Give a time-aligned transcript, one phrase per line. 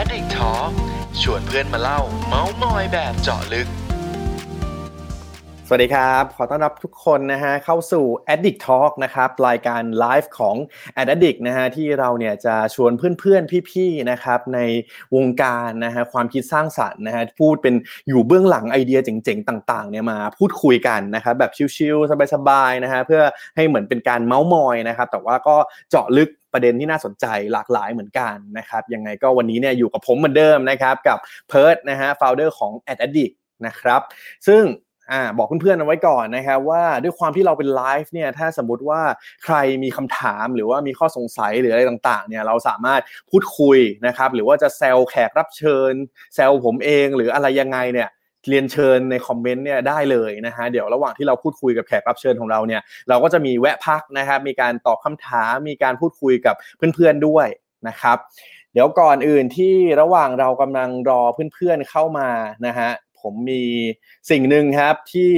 [0.00, 0.70] Addict Talk
[1.20, 3.68] ชวนเพื่อนมาเล่า เมาส์มอยแบบเจาะลึก
[5.66, 10.56] สวัสดีครับ ขอต้อนรับทุกคนนะฮะเข้าสู่ Addict Talk นะครับรายการไลฟ์ของ
[10.98, 14.60] Addict นะฮะที่เราเนี่ยจะชวนเพื่อนๆ พี่ๆนะครับใน
[15.14, 17.74] วงการนะฮะความคิดสร้างสรรค์นะฮะพูดเป็น
[18.08, 23.22] อยู่เบื้องหลังไอเดียเจ๋งๆ ต่างๆเนี่ยมาพูดคุยกันนะครับแบบชิลๆสบายๆนะฮะเพื่อ
[23.56, 25.56] ให้เหมือนเป็นการเมาส์มอยนะครับแต่ว่าก็
[25.90, 31.18] เจาะลึก ประเด็นที่น่าสนใจหลากหลายเหมือนกันนะครับยังไงก็วันนี้เนี่ยอยู่กับผมเหมือนเดิมนะครับกับ
[31.48, 32.72] เพิร์ดนะฮะ founder ของ
[33.04, 33.34] Addict
[33.66, 34.00] นะครับ
[34.48, 34.64] ซึ่ง
[35.12, 39.00] อ่าบอกเพื่อนๆเอาไว้ก่อนนะครับว่าด้วยความที่เราเป็นไลฟ์เนี่ยถ้าสมมติว่า
[39.44, 45.92] ใครมีคำถามหรือว่ามีข้อสงสัยหรืออะไรต่างๆเนี่ยเราสามารถพูดคุยนะครับหรือว่าจะแซวแขกรับเชิญ
[46.34, 48.08] แซวผมเองหรืออะไรยังไงเนี่ย
[48.50, 56.54] เรียนเชิญในคอมเมนต์เนี่ยได้เลยนะฮะเดี๋ยวระหว่างที่เราพูดคุยกับแขกรับเชิญของเราเนี่ยเราก็จะมีแวะพักนะครับมีการตอบคำถามมีการพูดคุยกับ
[56.94, 57.46] เพื่อนๆด้วย
[57.88, 58.18] นะครับ
[58.72, 61.22] เดี๋ยวก่อนอื่นที่ระหว่างเรากำลังรอ
[61.54, 62.28] เพื่อนๆเข้ามา
[62.66, 62.90] นะฮะ
[63.20, 63.62] ผมมี
[64.30, 65.32] สิ่งหนึ่งครับที่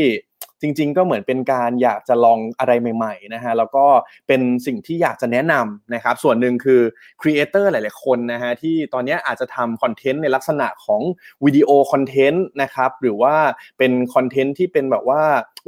[0.63, 3.85] จริง ๆ ก็เหมือนเป็นการอยากจะลองอะไรใหม่ๆนะฮะแล้วก็
[4.29, 6.81] เป็นสิ่งที่อยากจะแนะนำนะครับส่วนหนึ่งคือ
[7.21, 11.03] creator หลายๆคนนะฮะที่ตอนนี้อาจจะทำคอนเทนต์ในลักษณะของ
[11.45, 13.35] วิดีโอคอนเทนต์นะครับหรือว่า
[13.79, 15.23] เป็นคอนเทนต์ที่เป็นแบบว่า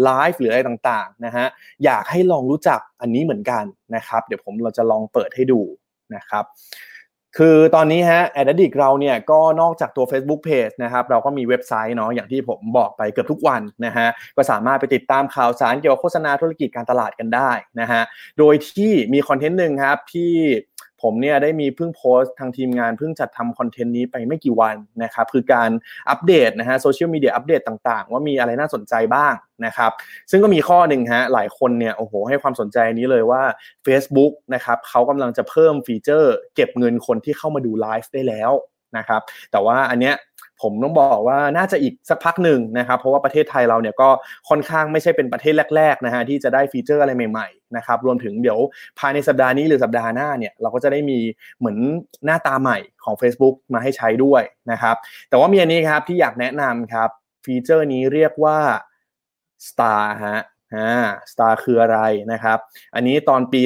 [0.04, 1.46] ไลฟ์หรืออะไรต่างๆนะฮะ
[1.84, 3.64] อยากให้ลองรู้จักอันนี้เหมือนกัน
[3.96, 5.60] นะครับ เดี๋ยวผมเราจะลองเปิดให้ดู
[6.14, 6.44] นะครับ
[7.38, 18.02] คือตอนนี้ฮะ Ad Addict เราเนี่ยก็นอกจากตัว Facebook Page นะครับเราก็มีเว็บไซต์เนาะอย่างที่ผมบอกไปเกือบทุกวันนะฮะก็สามารถไปติดตามข่าวสารเกี่ยวกับโฆษณาธุรกิจการตลาดกันได้นะฮะ
[18.39, 20.33] โดยที่มีคอนเทนต์หนึ่งครับที่
[21.03, 25.70] ผมเนี่ยได้มีเพิ่งโพสต์ทางทีมงานเพิ่งจัดทำคอนเทนต์นี้ไปไม่กี่วันนะครับคือการ
[26.11, 29.34] อัปเดตนะฮะโซเชียลมีเดียอัปเดตต่างๆ ว่ามีอะไรน่าสนใจบ้าง
[29.67, 29.91] นะครับ
[30.30, 33.42] ซึ่งก็มีข้อหนึ่งฮะหลายคนเนี่ยโอ้โหให้ความสนใจนี้เลยว่า
[33.86, 38.53] Facebook นะครับเขากำลังจะเพิ่มฟีเจอร์ เก็บเงินคนที่เข้ามาดูไลฟ์ได้แล้ว
[38.97, 40.14] นะครับแต่ว่าอันเนี้ย
[40.62, 44.08] ผมต้องบอกว่าน่าจะอีกสักพักหนึ่งนะครับ เพราะว่าประเทศไทยเราเนี่ยก็
[44.48, 48.58] ค่อนข้างไม่ใช่เป็นประเทศแรกๆนะฮะที่จะได้ฟีเจอร์อะไรใหม่ๆนะครับรวมถึงเดี๋ยว
[48.98, 51.18] ภายในสัปดาห์นี้หรือสัปดาห์หน้าเนี่ยเราก็จะได้มี
[51.58, 51.78] เหมือน
[52.27, 54.96] หน้าตาใหม่ของ Facebook มาให้ใช้ด้วยนะครับ
[55.28, 57.08] แต่ว่ามีอันนี้ครับที่อยากแนะนำครับ
[57.44, 58.58] ฟีเจอร์นี้เรียกว่า
[59.68, 60.40] Star ฮะ
[60.74, 60.90] อ่า
[61.33, 61.98] Star คืออะไร
[62.33, 62.58] นะครับ
[62.94, 63.61] อันนี้ตอนปี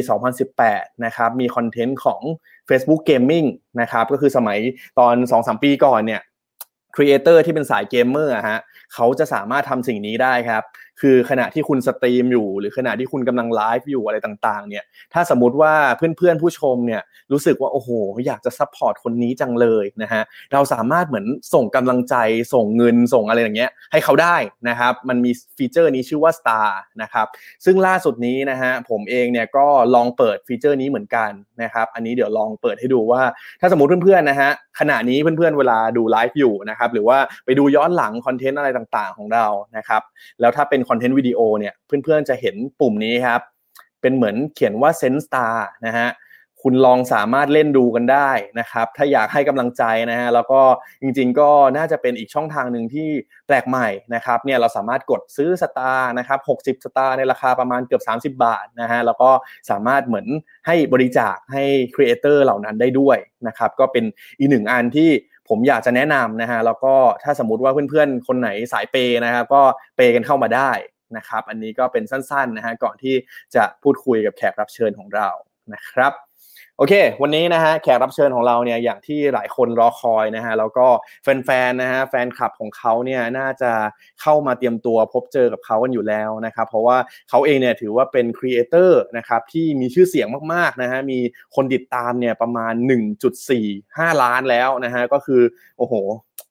[0.50, 2.22] 2018 นะครับ มีคอนเทนต์ของ
[2.68, 3.48] Facebook Gaming
[3.80, 4.58] นะครับ ก็คือสมัย
[4.98, 6.22] ตอน 2-3 ปีก่อนเนี่ย
[6.96, 8.60] creator ที่เป็นสายเกมเมอร์ฮะ
[8.94, 10.62] เขาจะสามารถทำสิ่งนี้ได้ครับ
[11.00, 17.02] คือขณะที่คุณสตรีมอยู่ หรือขณะที่คุณกำลังไลฟ์อยู่อะไรต่างๆ เนี่ย ถ้าสมมติว่าเพื่อนๆผู้ชมเนี่ย
[17.32, 17.90] รู้สึกว่าโอ้โห
[18.26, 22.14] อยากจะ support คนนี้จังเลยนะฮะเราสามารถเหมือนส่งกำลังใจ
[22.54, 24.36] ส่งเงินส่งอะไรอย่างเงี้ยให้เขาได้
[24.68, 26.68] นะครับ มันมีฟีเจอร์นี้ชื่อว่า Star
[27.02, 27.26] นะครับ
[27.64, 31.30] ซึ่งล่าสุดนี้นะฮะผมเองเนี่ยก็ลองเปิดฟีเจอร์นี้เหมือนกัน
[31.62, 33.22] นะครับอันนี้เดี๋ยวลองเปิดให้ดูว่า
[33.60, 39.46] ถ้าสมมติเพื่อนๆนะฮะขณะนี้เพื่อนๆเวลาดูไลฟ์อยู่นะครับหรือว่าไปดูย้อนหลังคอนเทนต์อะไรต่างๆ ของเรา
[39.76, 40.02] นะครับ
[40.40, 43.40] แล้วถ้าเป็นคอนเทนต์วิดีโอเนี่ยเพื่อนๆจะเห็นปุ่มนี้ครับ
[44.00, 45.54] เป็นเหมือนเขียนว่า Send Star
[45.86, 46.08] นะฮะ
[46.62, 48.30] คุณลองสามารถเล่นดูกันได้
[48.60, 50.60] นะครับ ถ้าอยากให้กำลังใจนะฮะแล้วก็
[51.02, 53.08] จริงๆก็น่าจะเป็นอีกช่องทางหนึ่งที่
[53.46, 59.30] แปลกใหม่นะครับเนี่ยเราสามารถกดซื้อ star นะครับ60 star ในราคาประมาณเกือบ 30 บาทนะฮะแล้วก็
[59.70, 60.26] สามารถเหมือน
[60.66, 61.64] ให้บริจาคให้
[61.94, 64.04] creator เหล่านั้นได้ด้วยนะครับก็เป็น
[64.38, 65.10] อีกหนึ่งอันที่
[65.48, 69.62] ผมอยากจะแนะนำนะฮะแล้วก็ถ้าสมมติว่าเพื่อนๆ คนไหนสายเปย์นะครับก็
[69.96, 70.70] เปย์กันเข้ามาได้
[71.16, 73.14] นะครับ อันนี้ก็เป็นสั้นๆนะฮะก่อนที่
[73.54, 75.28] จะพูดคุยกับแขกรับเชิญของเรา
[75.74, 76.12] นะครับ
[76.78, 80.86] โอเค วันนี้นะฮะแขกรับเชิญของเราเนี่ยอย่างที่หลายคนรอคอยนะฮะแล้วก็
[81.22, 83.72] แฟนๆนะฮะแฟนคลับของเขาเนี่ยน่าจะ
[84.20, 86.96] เข้ามาเตรียมตัวพบเจอกับเขากันอยู่แล้วนะครับเพราะว่า
[87.30, 91.18] เขาเองเนี่ยถือว่าเป็นครีเอเตอร์นะครับที่มีชื่อเสียงมากๆนะฮะมี
[91.54, 92.72] คนติดตามเนี่ยประมาณ
[93.48, 95.42] 1.45 ล้านแล้วนะฮะก็คือ
[95.78, 95.94] โอ้โห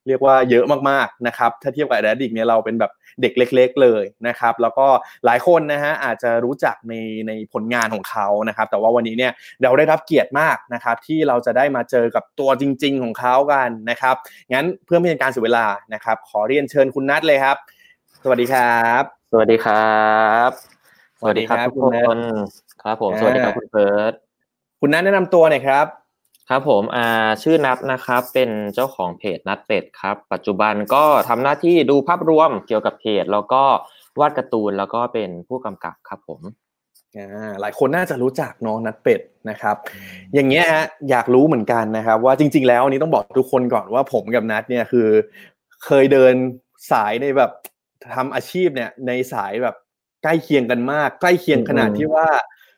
[0.07, 2.91] เรียกว่าเยอะมากๆนะครับ ถ้าเทียบกับแดดิกเนี่ยเราเป็นแบบ
[3.21, 4.87] เด็กเล็ก ๆ เลยนะครับ แล้วก็
[5.25, 6.93] หลายคนนะฮะอาจจะรู้จักใน
[7.27, 9.31] ในผลงานของเขานะครับ แต่ว่าวันนี้เนี่ย
[9.63, 14.15] เราได้รับเกียรติมากนะครับ ที่เราจะได้มาเจอกับตัวจริง ๆ ของเขากันนะครับ
[14.53, 17.57] งั้นเพื่อไม่เป็นการเสียเวลานะครับ ขอเรียนเชิญคุณนัทเลยครับ
[18.23, 20.05] สวัสดีครับ สวัสดีครั
[20.47, 20.49] บ
[21.19, 22.19] สวัสดีครับทุกคุณคเอิร์ธน
[22.83, 24.13] ครับผมสวัสดีครับคุณเฟิร์ส
[24.81, 26.04] คุณนัทแนะนำตัวหน่อยครับ
[26.49, 33.63] ครับผมอ่าชื่อนัทนะครับ เป็นเจ้าของเพจนัทเป็ดครับ ปัจจุบันก็ทำหน้าที่ดูภาพรวมเกี่ยวกับเพจ แล้วก็
[34.19, 36.41] วาดการ์ตูนแล้วก็เป็นผู้กำกับครับผม
[37.17, 39.75] อ่าหลายคนน่าจะรู้จักน้องนัดเป็ดนะครับ
[40.33, 45.07] อย่างเงี้ยฮะอยากรู้เหมือนกันนะครับ ว่าจริง ๆ แล้วอันนี้ต้องบอกทุกคนก่อนว่าผมกับนัดเนี่ยคือ
[45.85, 46.33] เคยเดิน
[46.91, 47.51] สายในแบบ
[48.15, 49.75] ทำอาชีพเนี่ยในสายแบบ
[50.23, 52.27] ใกล้เคียงกันมาก ใกล้เคียงขนาดที่ว่า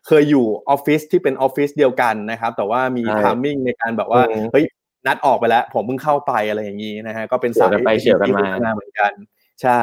[0.08, 4.64] เคยอยู่ออฟฟิศที่เป็นออฟฟิศเดียวกันนะครับ แต่ว่ามีใช่ทามมิ่งในการแบบว่าอืมเฮ้ย
[5.06, 9.12] นัดออกไปแล้ว ผมเพิ่งเข้าไปอะไรอย่างนี้นะฮะก็เป็นสายไปเฉียวกันมาเหมือนกัน
[9.62, 9.82] ใช่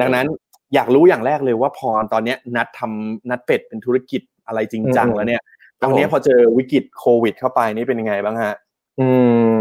[0.00, 0.26] ดังนั้น
[0.74, 5.42] อยากรู้อย่างแรกเลยว่าพอตอนเนี้ยนัดทำนัดเป็ดเป็นธุรกิจอะไรจริงจังแล้วเนี่ย
[5.82, 8.54] ตอนนี้พอเจอวิกฤตโควิด เข้าไปนี่เป็นยังไงบ้างฮะ
[9.00, 9.08] อื
[9.52, 9.56] ม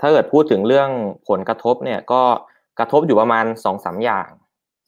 [0.00, 0.90] ถ้าเกิดพูดถึงเรื่อง
[1.28, 2.22] ผลกระทบเนี่ยก็
[2.78, 4.28] กระทบอยู่ประมาณสองสามอย่าง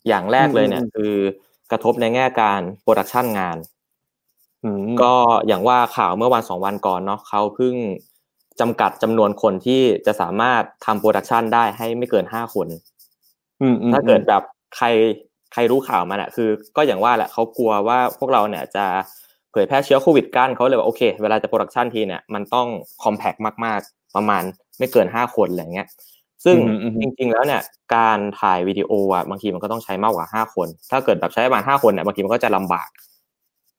[0.09, 1.15] อย่างแรกเลยเนี่ยคือ
[1.71, 3.57] กระทบในแง่การ production งาน
[5.03, 5.15] ก็
[5.47, 7.75] อย่างว่าข่าวเมื่อวันสองวันก่อนเนาะเขาเพิ่ง
[8.61, 12.69] จำกัดจำนวนคนที่จะสามารถทำ production ได้ให้ไม่เกินห้าคน
[13.93, 14.43] ถ้าเกิดแบบ
[14.77, 14.87] ใคร
[15.53, 18.85] ใครรู้ข่าวมันอะคือ ก็อย่างว่าแหละเขากลัวว่าพวกเราเนี่ยจะ
[19.53, 22.67] เผยแพร่เชื้อโควิดกันเขาเลยว่าโอเค เวลาจะ production ทีเนี่ยมันต้อง
[23.03, 23.35] compact
[23.65, 24.43] มาก ๆ ประมาณ
[24.79, 25.89] ไม่เกินห้าคนอะไรเงี้ย
[26.45, 26.57] ซึ่ง
[27.01, 27.63] จริง ๆ แล้วเนี่ย
[27.95, 32.89] การถ่ายวิดีโออะบางทีมันก็ต้องใช้มากกว่าห้าคน ถ้าเกิดแบบใช้ประมาณห้าคนเนี่ยบางทีมันก็จะลำบาก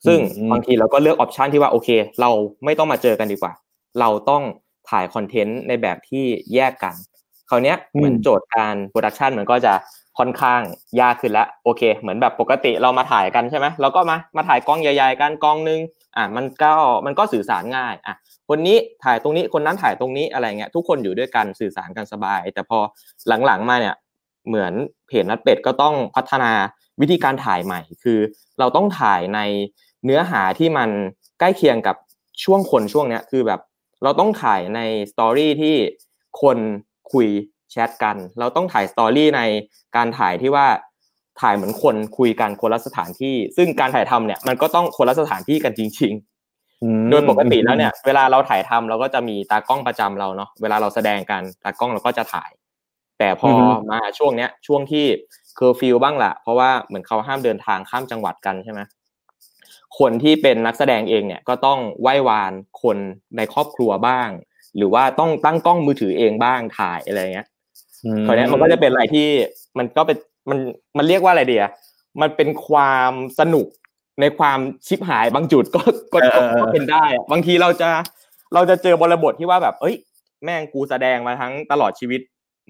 [0.05, 0.19] ซึ่ง
[0.51, 1.89] บางทีเราก็เลือก option ที่ว่าโอเค
[2.21, 2.29] เรา
[2.65, 3.53] ไม่ต้องมาเจอกันดีกว่า
[4.00, 4.44] เราต้อง
[4.89, 6.95] ถ่ายคอนเทนต์ในแบบที่แยกกัน
[7.50, 9.73] คราวนี้เหมือนโจทย์การ production มันก็จะ
[10.19, 10.61] ค่อนข้าง
[11.01, 15.79] ยากขึ้นแล้วโอเค เหมือนแบบปกติเรามาถ่ายกันใช่ไหมเราก็มามาถ่ายกล้องใหญ่ๆกันกล้องนึง
[16.17, 16.71] อะมันก็
[17.05, 18.15] มันก็สื่อสารง่ายอะ
[18.50, 22.79] คนนี้ถ่ายตรงนี้คนนั้นถ่ายตรงนี้อะไรเงี้ยทุกคนอยู่ด้วยกันสื่อสารกันสบาย แต่พอ
[23.45, 23.95] หลังๆมาเนี่ย
[24.47, 24.73] เหมือน
[25.07, 26.51] เพจนัดเป็ดก็ต้องพัฒนา
[27.01, 28.19] วิธีการถ่ายใหม่ คือ
[28.59, 29.39] เราต้องถ่ายใน
[30.05, 30.89] เนื้อหาที่มัน
[31.39, 31.95] ใกล้เคียงกับ
[32.44, 33.59] ช่วงคนช่วงเนี้ยคือแบบ
[34.03, 34.79] เราต้องถ่ายใน
[35.11, 35.75] สตอรี่ที่
[36.41, 36.57] คน
[37.11, 37.27] คุย
[37.71, 39.41] แชทกัน เราต้องถ่าย story ใน
[39.95, 40.67] การถ่ายที่ว่า
[41.41, 52.50] ถ่ายเหมือนคนคุยกันคนละสถานที่ ซึ่งการถ่ายทำเนี่ยมันก็ต้องคนละสถานที่กันจริง ๆ โดยปกติแล้วเนี่ย เวลาเราถ่ายทำเราก็จะมีตากล้องประจำเราเนาะเวลาเราแสดงกันตากล้องเราก็จะถ่าย
[53.19, 53.51] แต่พอ
[53.91, 55.05] มาช่วงเนี้ยช่วงที่
[55.55, 58.81] เคอร์ฟิวบ้างละเพราะว่าเหมือนเขาห้ามเดินทางข้ามจังหวัดกันใช่ไหม
[59.99, 62.97] คนที่เป็นนักแสดงเองเนี่ยก็ต้องไหว้วานคน
[63.37, 64.29] ในครอบครัวบ้าง
[64.77, 67.47] หรือว่าต้องตั้งกล้องมือถือเองบ้างถ่ายอะไรเงี้ย
[68.25, 69.27] คราวนี้มันก็จะเป็นอะไรที่
[69.77, 70.17] มันก็เป็น
[70.49, 70.59] มัน
[70.97, 71.69] มันเรียกว่าอะไรเดีย
[72.21, 73.67] มันเป็นความสนุก
[74.21, 75.81] ในความชิบหายบางจุดก็
[76.13, 76.17] ก็
[76.61, 77.89] ก็เป็นได้ บางทีเราจะ
[78.53, 79.95] เราจะเจอบริบทที่ว่าแบบ เอ้ย
[80.43, 82.21] แม่งกูแสดงมาทั้งตลอดชีวิต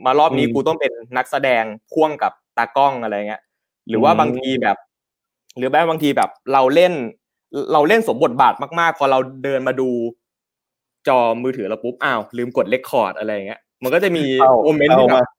[0.05, 3.41] มารอบนี้กูต้องเป็นนักแสดงพ่วงกับตากล้องอะไรเงี้ย
[3.89, 4.77] หรือว่าบางทีแบบ
[5.57, 6.94] หรือแม้บางทีแบบเราเล่น
[7.73, 9.89] เราเล่นสมบทบาทมากๆ พอเราเดินมาดู
[11.07, 14.23] จอมือถือเราปุ๊บอ้าวลืมกด record อะไรเงี้ย มันก็จะมี
[14.63, 15.29] moment ที่แบบ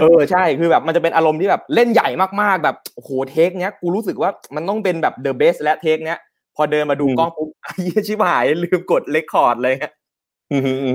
[0.00, 2.08] เออใช่คือแบบมันจะเป็นอารมณ์ที่แบบเล่นใหญ่
[2.42, 6.18] มากๆแบบโอ้โห take เนี้ยกูรู้สึกว่ามันต้องเป็นแบบ the best แล้ว take เนี้ย
[6.56, 7.72] พอเดินมาดูกล้องปุ๊บไอ้
[8.06, 9.92] ชิบหายลืมกด record เลยฮะ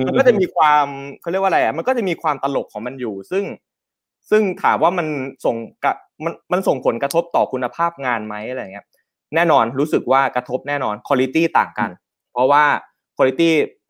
[0.08, 0.86] มันก็จะมีความ
[1.22, 3.44] เขาเรียกว่าอะไรอะมันก็จะมีความตลกของมันอยู่ ซึ่ง
[4.30, 5.08] ซึ่งถามว่ามัน
[5.46, 5.94] ส่งกะ
[6.24, 8.86] มันมันส่งผลกระทบต่อคุณภาพงานไหมอะไรเงี้ย
[9.36, 11.90] แน่นอนรู้สึกว่ากระทบแน่นอนคุณภาพต่างกัน
[12.34, 12.64] เพราะว่า
[13.18, 13.42] คุณภาพ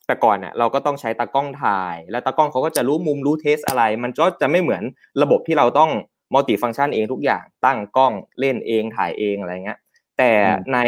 [0.07, 4.83] แต่ก่อนเนี่ยเราก็ต้องใช้ตากล้องถ่าย แล้วตากล้องเขาก็จะรู้มุมรู้เทสอะไร มันก็จะไม่เหมือน
[5.21, 5.91] ระบบที่เราต้อง
[6.33, 9.79] มัลติฟังก์ชันเองทุกอย่างตั้งกล้องเล่นเองถ่ายเองอะไรเงี้ย
[10.17, 10.31] แต่
[10.73, 10.79] ใน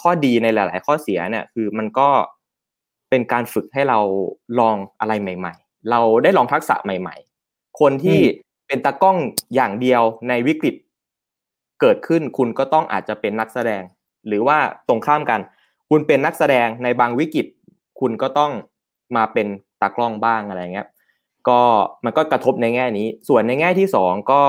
[0.00, 2.08] ข้อดีในหลาย ๆ ข้อเสียเนี่ยคือมันก็
[3.10, 4.00] เป็นการฝึกให้เรา
[4.58, 7.16] ลองอะไรใหม่ ๆ เราได้ลองทักษะใหม่
[7.48, 8.20] ๆ คนที่
[8.72, 9.18] เป็นตากล้อง
[9.54, 10.74] อย่างเดียวในวิกฤต
[11.80, 13.82] เกิดขึ้นคุณก็ต้องอาจจะเป็นนักแสดง
[14.26, 14.58] หรือว่า
[14.88, 15.40] ตรงข้ามกัน
[15.90, 17.46] คุณเป็นนักแสดงในบางวิกฤต
[18.00, 18.52] คุณก็ต้อง
[19.16, 19.46] มาเป็น
[19.80, 20.88] ตากล้องบ้างอะไรเงี้ย
[21.48, 21.60] ก็
[22.04, 24.42] มันก็กระทบในแง่นี้ ส่วนในแง่ที่สองก็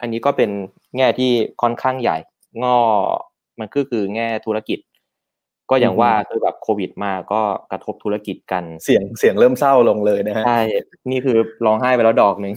[0.00, 0.50] อันนี้ก็เป็น
[0.96, 1.30] แง่ที่
[1.62, 2.16] ค่อนข้างใหญ่
[2.62, 2.78] งอ
[3.58, 4.78] มันก็คือแง่ธุรกิจ
[5.70, 7.40] ก็อย่างว่าคือแบบโควิดมาก็
[7.72, 10.60] กระทบธุรกิจกัน เสียงเสียงเริ่มเศร้าลงเลยนะฮะใช่
[11.10, 12.54] นี่คือร้องไห้ไปแล้วดอกหนึ่ง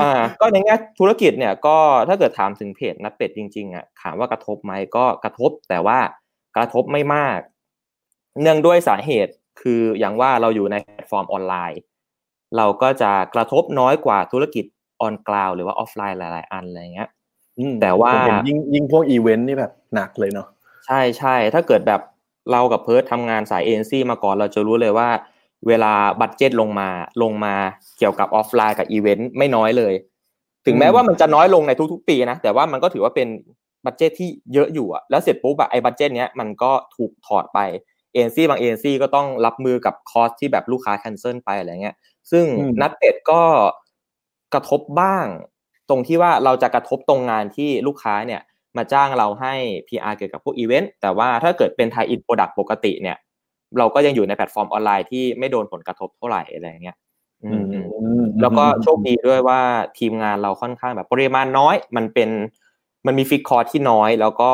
[0.00, 1.76] อ่า ก็ในแง่ธุรกิจเนี่ยก็
[2.08, 5.98] ถ้าเกิดถามถึงเพจนัดเป็ดจริงๆอะถามว่ากระทบไหมก็กระทบแต่ว่า
[6.56, 7.38] กระทบไม่มาก
[8.40, 11.80] เนื่องด้วยสาเหตุคืออย่างว่าเราอยู่ในแพลตฟอร์มออนไลน์
[12.56, 14.64] เราก็จะกระทบน้อยกว่าธุรกิจ
[15.00, 17.08] on-ground หรือว่าออฟไลน์หลาย ๆ อันอะไรเงี้ย
[17.82, 18.12] แต่ว่า
[18.46, 20.48] ยิ่งยิ่งพวกอีเวนต์นี่แบบหนักเลยเนาะ
[20.86, 22.00] ใช่ใช่ถ้าเกิดแบบ
[22.52, 25.08] เรากับเพิร์ททำงานสายเอ็นซีมาก่อนเราจะรู้เลยว่า
[25.68, 26.88] เวลา budget ลงมา
[27.22, 27.54] ลงมา
[27.98, 29.94] เกี่ยวกับออฟไลน์กับอีเวนต์ไม่น้อยเลย
[30.66, 33.28] ถึงแม้ว่ามันจะน้อยลงในทุกๆปีนะแต่ว่ามันก็ถือว่าเป็น
[33.84, 37.58] budget ที่เยอะอยู่อะแล้วเสร็จปุ๊บอะไอ้ budget เนี้ยมันก็ถูกถอดไป
[38.14, 41.96] เอ็นซีบางเอ็นซีก็ต้องรับมือกับ cost ที่แบบลูกค้า cancel ไปอะไรเงี้ย
[42.30, 42.44] ซึ่ง
[42.80, 43.42] นัดเป็ดก็
[44.54, 45.26] กระทบบ้าง
[45.88, 48.40] ตรงที่ว่าเราจะกระทบตรงงานที่ลูกค้าเนี่ย
[48.76, 49.54] มาจ้างเราให้
[49.88, 53.16] PR เกี่ยวกับพวกอีเวนต์แต่ว่าถ้าเกิดเป็น tie-in product ปกติเนี่ย
[53.78, 56.96] เราก็ยังอยู่ในแพลตฟอร์มออนไลน์ที่ไม่โดนผลกระทบเท่าไหร่อะไรเงี้ย
[58.40, 59.60] แล้วก็โชคดีด้วยว่า
[59.98, 62.30] ทีมงานเราค่อนข้างแบบปริมาณน้อย มันเป็น
[63.06, 64.50] มันมี fix cost ที่น้อย แล้วก็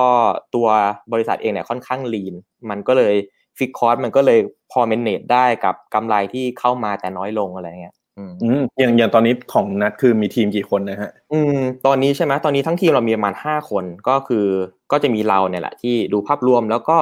[0.54, 0.68] ตัว
[1.12, 2.34] บริษัทเองเนี่ยค่อนข้าง lean
[2.70, 3.14] มันก็เลย
[3.58, 4.40] fix cost มันก็เลย
[4.72, 14.46] พอ maintain ได้กับกำไรที่เข้ามาแต่น้อยลงอะไรเงี้ย อืมอืมอย่างอย่างตอนนี้ของนัดคือมีทีมกี่คนนะฮะ อืม ตอนนี้ใช่ไหมตอนนี้ทั้งทีมเรามีประมาณห้าคนก็คือ
[14.92, 16.98] ก็จะมีเราเนี่ยแหละที่ดูภาพรวมแล้วก็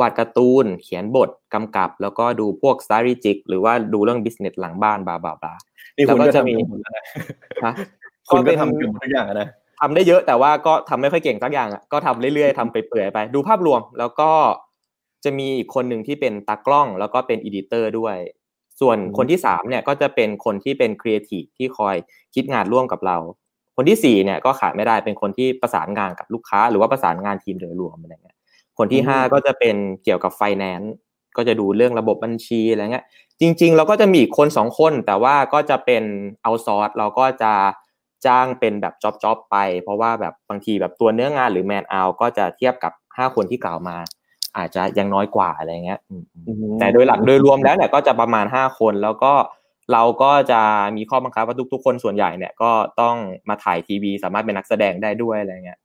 [0.00, 5.52] วาดการ์ตูน เขียนบทกำกับ แล้วก็ดูพวก strategic หรือว่าดูเรื่อง business หลังบ้านบลาบลาบลา
[5.96, 7.04] นี่คุณแล้วก็ก็จะทำมีมีหมดแล้วนะ
[7.64, 7.74] ฮะ
[8.28, 9.48] คุณก็เป็นทำเกือบทุกอย่างอะนะ
[9.80, 14.30] ทำได้เยอะแต่ว่าก็ทำไม่ค่อยเก่งสักอย่างอะก็ทำเรื่อยๆทำไปเปื่อยๆไป ดูภาพรวมแล้วก็
[15.24, 18.16] จะมีอีกคนหนึ่งที่เป็นตากล้องแล้วก็เป็น editor ด้วย
[18.80, 21.96] ส่วนอืมคนที่สามเนี่ยก็จะเป็นคนที่เป็นครีเอทีฟที่คอย
[22.34, 23.16] คิดงานร่วมกับเรา
[23.76, 28.36] คนที่สี่เนี่ยก็ขาดไม่ได้เป็นคนที่ประสานงานกับลูกค้า หรือว่าประสานงานทีมโดยรวมอะไรเงี้ย
[28.78, 30.92] คนที่ห้าก็จะเป็นเกี่ยวกับไฟแนนซ์
[31.36, 33.04] ก็จะดูเรื่องระบบบัญชีอะไรเงี้ย
[33.40, 36.04] จริง ๆ เราก็จะมีอีกคนสองคน แต่ว่าก็จะเป็น
[36.42, 37.52] เอาซอร์สเราก็จะ
[38.26, 43.96] จ้างเป็นแบบจ็อบจ็อบไป เพราะว่าแบบบางทีแบบตัวเนื้องานหรือแมนเอาก็จะเทียบกับห้าคนที่กล่าวมา
[44.56, 49.32] อาจจะยังน้อยกว่าอะไรเงี้ยอืมอืมแต่โดยหลักโดยรวมแล้วเนี่ยก็จะประมาณห้าคนแล้วก็
[49.92, 50.60] เราก็จะ
[50.96, 53.16] มีข้อบังคับว่าทุกๆคนส่วนใหญ่เนี่ยก็ต้อง
[53.48, 55.78] มาถ่ายทีวีสามารถเป็นนักแสดงได้ด้วยอะไรเงี้ย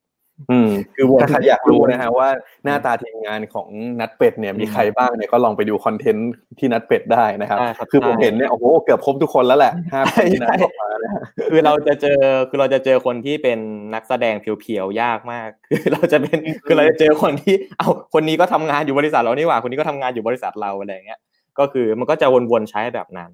[0.51, 2.29] อืมคือวนถ้าใครอยากรู้นะฮะว่า
[2.65, 3.67] หน้าตาทีมงานของ
[3.99, 13.59] นัดเป็ดเนี่ยมีใครบ้างเนี่ยก็ลองไปดูคอนเทนต์ที่นัดเป็ดได้นะครับใช่ครับคือผมใช่เห็นเนี่ยโอ้โหเกือบครบทุกคนแล้วแหละห้าคนที่นัดใช่ออกมานะฮะคือเราจะเจอคือเราจะเจอคนที่เป็น
[13.93, 21.19] นักแสดงเพียวๆยากมาก คือเราจะเป็นคือเราจะเจอคนที่เอาคนนี้ก็ทำงานอยู่บริษัทเรานี่หว่าคนนี้ก็ทำงานอยู่บริษัทเราอะไรอย่างเงี้ย
[21.59, 23.31] ก็คือมันก็จะวนๆใช้แบบนั้น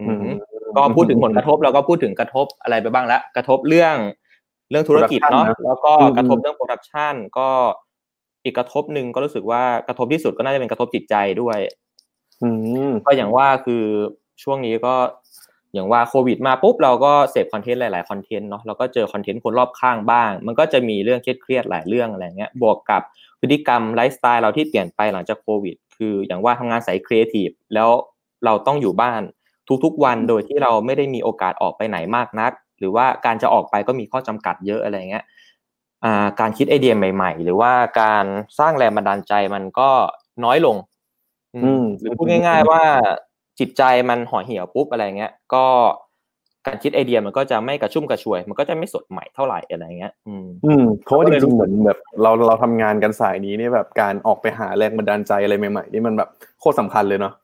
[0.00, 0.24] อืม
[0.76, 3.96] ก็พูดถึงผลกระทบเราก็พูดถึงกระทบอะไรไปบ้างละกระทบเรื่อง
[4.72, 7.48] เรื่องธุรกิจเนาะ Production นะแล้วก็อืมกระทบเรื่อง production ก็
[8.44, 11.58] อีกกระทบหนึ่งก็รู้สึกว่ากระทบที่สุดก็น่าจะเป็นกระทบจิตใจด้วย
[12.42, 12.48] อื
[12.88, 13.84] มก็อย่างว่าคือ
[14.42, 14.94] ช่วงนี้ก็
[15.74, 23.02] อย่างว่าโควิดมาปุ๊บเราก็เสพคอนเทนต์หลาย ๆ คอนเทนต์เนาะเราก็เจอคอนเทนต์คนรอบข้างบ้าง มันก็จะมีเรื่องเครียดๆหลายเรื่องอะไรเงี้ยบวกกับ
[23.40, 27.90] พฤติกรรมไลฟ์สไตล์เราที่เปลี่ยนไปหลังจากโควิด คืออย่างว่าทำงานสายครีเอทีฟแล้ว
[28.44, 29.22] เราต้องอยู่บ้าน
[29.84, 32.52] ทุกๆวันโดยที่เราไม่ได้มีโอกาสออกไปไหนมากนัก
[32.82, 35.24] หรือว่าการจะออกไปก็มีข้อจำกัดเยอะอะไรเงี้ย
[36.04, 38.24] อ่าการคิดไอเดียใหม่ ๆ หรือว่าการ
[38.58, 39.90] สร้างแรงบันดาลใจมันก็
[40.44, 40.76] น้อยลง
[41.54, 42.82] อืมอืมหรือพูดง่าย ๆ ว่า
[43.58, 45.64] จิตใจมันห่อเหี่ยวปุ๊บอะไรเงี้ย ก็
[46.66, 56.28] การคิดไอเดียมันก็จะไม่กระชุ่มกระชวย มันก็จะไม่สดใหม่เท่าไหร่อะไรเงี้ย อืมอืมเพราะว่าก็จริงๆเลยรู้สึกเหมือนแบบ เราเราทำงานกันสายนี้เนี่ยแบบการออกไปหาแรงบันดาลใจอะไรใหม่ๆนี่มันแบบ
[56.60, 57.34] โคตรสำคัญเลยเนาะ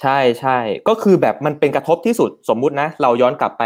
[0.00, 3.64] ใช่ใช่ก็คือแบบมันเป็นกระทบที่สุดสมมุตินะ เราย้อนกลับไป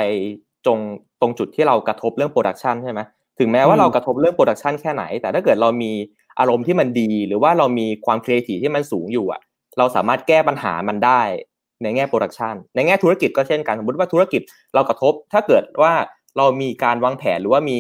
[0.67, 0.81] ตรง
[1.21, 3.01] ตรงจุดที่เรากระทบเรื่อง production ใช่ไหม
[3.39, 5.93] ถึงแม้ว่าอืมเรากระทบเรื่อง production แค่ไหน แต่ถ้าเกิดเรามี
[6.39, 9.41] อารมณ์ที่มันดี หรือว่าเรามีความครีเอทีฟที่มันสูงอยู่อะ
[9.79, 11.23] เราสามารถแก้ปัญหามันได้
[11.83, 14.43] ในแง่ production ในแง่ธุรกิจก็เช่นกันสมมติว่าธุรกิจ
[14.75, 15.93] เรากระทบ ถ้าเกิดว่า
[16.37, 17.79] เรามีการวางแผนหรือว่ามี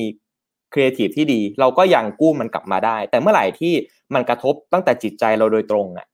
[0.72, 3.74] ครีเอทีฟที่ดี เราก็ยังกู้มันกลับมาได้ แต่เมื่อไหร่ที่
[4.14, 6.06] มันกระทบตั้งแต่จิตใจเราโดยตรงอะ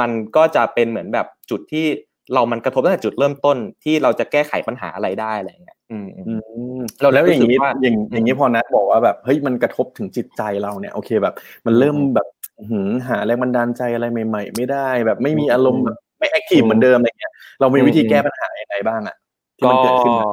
[0.00, 1.86] มันก็จะเป็นเหมือนแบบจุดที่
[2.34, 5.81] เรามันกระทบตั้งแต่จุดเริ่มต้นที่เราจะแก้ไขปัญหาอะไรได้อะไรอย่างเงี้ยอืมอืมอืม
[7.00, 11.34] เราแล้วอย่างนี้รู้สึกว่าอย่างอืมอย่างนี้พอนัดบอกว่าแบบเฮ้ยมันกระทบถึงจิตใจเราเนี่ยโอเคแบบ
[11.66, 12.26] มันเริ่มแบบ
[12.58, 19.16] อื้อหือหาแรงบันดาลใจอะไรใหม่ ๆ ไม่ได้ แบบไม่มีอารมณ์แบบไม่ active เหมือนเดิมอะไรเงี้ยเรามีวิธีแก้ปัญหายังไงบ้างอะ
[19.56, 20.26] ที่มันเกิดขึ้นมา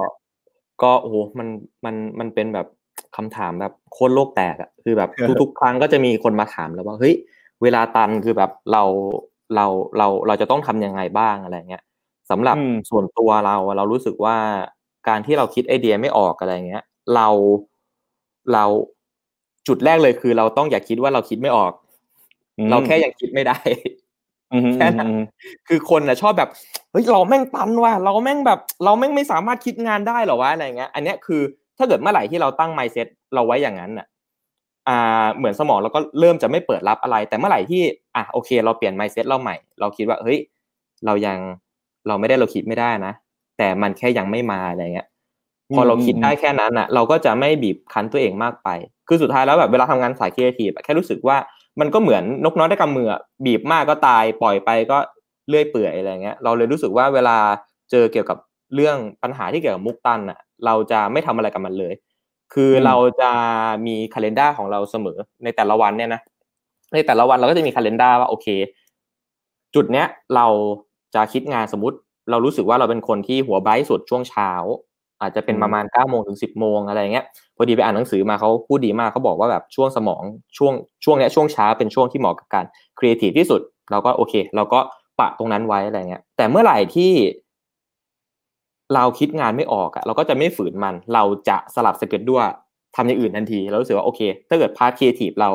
[0.84, 1.48] ก็โอ้โหมัน
[1.86, 2.68] มันมันเป็นแบบ
[3.16, 5.10] คำถามแบบโคตรโลกแตกอะคือแบบ
[5.42, 7.16] ทุกๆ ครั้งก็จะมีคนมาถามแล้วว่าเฮ้ย
[7.64, 8.84] เวลาตันคือแบบเรา
[9.56, 9.66] เรา
[9.98, 11.84] เราเราจะต้องทำยังไงบ้างอะไรเงี้ย
[12.32, 14.38] สำหรับอืมส่วนตัวเราอะเรารู้สึกว่า
[15.08, 16.84] การที่เราคิดไอเดียไม่ออกอะไรเงี้ย
[17.16, 17.28] เรา
[18.54, 18.66] เรา
[19.68, 21.74] จุดแรกเลยคือ เราต้องอย่าคิดว่าเราคิดไม่ออก
[22.70, 23.60] เราแค่ยังคิดไม่ได้
[24.54, 25.14] อืมแค่นั้น
[25.68, 26.50] คือคนน่ะชอบแบบ
[26.92, 31.42] เฮ้ยเราแม่งตันว่ะเราแม่งแบบ เราแม่งไม่สามารถคิดงานได้หรอวะอะไรเงี้ย อันเนี้ยคือ
[31.78, 34.08] ถ้าเกิดเมื่อไหร่ที่เราตั้ง mindset เราไว้อย่างนั้นน่ะ
[34.88, 37.82] อ่าเหมือนสมองเราก็เริ่มจะไม่เปิดรับอะไร แต่เมื่อไหร่ที่
[38.16, 40.40] อะโอเค เราเปลี่ยน mindset เราใหม่ เราคิดว่าเฮ้ย
[41.06, 41.38] เรายัง
[42.08, 43.14] เราไม่ได้เราคิดไม่ได้นะ
[43.60, 45.08] แต่มันแค่ยังไม่มาอะไรเงี้ย
[45.76, 48.70] พอเราคิดได้แค่นั้นอะ เราก็จะไม่บีบคั้นตัวเองมากไป
[49.08, 51.38] คือสุดท้ายแล้วแบบเวลาทำงานสายครีเอทีฟแค่รู้สึกว่า
[51.80, 54.98] มันก็เหมือนนกน้อยในกำมืออะบีบมากก็ตายปล่อยไปก็
[55.48, 57.38] เลื่อยเปื่อยอะไรเงี้ย เราเลยรู้สึกว่าเวลา
[57.92, 58.38] เจอเกี่ยวกับ
[58.76, 61.94] เรื่องปัญหาที่เกี่ยวกับมุกตันอะ เราจะไม่ทำอะไรกับมันเลย
[62.54, 63.32] คือเราจะ
[63.88, 66.22] มีคาล endar ของเราเสมอในแต่ละวันเนี่ยนะ
[66.94, 68.48] ในแต่ละวันเราก็จะมีคาล endar ว่าโอเค
[69.76, 70.48] จุดเนี้ยเรา
[71.16, 71.98] จะคิดงานสมมติ
[72.32, 74.52] เรารู้สึกว่าเราเป็นคนที่หัว bright สุดช่วงเช้า
[75.22, 77.26] อาจจะเป็นประมาณเก้าโมงถึงสิบโมงอะไรเงี้ย
[77.58, 80.24] พอดีไปอ่านหนังสือมาเขาพูดดีมากเขาบอกว่าแบบช่วงสมอง
[80.58, 82.66] ช่วงช่วงเนี้ยช่วงเช้าเป็นช่วงที่เหมาะกับการ
[83.00, 84.80] ครีเอทีฟที่สุดเราก็โอเค เราก็
[85.20, 87.12] ปะตรงนั้นไว้อะไรเงี้ย แต่เมื่อไหร่ที่
[88.96, 92.46] เราคิดงานไม่ออกอะเราก็จะไม่ฝืนมัน เราจะสลับ schedule ด้วย
[92.96, 95.50] ทำอย่างอื่นทันทีเรารู้สึกว่าโอเค ถ้าเกิด part creative เรา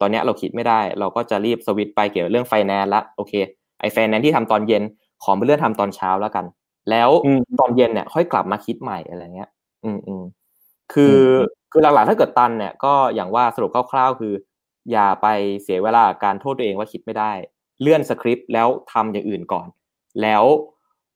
[0.00, 3.32] ตอนเนี้ยเราคิดไม่ได้ เราก็จะรีบสวิตช์ไปเกี่ยวกับเรื่องไฟแนนซ์ละโอเค
[3.80, 4.82] ไอ้แฟนนั้นที่ทำตอนเย็น
[5.22, 6.44] ขอไปเลื่อนทำตอนเช้าแล้วกัน
[6.90, 7.10] แล้ว
[7.60, 9.50] ตอนเย็นเนี่ย ค่อยกลับมาคิดใหม่อะไรเงี้ย
[9.84, 10.22] อืมอืม
[10.92, 11.18] คือ
[11.72, 14.34] คือหลักๆถ้าเกิดตันเนี่ยก็อย่างว่าสรุปคร่าวๆคือ
[14.92, 15.26] อย่าไป
[15.62, 17.32] เสียเวลาการโทษตัวเองว่าคิดไม่ได้
[17.80, 19.66] เลื่อนสคริปต์แล้วทำอย่างอื่นก่อน
[20.22, 20.44] แล้ว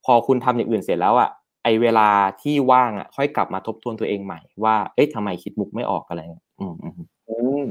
[0.05, 1.29] พอคุณทำอย่างอื่นเสร็จแล้วอะ
[1.63, 2.09] ไอเวลา
[2.41, 6.95] ที่ว่างอะค่อยกลับมาทบทวนตัวเองใหม่ว่าเอ๊ะทำไมคิดมุกไม่ออกอะไรเงี้ยอืมอืม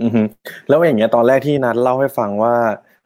[0.03, 0.26] อืม
[0.69, 2.55] แล้วอย่างเงี้ยตอนแรกที่นัดเล่าให้ฟังว่า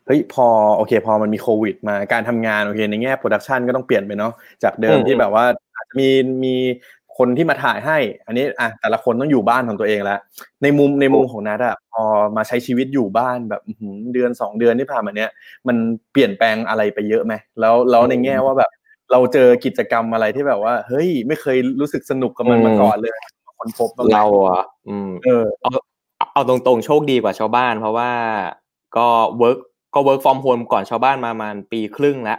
[0.08, 0.46] เฮ้ยพอ
[0.76, 4.32] โอเค พอมันมีโควิด มาการทำงานโอเคในแง่โปรดักชันก็ต้องเปลี่ยนไปเนาะ
[4.64, 6.08] จากเดิมที่แบบว่าอาจจะมี
[6.44, 6.54] มี
[7.18, 10.18] คนที่มาถ่ายให้ อันนี้อะแต่ละคนต้องอยู่บ้านของตัวเองแล้ว
[10.62, 12.02] ในมุมในมุมของนัดอะพอ
[12.36, 13.62] มาใช้ชีวิตอยู่บ้านแบบ
[14.12, 15.30] เดือนสองเดือนที่ผ่านมาเนี้ย
[15.68, 15.76] มัน
[16.12, 18.70] เปลี่ยนแปลงอะไรไปเยอะไหมแล้วแล้วในแง่ว่าแบบ
[19.12, 23.12] เราเจอกิจกรรมอะไรที่แบบว่า เฮ้ยไม่เคยรู้สึกสนุกกับมันมาก่อนเลย
[23.58, 25.70] คนพบเราอะอืมเออเอา
[26.32, 28.10] เอาตรงๆโชคดีกว่าชาวบ้าน เพราะว่า
[28.96, 29.06] ก็
[29.38, 29.58] เวิร์
[29.98, 32.38] กก็ work from home ก่อนชาวบ้านมาประมาณปีครึ่งแล้ว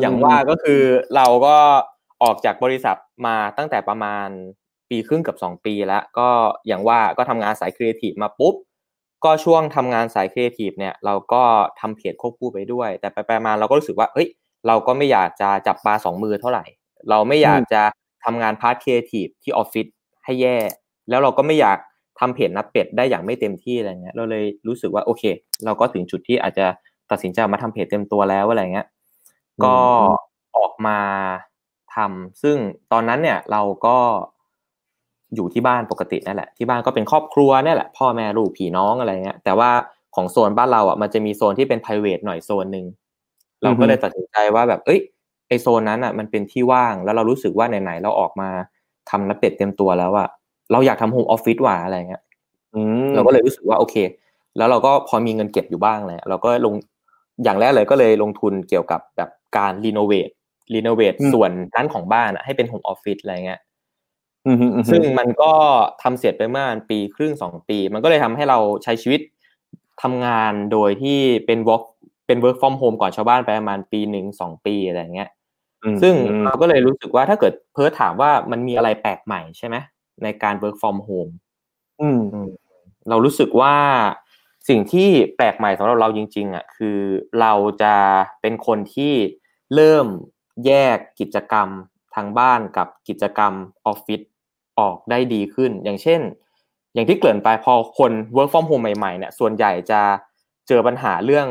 [0.00, 0.82] อย่างว่าก็คือ
[1.16, 1.56] เราก็
[2.22, 4.28] ออกจากบริษัทมาตั้งแต่ประมาณ
[4.90, 6.28] ปีครึ่งกับสองปีแล้ว ก็
[6.66, 8.54] อย่างว่าก็ทำงานสายครีเอทีฟมาปุ๊บ
[9.24, 11.42] ก็ช่วงทำงานสายครีเอทีฟเนี่ยเราก็
[11.80, 14.28] ทำเพจควบคู่ไปด้วย แต่ไปๆมาเราก็รู้สึกว่าเฮ้ย
[14.66, 16.64] เราก็ไม่อยากจะจับปลาสองมือเท่าไหร่
[17.10, 17.82] เราไม่อยากจะ
[18.24, 19.86] ทำงาน part creative ที่ออฟฟิศ
[20.24, 20.56] ให้แย่
[21.08, 21.78] แล้วเราก็ไม่อยาก
[22.20, 25.22] ทำเพจนัดเป็ดได้อย่างไม่เต็มที่อะไรเงี้ยเราเลยรู้สึกว่าโอเค
[25.64, 26.66] เราก็ถึงจุดที่อาจจะ
[27.10, 28.86] ตัดสินใจมาทำเพจเต็มตัวแล้วอะไรเงี้ย
[29.64, 29.76] ก็
[30.58, 30.98] ออกมา
[31.94, 32.56] ทำซึ่ง
[32.92, 33.98] ตอนนั้นเนี่ยเราก็
[35.34, 39.70] อยู่ที่บ้านปกตินั่นแหละที่บ้านก็เป็นครอบครัวนี่แหละพ่อแม่ลูกพี่น้องอะไรเงี้ยแต่ว่า
[40.16, 42.86] ของโซนบ้านเราอะมันจะมีโซนที่เป็น p r i v a t หน่อยโซนหนึ่ง
[43.62, 45.00] เราก็เลยตัดสินใจว่าแบบ เอ้ย
[45.48, 48.48] ไอโซนนั้นอะ มันเป็นที่ว่างแล้วเรารู้สึกว่าไหนๆเราออกมา
[49.10, 50.28] ทำนัดเป็ดเต็มตัวแล้วอะ
[50.72, 52.22] เราอยากทำโฮมออฟฟิศว่ะอะไรเงี้ย
[53.14, 53.96] เราก็เลยรู้สึกว่าโอเค
[54.56, 56.74] แล้วเราก็พอมีเงินเก็บอยู่บ้างเลยเราก็ลง
[57.44, 60.28] อย่างแรกเลยก็เลยลงทุนเกี่ยวกับแบบการรีโนเวท
[60.74, 63.60] รีโนเวทส่วนนั้นของบ้านอะให้เป็นโฮมออฟฟิศอะไรเงี้ย
[64.90, 65.52] ซึ่งมันก็
[66.02, 69.20] ทำเสร็จไปเมื่อปีครึ่งสองปี มันก็เลยทำให้เราใช้ชีวิต
[70.02, 71.84] ทำงานโดยที่เป็น work
[72.26, 75.30] เป็น work from home ก่อนชาวบ้านไปประมาณปีหนึ่งสองปีอะไรเงี้ย
[76.02, 76.14] ซึ่ง
[76.44, 79.76] เราก็เลยรู้สึกว่าถ้าเกิดเพิร์ถามว่ามันมีอะไรแปลกใหม่ใช่ไหม
[80.22, 81.32] ในการ work from home
[82.00, 82.22] อืม
[83.08, 83.76] เรารู้สึกว่า
[84.68, 86.98] สิ่งที่แปลกใหม่สำหรับเราจริงๆอะคือ
[87.40, 87.52] เรา
[87.82, 87.94] จะ
[88.40, 89.14] เป็นคนที่
[89.74, 90.06] เริ่ม
[90.66, 91.68] แยกกิจกรรม
[92.14, 93.52] ทางบ้านกับกิจกรรม
[93.86, 94.20] ออฟฟิศ
[94.78, 96.20] ออกได้ดีขึ้น อย่างเช่น
[96.94, 100.00] อย่างที่เกริ่นไปพอคน work from home ใหม่ๆเนี่ยส่วนใหญ่จะ
[100.68, 101.46] เจอปัญหาเรื่อง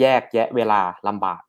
[0.00, 1.40] แยกแยะเวลาลำบาก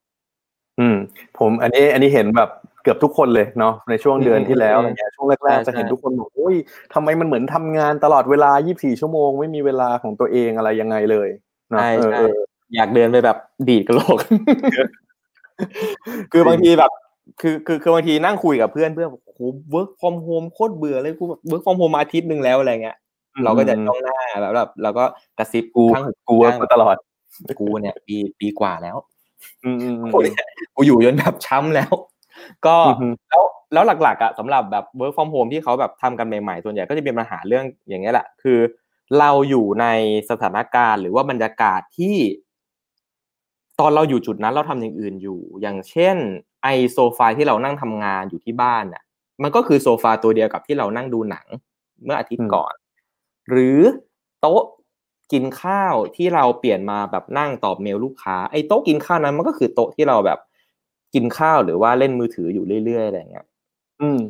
[0.80, 0.98] อืม
[1.38, 2.50] ผมอันนี้อันนี้เห็นแบบ
[2.84, 6.56] เกือบทุกคนเลยเนาะในช่วงเดือนที่แล้วอะไรเงี้ยช่วงแรกๆจะเห็นทุกคนบอกโอ้ย
[6.94, 11.30] ทำไมมันเหมือนทำงานตลอดเวลา 24 ชั่วโมงไม่มีเวลาของตัวเองอะไรยังไงเลย
[11.70, 12.20] ใช่ใช่
[12.76, 13.38] อยากเดินไปแบบ
[13.70, 14.17] ดีดกระโหลก
[16.32, 16.91] คือบางทีแบบ
[17.41, 19.41] คือคือคือบางทีนั่งคุยกับเพื่อนเพื่อนโอ้โห
[19.72, 22.98] work from home โคตรเบื่อเลยกูแบบ work from home อาทิตย์หนึ่งแล้วอะไรเงี้ย
[23.44, 25.04] เราก็จะจ้องหน้าแบบแบบเราก็
[25.38, 26.96] กระซิบกูข้างหูกูมาตลอด
[27.60, 28.98] กูเนี่ย ปีปีกว่าแล้ว
[30.76, 31.91] กูอยู่จนแบบช้ำแล้ว
[32.65, 32.75] ก็
[33.30, 38.60] แล้วแล้วหลักๆอะสำหรับแบบ work from home ที่เขาแบบทำกันใหม่ๆส่วนใหญ่ก็จะเป็นปัญหาเรื่องอย่างเงี้ยแหละ คือ
[39.19, 39.86] เราอยู่ใน
[40.30, 42.15] สถานการณ์หรือว่าบรรยากาศที่
[43.80, 46.15] ตอนเราอยู่จุดนั้นเราทำอย่างอื่นอยู่ อย่างเช่น
[46.63, 49.04] ไอโซฟาที่เรานั่งทำงานอยู่ที่บ้านน่ะ
[49.43, 51.45] มันก็คือโซฟาตัวเดียวกับที่เรานั่งดูหนัง
[52.04, 52.73] เมื่ออาทิตย์ก่อน
[53.49, 53.80] หรือ
[54.41, 54.63] โต๊ะ
[55.32, 60.39] กินข้าวที่เราเปลี่ยนมาแบบนั่งตอบเมลลูกค้าไอ้โต๊ะกินข้าวนั้นมันก็คือโต๊ะที่เราแบบ
[61.13, 63.45] กินข้าวหรือว่าเล่นมือถืออยู่เรื่อยๆอะไรเงี้ย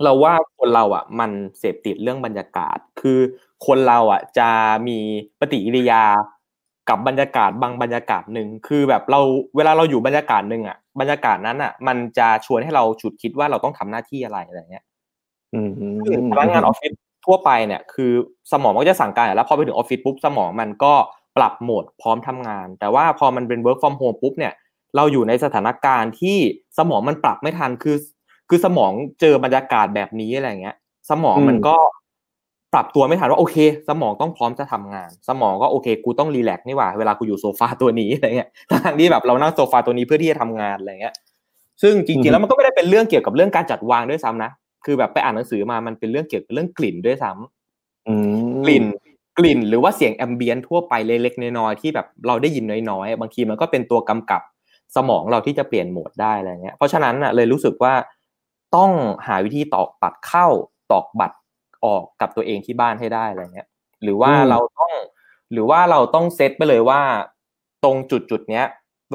[0.03, 3.19] เราว่าคนเราอะ มันเสพติดเรื่องบรรยากาศ คือ
[3.67, 4.49] คนเราอะ จะ
[4.87, 4.97] มี
[5.39, 6.03] ปฏิกิริยา
[6.89, 9.19] กับบรรยากาศบางบรรยากาศหนึ่งคือแบบเรา
[9.55, 14.85] เวลาเราอยู่บรรยากาศหนึ่งอะบรรยากาศนั้นอะ มันจะชวนให้เราฉุดคิดว่าเราต้องทำหน้าที่อะไรอะไรเงี้ย
[15.53, 15.69] อืม
[16.31, 16.91] พนักงานออฟฟิศ
[17.25, 18.11] ทั่วไปเนี่ย คือ
[18.51, 20.93] สมองมันก็จะสั่งการแล้วพอไปถึงออฟฟิศปุ๊บสมองมันก็
[21.37, 24.53] ปรับโหมดพร้อมทำงาน แต่ว่าพอมันเป็น work from home ปุ๊บเนี่ย
[24.95, 26.37] เราอยู่ในสถานการณ์ที่
[26.77, 27.97] สมองมันปรับไม่ทันคือ
[28.49, 30.75] คือสมองเจอบรรยากาศแบบนี้อะไรเงี้ย
[31.09, 31.75] สมองมันก็
[32.73, 33.57] ปรับตัวไม่ทันว่าโอเค
[33.89, 41.15] สมองต้องพร้อมจะทำงาน สมองก็โอเค กูต้อง relax นี่หว่าเวลากูอยู่โซฟาตัวนี้อะไรเงี้ยทางที่แบบเรานั่งโซฟาตัวนี้เพื่อที่จะทำงานอะไรเงี้ย
[41.81, 44.51] ซึ่งจริงๆแล้วมันก็ไม่ได้เป็นเรื่องเกี่ยวกับเรื่องการจัดวางด้วยซ้ำนะ
[44.85, 48.83] คือแบบไปอ่านหนังสือมามันเป็นเรื่องเกี่ยวกับเรื่องกลิ่นด้วยซ้ำกลิ่น
[49.37, 54.41] กลิ่นหรือว่าเสียง ambient ทั่วไปเล็กๆน้อยๆที่แบบเราได้ยินน้อยๆบางทีมันก็เป็นตัวกำกับ
[54.95, 57.93] สมองเราที่จะเปลี่ยนโหมดได้อะไรเงี้ย เพราะฉะนั้นอะเลยรู้สึกว่า
[58.75, 58.91] ต้อง
[59.27, 60.47] หาวิธีตอกบัตรเข้า
[60.91, 61.37] ตอกบัตร
[61.85, 63.67] ออกกับตัวเองที่บ้านให้ได้อะไรเงี้ย
[64.03, 64.91] หรือว่าเราต้อง
[65.51, 67.01] หรือว่าเราต้องเซตไปเลยว่า
[67.83, 68.65] ตรงจุดจุดเนี้ย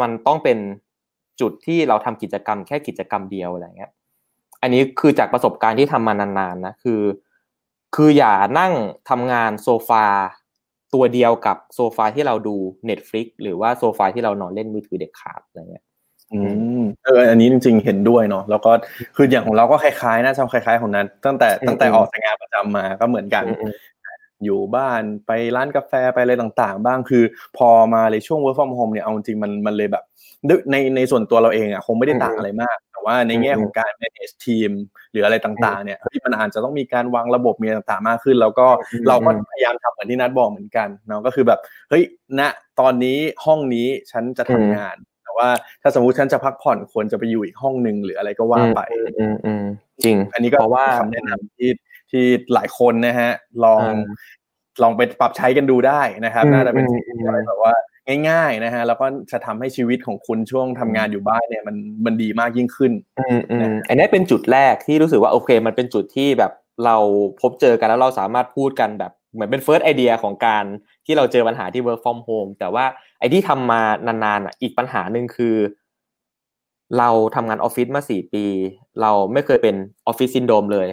[0.01, 0.59] มันต้องเป็น
[1.41, 3.91] จุดที่เราทำกิจกรรมแค่กิจกรรมเดียวอะไรเงี้ย
[4.63, 7.03] อันนี้คือจากประสบการณ์ที่ทำมานานๆนะคือ
[7.97, 8.73] คืออย่านั่ง
[9.09, 10.05] ทำงานโซฟา
[10.95, 12.57] ตัวเดียวกับโซฟาที่เราดู
[12.89, 15.85] Netflix หรือว่าโซฟาที่เรานอนเล่นมือถือเด็กขาดอะไรเงี้ย
[16.33, 16.41] อื
[16.81, 18.71] มเอออันนี้จริงๆเห็นด้วยเนาะแล้วก็
[19.17, 23.45] คืออย่างของเราก็คล้ายๆน่าจะคล้ายๆของนั้น ตั้งแต่ตั้งแต่ออกจากงานประจำมาก็เหมือนกัน
[24.45, 27.25] อยู่บ้านไปร้านกาแฟไปอะไรต่างๆ บ้างคือ
[27.57, 30.05] พอมาเลยช่วง work from home เนี่ยเอาจริงมันมันเลยแบบ
[30.71, 34.71] ในในส่วนตัวเราเองอะคงไม่ได้ต่างอะไรมาก แต่ว่าในแง่ของการ manage team
[35.13, 38.67] หรืออะไรต่างๆ เนี่ยที่มันอาจจะต้องมีการวางระบบมีต่างๆมากขึ้น แล้วก็
[39.09, 42.03] เราก็พยายามทำเหมือนที่นัดบอกเหมือนกันเนาะก็คือแบบเฮ้ย
[42.41, 42.43] ณ
[42.81, 45.49] ตอนนี้ห้องนี้ฉันจะทำงานแต่ว่า
[45.83, 48.81] ถ้าสมมุติฉันจะพักผ่อนควรจะไปอยู่อีกห้องหนึ่งหรืออะไรก็ว่าไป
[49.19, 49.65] อืมอืม
[50.05, 51.71] จริง อันนี้ก็เพราะว่าคำแนะนำที่
[52.11, 53.31] ที่หลายคนนะฮะ
[53.65, 53.83] ลอง
[54.83, 57.75] ลองไปปรับใช้กันดูได้นะครับน่าจะเป็นสิ่งที่อะไรแบบว่า
[58.29, 66.53] ง่ายๆนะฮะแล้วก็จะทำให้ชีวิตของคุณช่วงทำงานอยู่บ้านเนี่ยมันมันดีมากยิ่งขึ้นอืมอืมอันนี้เป็นจุดแรกที่รู้สึกว่าโอเค มันเป็นจุดที่แบบ
[66.85, 66.97] เรา
[67.41, 70.65] พบเจอกันแล้วเราสามารถพูดกันแบบเหมือนเป็น first idea ของการ
[71.07, 72.85] ที่เราเจอปัญหาที่ work from home แต่ว่า
[73.19, 75.57] ไอ้ที่ทำมานานๆอะอีกปัญหาหนึ่งคือ
[76.99, 78.45] เราทำงานออฟฟิศมาสี่ปี
[79.03, 79.75] เราไม่เคยเป็น
[80.07, 80.89] ออฟฟิศซินโดรมเลย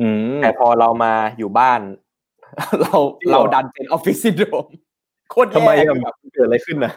[0.00, 1.80] อืมแต่พอเรามาอยู่บ้าน
[2.80, 2.96] เรา
[3.32, 4.66] เราดันเป็นออฟฟิศซินโดรม
[5.30, 6.92] โคตรทำไมแย่อะเกิดอะไรขึ้นนะ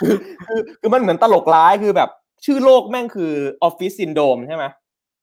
[0.00, 0.14] คือ
[0.46, 2.10] คือคือมันเหมือนตลกร้ายคือแบบ
[2.44, 4.64] ชื่อโรคแม่งคือออฟฟิศซินโดรมใช่ไหม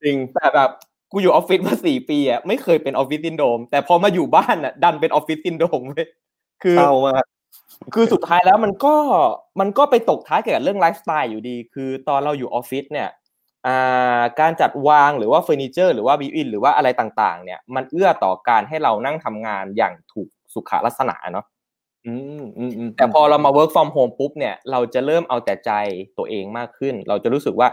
[0.04, 0.70] จริงแต่แบบ
[1.12, 6.08] กูอยู่ออฟฟิศมาสี่ปีอะไม่เคยเป็นออฟฟิศซินโดรมแต่พอมาอยู่บ้านอะ ดันเป็นออฟฟิศซินโดรมเว้ย
[6.64, 7.26] คือเศร้ามาก
[7.94, 8.96] คือสุดท้ายแล้วมันก็
[9.60, 13.10] มันก็ไปตกท้ายเกี่ยวกับเรื่องไลฟ์สไตล์อยู่ดี คือตอนเราอยู่ออฟฟิศเนี่ย
[13.68, 21.61] อ่าการจัดวางหรือว่าเฟอร์นิเจอร์หรือว่า built-in หรือว่าอะไรต่างๆ เนี่ยมันเอื้อต่อการให้เรานั่งทำงานอย่างถูกสุขลักษณะเนาะอืมอืมอืม
[22.98, 25.72] แต่พอเรามา work from home ปุ๊บเนี่ย เราจะเริ่มเอาแต่ใจ
[26.18, 27.70] ตัวเองมากขึ้น เราจะรู้สึกว่า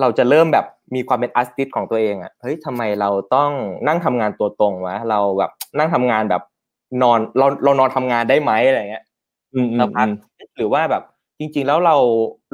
[0.00, 3.50] เราจะเริ่มแบบมีความเป็นอาร์ติสของตัวเองอะ่ะเฮ้ยทำไมเราต้อง
[3.86, 6.42] นั่งทำงานตัวตรงวะเราแบบนั่งทำงานแบบ
[7.02, 9.04] นอนเราเรานอนทำงานได้ไหมอะไรเงี้ย
[9.54, 10.08] อืมอืสัมกพัก
[10.56, 11.02] หรือว่าแบบ
[11.38, 11.96] จริง ๆ แล้วเรา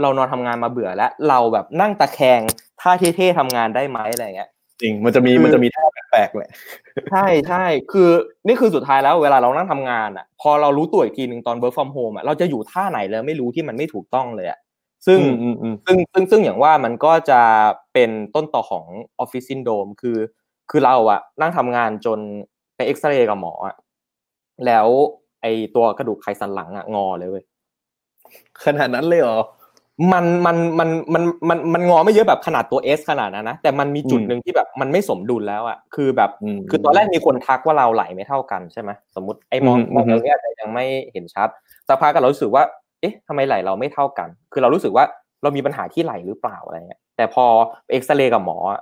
[0.02, 2.40] เรานอนทำงานมาเบื่อแล้ว เราแบบนั่งตะแคง
[2.80, 4.50] ท่าเท่ๆทำงานได้ไหมอะไรเงี้ย
[4.82, 6.50] จริงมันจะมีคือมันจะมีท่าแปลกๆแหละ
[7.12, 8.10] ใช่ใช่คือ
[8.46, 14.58] นี่คือสุดท้ายแล้วเวลาเรานั่งทำงานอะ พอเรารู้ตัวอีกทีหนึ่งตอน work from home อะเราจะอยู่ท่าไหนแล้วไม่รู้ที่มันไม่ถูกต้องเลยอะ
[15.06, 17.40] ซึ่งอืมอืมอืมซึ่งซึ่งซึ่งอย่างว่ามันก็จะ
[17.92, 18.84] เป็นต้นต่อของ
[19.18, 20.18] ออฟฟิศซินโดมคือ
[20.70, 22.18] คือเราอะนั่งทำงานจน
[22.76, 23.76] ไปเอ็กซเรย์กับหมออะ
[24.66, 24.86] แล้ว
[25.42, 27.44] ไอตัวกระดูกไขสันหลังอะงอเลยเว้ย
[28.64, 29.38] ขนาดนั้นเลยเหรอ
[30.12, 41.48] มันมันมันมันมันมันงอไม่เยอะแบบขนาดตัวเอสขนาดนั้นนะแต่มันมีจุดหนึ่งที่แบบมันไม่สมดุลแล้วอะคือแบบอืมคือตอนแรกมีคนทักว่าเราไหลไม่เท่ากันใช่ไหมสมมติไอ้มองอืมมองอืมตรงนี้อาจจะยังไม่เห็นชัด
[41.88, 42.62] สักพักก็เรารู้สึกว่า
[43.00, 45.04] เอ๊ะทำไมไหลเราไม่เท่ากัน คือเรารู้สึกว่า
[45.42, 47.44] เรามีปัญหาที่ไหลหรือเปล่าอะไรเงี้ยแต่พอ
[47.90, 48.80] เอ็กซเรย์กับหมออะ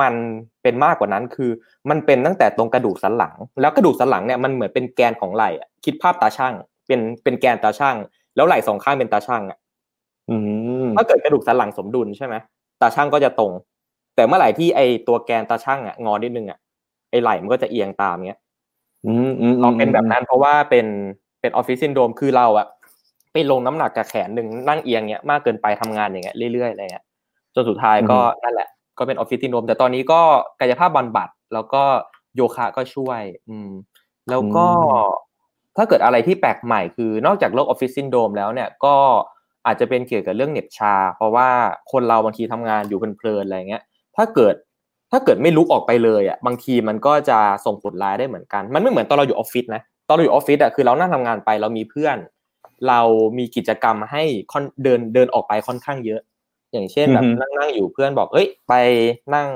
[0.00, 0.14] มัน
[0.62, 1.50] เป็นมากกว่านั้นคือ
[1.90, 6.54] มันเป็นตั้งแต่ตรงกระดูกสันหลัง แล้วกระดูกสันหลังเนี่ยมันเหมือนเป็นแกนของไหล่อะคิดภาพตาช่าง
[6.86, 7.96] เป็นเป็นแกนตาช่าง
[8.36, 9.65] แล้วไหล่สองข้างเป็นตาช่างอะอืม
[10.96, 12.34] ถ้าเกิดกระดูกสันหลังสมดุลใช่ไหม
[12.80, 13.52] ตาช่างก็จะตรง
[14.16, 16.58] แต่เมื่อไหร่ที่ไอตัวแกนตาช่างอะงอนิดนึงอะ
[17.10, 18.40] ไอไหล่มันก็จะเอียงตามเงี้ย
[19.06, 20.86] อืมอืมเราเป็นแบบนั้นเพราะว่าเป็น
[21.40, 22.66] เป็นออฟฟิศซินโดรมคือเราอะ
[23.32, 27.04] ไปลงน้ำหนักกับแขนหนึ่งนั่งเอียงเงี้ยมากเกินไปทำงานอย่างเงี้ยเรื่อยๆอะไรเงี้ย
[27.54, 30.20] จนสุดท้ายก็นั่นแหละ ก็เป็นออฟฟิศซินโดรมแต่ตอนนี้ก็
[30.60, 31.82] กายภาพบำบัด แล้วก็
[32.36, 33.70] โยคะก็ช่วย อืม
[34.30, 34.66] แล้วก็
[35.76, 38.94] ถ้าเกิดอะไรที่แปลกใหม่คือนอกจากโรคออฟฟิศซินโดรมแล้วเนี่ยก็
[39.66, 41.48] อาจจะเป็นเกี่ยวกับเรื่องเหน็บชา เพราะว่า
[41.92, 43.82] คนเราบางทีทำงานอยู่เพลินๆอะไรเงี้ย
[44.16, 44.54] ถ้าเกิด
[45.12, 52.16] ถ้าเกิดไม่ลุกออกไปเลยอะบางทีมันก็จะส่งผลร้ายได้เหมือนกัน มันไม่เหมือนตอนเราอยู่ออฟฟิศนะตอนเราอยู่ออฟฟิศอะคือเรานั่งทำงานไปเรามีเพื่อน
[52.88, 53.00] เรา
[53.38, 56.20] มีกิจกรรมให้ค่อนเดินเดินออกไปค่อนข้างเยอะ
[56.72, 58.74] อย่างเช่นแบบนั่งนั่งอยู่เพื่อนบอกเฮ้ยไป
[59.34, 59.48] นั่ง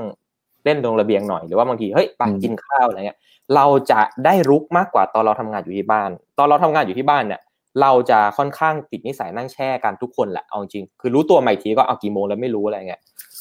[0.65, 3.19] เล่นตรงระเบียงหน่อยหรือว่าบางทีเฮ้ยไปกินข้าวอะไรเงี้ย
[3.55, 7.41] เราจะได้รุกมากกว่าตอนเราทำงานอยู่ที่บ้าน ตอนเราทำงานอยู่ที่บ้านเนี่ย
[7.81, 13.01] เราจะค่อนข้างติดนิสัยนั่งแช่กันทุกคนแหละเอาจริงคือรู้ตัวใหม่ทีก็เอากี่โมงแล้วไม่รู้อะไรเงี้ย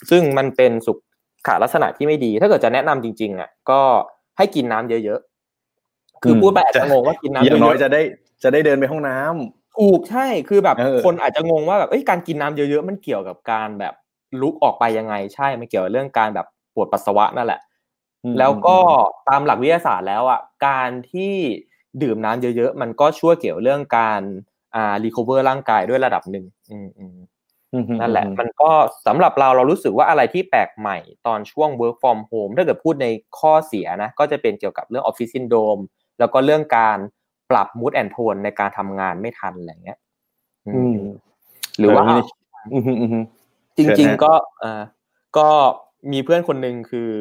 [0.10, 3.82] ซึ่งมันเป็นสุขลักษณะที่ไม่ดี ถ้าเกิดจะแนะนำจริงๆอะก็
[4.38, 8.02] ให้กินน้ำเยอะๆคือพูดไปอาจจะงงว่ากินน้ำอเยย่างน้อยอะจะได้
[8.44, 13.94] จะได้เดินไปห้องน้ำๆถูกใช่คือแบบเออคนอาจจะงงว่าแบบเอ้ยการกินน้ำเยอะๆมันเกี่ยวกับการแบบ
[14.42, 17.60] ลุกออกไปยังไงใช่มันเกี่ยวกับเรื่องการแบบปวดปัสสาวะนั่นแหละ
[18.39, 18.78] แล้วก็
[19.30, 21.36] ตามหลักวิทยาศาสตร์แล้วอะการที่
[22.04, 24.21] ดื่มน้ำเยอะๆ มันก็ช่วยเกี่ยวเรื่องการ
[24.75, 27.15] อ่ารีคอเวอร์ร่างกายด้วยระดับหนึ่งอืมอืม
[27.73, 28.69] อืมนั่นแหละ มันก็
[29.08, 30.97] สำหรับเราเรารู้สึกว่าอะไรที่แปลกใหม่
[31.28, 33.08] ตอนช่วง work from home ถ้าเกิดพูดใน
[33.39, 35.82] ข้อเสียนะ ก็จะเป็นเกี่ยวกับเรื่อง office syndrome
[36.19, 36.97] แล้วก็เรื่องการ
[37.52, 39.99] ปรับ mood and tone ในการทำงานไม่ทันอะไรเงี้ย
[40.67, 40.99] อือืมม
[41.80, 42.25] หรือว่าเออไม่ได้
[42.73, 43.25] อืมอืมอืม
[43.75, 44.82] จริงเชิญฮะๆก็อ่า
[45.38, 45.47] ก็
[46.12, 47.12] มีเพื่อนคนหนึ่งคือ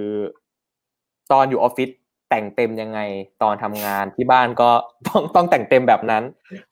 [1.32, 1.90] ตอนอยู่ออฟฟิศ
[2.30, 3.00] แต่งเต็มยังไง
[3.42, 4.70] ตอนทำงานที่บ้านก็
[5.06, 6.22] ต้องต้องแต่งเต็มแบบนั้น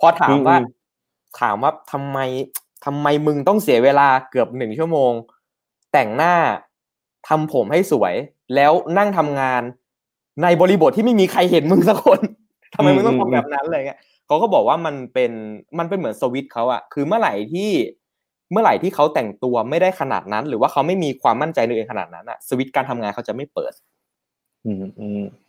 [0.01, 0.57] พอถามว่า
[1.41, 2.19] ถามว่าทำไม
[2.85, 5.13] ทำไมมึงต้องเสียเวลาเกือบหนึ่งชั่วโมง
[5.93, 6.35] แต่งหน้า
[7.29, 8.15] ทำผมให้สวย
[8.55, 9.63] แล้วนั่งทำงาน
[10.43, 12.21] ในบริบทที่ไม่มีใครเห็นมึงสักคน
[12.75, 15.33] ทำไมมึงต้องทำแบบนั้นเลยเงี้ยเขาก็บอกว่ามันเป็น
[15.79, 17.71] มันเป็นเหมือนสวิตช์เขาอะคือเมื่อไหร่ที่
[18.53, 23.73] เมื่อไหร่ที่เขาแต่งตัวไม่ได้ขนาดนั้น หรือว่าเขาไม่มีความมั่นใจในตัวเองขนาดนั้นอะสวิตช์การทำงานเขาจะไม่เปิด
[24.65, 25.46] อืมอืมเ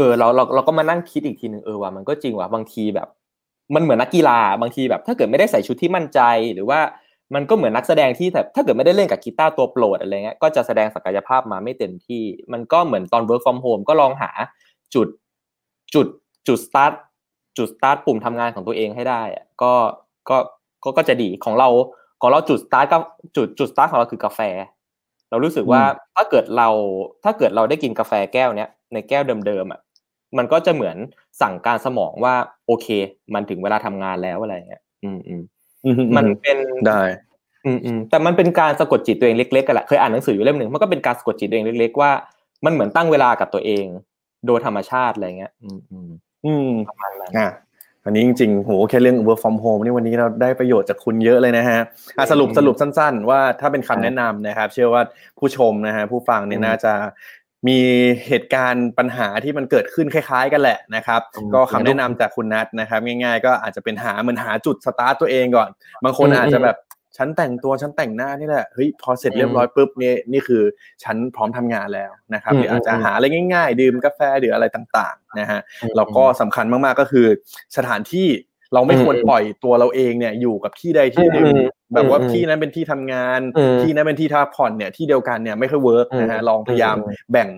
[0.00, 3.08] ออเราเราเราก็มานั่งคิดอีกทีหนึ่งเออว่ามันก็จริงว่ะบางทีแบบ
[3.74, 6.20] มันเหมือนนักกีฬาบางทีแบบ ถ้าเกิดไม่ได้ใส่ชุดที่มั่นใจ
[6.54, 6.80] หรือว่า
[7.34, 14.30] มันก็เหมือนนักแสดงที่แบบถ้าเกิดไม่ได้เล่นกับกีตาร์ตัวโปรดอะไรเงี้ยก็จะแสดงศักยภาพมาไม่เต็มที่ มันก็เหมือนตอน work from home ก็ลองหา
[14.94, 15.08] จุด
[15.94, 16.06] จุด
[16.48, 16.92] จุด start
[17.58, 19.72] จุด start ปุ่มทำงานของตัวเองให้ได้อะก็
[20.28, 20.36] ก็
[20.84, 21.68] ก็ก็จะดีของเรา
[22.20, 22.98] ของเราจุด start ก็
[23.36, 24.40] จุดจุด start ของเราคือกาแฟ
[25.30, 25.82] เรารู้สึกว่า
[26.16, 26.68] ถ้าเกิดเรา
[27.24, 29.80] ถ้าเกิดเราได้กินกาแฟแก้วเนี้ยในแก้วเดิมๆอะ
[30.38, 30.96] มันก็จะเหมือน
[31.42, 32.34] สั่งการสมองว่า
[32.66, 32.86] โอเค
[33.34, 35.42] มันถึงเวลาทำงานแล้วอะไรเงี้ยอืมอืม
[35.84, 37.02] อืมมันเป็นได้
[37.66, 42.10] อืมอืมแต่มันเป็นการสะกดจิตตัวเองเล็กๆกันแหละเคยอ่านหนังสืออยู่เล่มหนึ่งมันก็เป็นการสะกดจิตตัวเองเล็กๆว่า
[42.64, 43.84] มันเหมือนตั้งเวลากับตัวเอง
[44.46, 46.10] โดยธรรมชาติอะไรเงี้ย อืมอืม
[46.44, 47.50] อืมประมาณนั้นอะ
[48.04, 51.80] อันนี้จริงๆโหแค่เรื่อง work from home นี่วันนี้เราได้ประโยชน์จากคุณเยอะเลยนะฮะ
[52.18, 55.02] อะสรุปอืมสรุปสั้น ๆ ว่าถ้าเป็นคำครับแนะนำนะครับ เชื่อว่า
[55.38, 56.92] ผู้ชมนะฮะผู้ฟังเนี่ยอืมน่าจะ
[57.68, 57.78] มี
[58.26, 65.70] เหตุการณ์ปัญหาที่มันเกิดขึ้นคล้าย ๆ กันแหละนะครับอืมก็คำแนะนำจากคุณนัทนะครับ ง่าย ๆ ก็อาจจะเป็นหาเหมือนหาจุดสตาร์ตตัวเองก่อน
[66.04, 66.76] บางคนอืมอาจจะแบบ
[67.16, 70.62] ฉันแต่งตัวฉันแต่งหน้านี่แหละเฮ้ยพอเสร็จเรียบร้อยปุ๊บนี่นี่คือ
[71.04, 77.26] ฉันพร้อมทำงานแล้วนะครับอืมหรืออาจจะอืมหาอะไรง่าย ๆ ดื่มกาแฟหรืออะไรต่างๆนะฮะอืมแล้วก็สำคัญมากๆก็คือ
[77.76, 78.28] สถานที่
[78.74, 81.62] เราไม่อืมควรปล่อยตัวเราเองเนี่ยอยู่กับที่ใดที่หนึ่งอืม
[81.94, 87.48] แบบว่าอืมที่นั้นเป็นที่ทำงานอืมที่นั้นเป็นที่พักผ่อนเนี่ยที่เดียวกันเนี่ยไม่ค่อย work นะฮะอืมลองพยายามอืมแบ่ง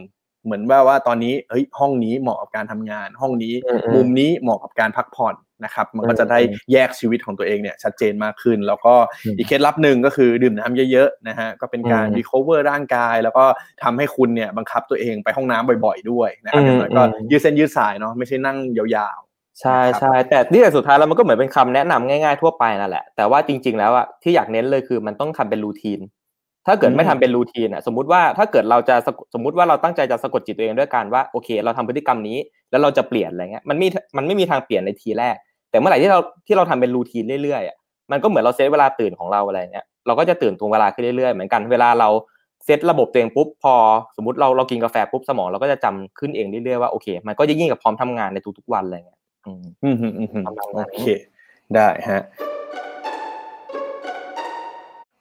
[0.44, 6.38] เหมือนว่าว่าตอนนี้เฮ้ยห้องนี้เหมาะกับการทำงาน ห้องนี้อืมอืมมุมนี้เหมาะกับการพักผ่อนนะครับมันก็อืมจะได้
[6.72, 13.44] แยกชีวิตของตัวเองเนี่ยชัดเจนมากขึ้น แล้วก็อืมอีกเคล็ดลับหนึ่งก็คือดื่มน้ำเยอะๆนะฮะก็เป็นการอืม recover ร่างกาย แล้วก็
[13.82, 26.00] ทำให้คุณเนี่ยบังคับตัวเองไปห้องน้ำบ่อย ๆ ด้วยนะครับอย่างน้อยก็อืมยืดเส้นยืดสายเนาะไม่ใช่นั่งยาวๆ ใช่นะครับใช่แต่ที่แต่สุดท้ายแล้วมันก็เหมือนเป็นคำแนะนำง่ายๆทั่วไปนั่นแหละแต่ว่าจริง ๆ แล้วอะที่อยากเน้นเลยคือมันต้องทำเป็นรูทีน
[26.66, 32.38] ถ้าเกิดอืมไม่ทำเป็นรูทีนอะสมมติว่าถ้าเกิดเราจะสะกดสมมติว่าเราตั้งใจจะสะกดจิตตัวเองด้วยการว่าโอเค เราทำพฤติกรรมนี้
[32.70, 33.86] แล้วเราจะเปลี่ยนอะไรเงี้ยมันมี
[34.16, 35.36] มันไม่มีทางเปลี่ยนในทีแรก
[35.70, 37.76] แต่เมื่อไหร่ที่เราที่เราทำเป็นรูทีนเรื่อยๆอะ
[38.10, 42.08] มันก็เหมือนเราเซตเวลาตื่นของเราอะไรเงี้ยเราก็จะตื่นตรงเวลาขึ้นเรื่อยๆเหมือนกันเวลาเรา
[42.64, 43.74] เซตระบบตัวเองปุ๊บพอ
[44.16, 51.06] สมมติเราเรากินกาแฟปุ๊บสมองเราก็จะจำขึ้นเองเรื่อยๆว่าโอเค มันก็จะยิ่งกับพร้อมทำงานในทุกๆวันอะไรเงี้ย อืมอืมอืมอืมอืมประมาณนั้นโอเค
[51.74, 52.22] ได้ฮะ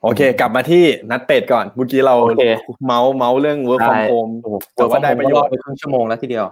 [0.04, 2.44] โอเค กลับมาที่นัดเป็ดก่อน เมื่อกี้เราโอเค
[2.86, 6.46] เมาส์เมาส์เรื่อง work from ใช่ home โอ้โหแต่ว่าได้ประโยชน์ไปครึ่งชั่วโมงแล้วทีเดียว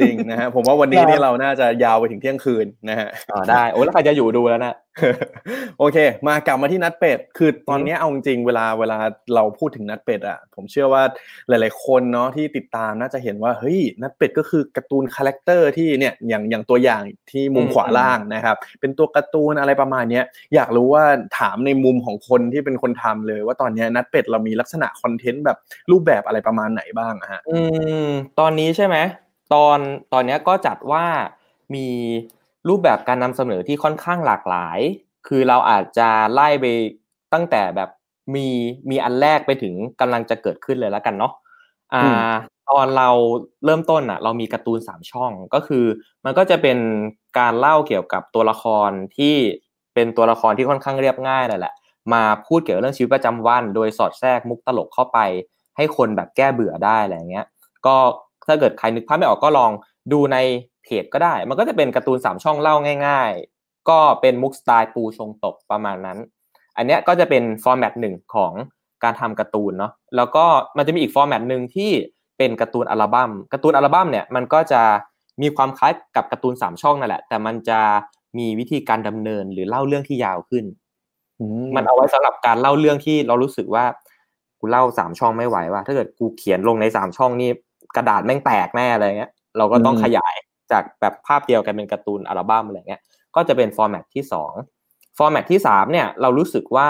[0.00, 4.74] จริงนะฮะ ผมว่าวันนี้ได้นี่เราน่าจะยาวไปถึงเที่ยงคืนนะฮะอ่าได้ โอ้แล้วใครจะอยู่ดูแล้วนะ
[5.78, 8.98] โอเค มากลับมาที่นัดเป็ด คือตอนนี้เอาจริงๆเวลาเวลา
[9.34, 11.02] เราพูดถึงนัดเป็ดอะ ผมเชื่อว่า
[11.48, 20.24] หลาย ๆ คนเนาะที่ติดตามน่าจะเห็นว่าเฮ้ยนัดเป็ดก็คือการ์ตูน character ที่เนี่ยอย่างอย่างตัวอย่างที่มุมอืมขวาล่างนะครับ เป็นตัวการ์ตูนอะไรประมาณเนี้ย
[20.54, 21.04] อยากรู้ว่า
[21.38, 25.58] ถามในมุมของคนที่เป็นคนทำเลย ว่าตอนเนี้ยนัดเป็ดเรามีลักษณะคอนเทนต์แบบ
[25.90, 27.58] รูปแบบอะไรประมาณไหนบ้างอะฮะ อื
[28.04, 28.06] ม
[28.40, 28.96] ตอนนี้ใช่ไหม
[29.54, 29.78] ตอน
[30.12, 31.04] ตอนเนี้ยก็จัดว่า
[31.74, 31.86] มี
[32.68, 34.78] รูปแบบการนำเสนอที่ค่อนข้างหลากหลาย
[35.28, 36.66] คือเราอาจจะไล่ไป
[37.32, 37.90] ตั้งแต่แบบ
[38.34, 38.48] มี
[38.90, 41.32] มีอันแรกไปถึงกำลังจะเกิดขึ้นเลยแล้วกันเนาะ
[41.94, 42.16] อ่าอืม
[42.70, 43.08] ตอนเรา
[43.64, 45.84] เริ่มต้นอะ เรามีการ์ตูนสามช่องก็คือ
[46.24, 46.78] มันก็จะเป็น
[47.38, 49.34] การเล่าเกี่ยวกับตัวละครที่
[49.94, 51.74] เป็นตัวละครที่ค่อนข้างเรียบง่ายนั่นแหละ
[52.12, 55.18] มาพูดเกี่ยวกับเรื่องชีวิตประจำวัน โดยสอดแทรกมุกตลกเข้าไป
[55.76, 57.46] ให้คนแบบแก้เบื่อได้อะไรเงี้ย
[57.86, 57.96] ก็
[58.48, 59.70] ถ้าเกิดใครนึกภาพไม่ออกก็ลอง
[60.12, 60.36] ดูใน
[60.82, 62.74] เพจก็ได้ มันก็จะเป็นการ์ตูนสามช่องเล่า
[63.06, 66.18] ง่าย ๆ ก็เป็นมุกสไตล์ปูชงตบประมาณนั้น
[66.76, 68.52] อันเนี้ยก็จะเป็น format หนึ่งของ
[69.04, 70.44] การทำการ์ตูนเนาะแล้วก็
[70.76, 71.90] มันจะมีอีก format หนึ่งที่
[72.38, 74.82] เป็นการ์ตูนอัลบั้มการ์ตูนอัลบั้มเนี่ยมันก็จะ
[75.42, 77.80] มีความคล้ายกับการ์ตูนสามช่องนั่นแหละ แต่มันจะ
[78.38, 80.64] มีวิธีการดำเนินหรือเล่าเรื่องที่ยาวขึ้น
[81.76, 83.84] มันเอาไว้สำหรับการเล่าเรื่องที่เรารู้สึกว่า
[84.58, 87.50] กูเล่าสามช่องไม่ไหวว่ะถ้าเกิดกูเขียนลงในสามช่องนี่
[87.96, 90.34] กระดาษแม่งแตกแน่อะไรเงี้ย เราก็ต้องอืมขยาย
[90.72, 93.00] จากแบบภาพเดียวกันเป็นการ์ตูนอัลบั้มอะไรเงี้ย
[93.36, 94.52] ก็จะเป็น format ที่สอง
[95.18, 96.88] format ที่สามเนี่ยเรารู้สึกว่า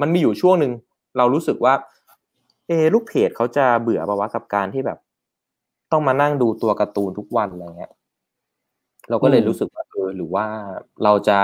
[0.00, 0.72] มันมีอยู่ช่วงหนึ่ง
[1.18, 1.74] เรารู้สึกว่า
[2.68, 4.98] เอลูกเพจเขาจะเบื่อปะวะกับการที่แบบ
[5.92, 7.92] ต้องมานั่งดูตัวการ์ตูนทุกวันอะไรเงี้ย
[9.10, 10.46] เราก็เลยรู้สึกว่าเออหรือว่า
[11.04, 11.38] เราจะ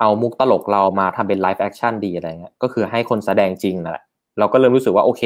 [0.00, 4.04] เอามุกตลกเรามาทำเป็น live action ดีอะไรเงี้ยก็คือให้คนแสดงจริงนั่นแหละ
[4.38, 5.22] เราก็เริ่มรู้สึกว่าโอเค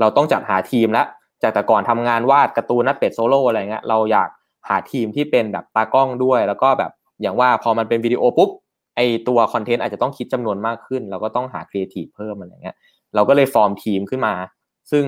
[0.00, 1.06] เราต้องจัดหาทีมแล้ว
[1.42, 4.28] จากแต่ก่อนทำงานวาดการ์ตูนนัดเป็ดโซโล่อะไรเงี้ยเราอยาก
[4.68, 6.92] หาทีมที่เป็นแบบตากล้องด้วย แล้วก็แบบ
[7.22, 8.50] อย่างว่าพอมันเป็นวิดีโอปุ๊บ
[8.96, 12.76] ไอตัว content อาจจะต้องคิดจำนวนมากขึ้น เราก็ต้องหาครีเอทีฟเพิ่มอะไรเงี้ย
[13.14, 14.34] เราก็เลยฟอร์มทีมขึ้นมา
[14.90, 15.04] ซึ่ง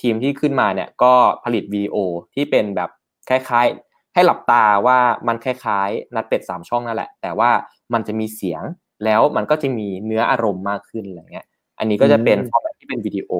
[0.00, 1.12] ทีมที่ขึ้นมาเนี่ยก็
[1.44, 1.96] ผลิตวิดีโอ
[2.34, 2.90] ที่เป็นแบบ
[3.28, 7.50] คล้ายๆ ให้หลับตาว่ามันคล้ายๆ นัดเป็ดสามช่องนั่นแหละ แต่ว่า
[7.92, 8.62] มันจะมีเสียง
[9.04, 11.46] แล้วมันก็จะมีเนื้ออารมณ์มากขึ้นอะไรเงี้ย
[11.78, 13.30] อันนี้ก็จะเป็น format ที่เป็นวิดีโอ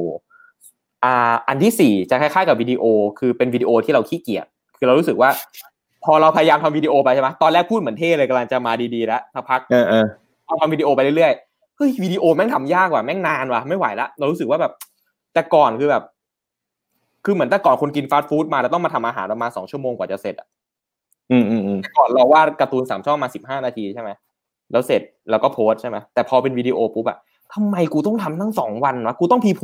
[1.05, 2.85] อ่าอันที่สี่จะคล้ายๆ กับวิดีโอ
[3.19, 4.47] คือเป็นวิดีโอที่เราขี้เกียจ
[4.79, 5.31] คือเรารู้สึกว่า
[6.05, 10.07] พอเราพยายามทำวิดีโอไปใช่ไหมตอนแรกพูดเหมือนเท่เลยกำลังจะมาดีๆแล้วสักพักเออเออ
[10.47, 14.73] เอาทำวิดีโอไปเรื่อยๆเฮ้ยวิดีโอแม่งทำยากว่ะแม่งนานว่ะไม่ไหวละเรารู้สึกว่าแบบ
[15.35, 16.03] แต่ก่อนคือแบบ
[17.25, 20.47] คือเหมือนแต่ก่อนคนกินฟาสต์ฟู้ดมาแล้วต้องมาทำอาหารประมาณสองชั่วโมงกว่าจะเสร็จอะ
[21.31, 24.11] อืมอืมอืมแต่ก่อนเราวาดการ์ตูนสามช่องมาสิบห้านาทีใช่ไหม
[24.73, 27.19] แล้วเสร็จแล้วก็โพสต์ใช่ไหมแต่พอเป็นวิดีโอปุ๊บอะ
[27.55, 29.63] ทำไมกูต้องทำทั้งสองวันวะกูต้องพีโพ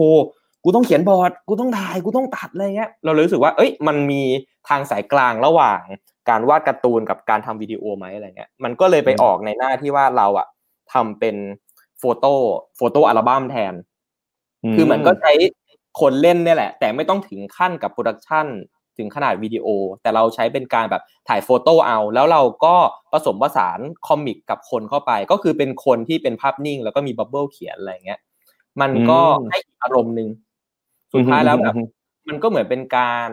[0.64, 4.22] กูต้องเขียนบอร์ดกูต้องถ่ายกูต้องตัดอะไรเงี้ยเราเลยรู้สึกว่า เอ้ยมันมี
[4.68, 5.80] ทางสายกลางระหว่าง
[6.28, 10.46] การวาดการ์ตูนกับการทำวิดีโอไหมอะไรเงี้ยมันก็เลยไปออกในหน้าที่ว่าเราอะ
[10.92, 11.36] ทำเป็น
[11.98, 13.74] photo photo album แทน
[14.74, 15.32] คือมันก็ใช้
[16.00, 18.46] คนเล่นเนี่ยแหละ แต่ไม่ต้องถึงขั้นกับ production
[18.98, 19.66] ถึงขนาดวิดีโอ
[20.02, 22.74] แต่เราใช้เป็นการแบบถ่ายโฟโต้เอา แล้วเราก็
[23.12, 28.20] ผสมผสานคอมิกกับคนเข้าไป ก็คือเป็นคนที่เป็นภาพนิ่ง แล้วก็มีบับเบิลเขียนอะไรเงี้ย
[28.80, 29.20] มันก็
[29.50, 30.28] ให้อีกอารมณ์หนึ่ง
[31.12, 31.74] สุดท้ายแล้วแบบ
[32.28, 33.30] มันก็เหมือนเป็นการ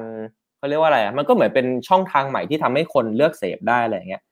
[0.58, 4.24] เขาเรียกว่าอะไรอะมันก็เหมือนเป็นช่องทางใหม่ที่ทำให้คนเลือกเสพได้อะไรเงี้ย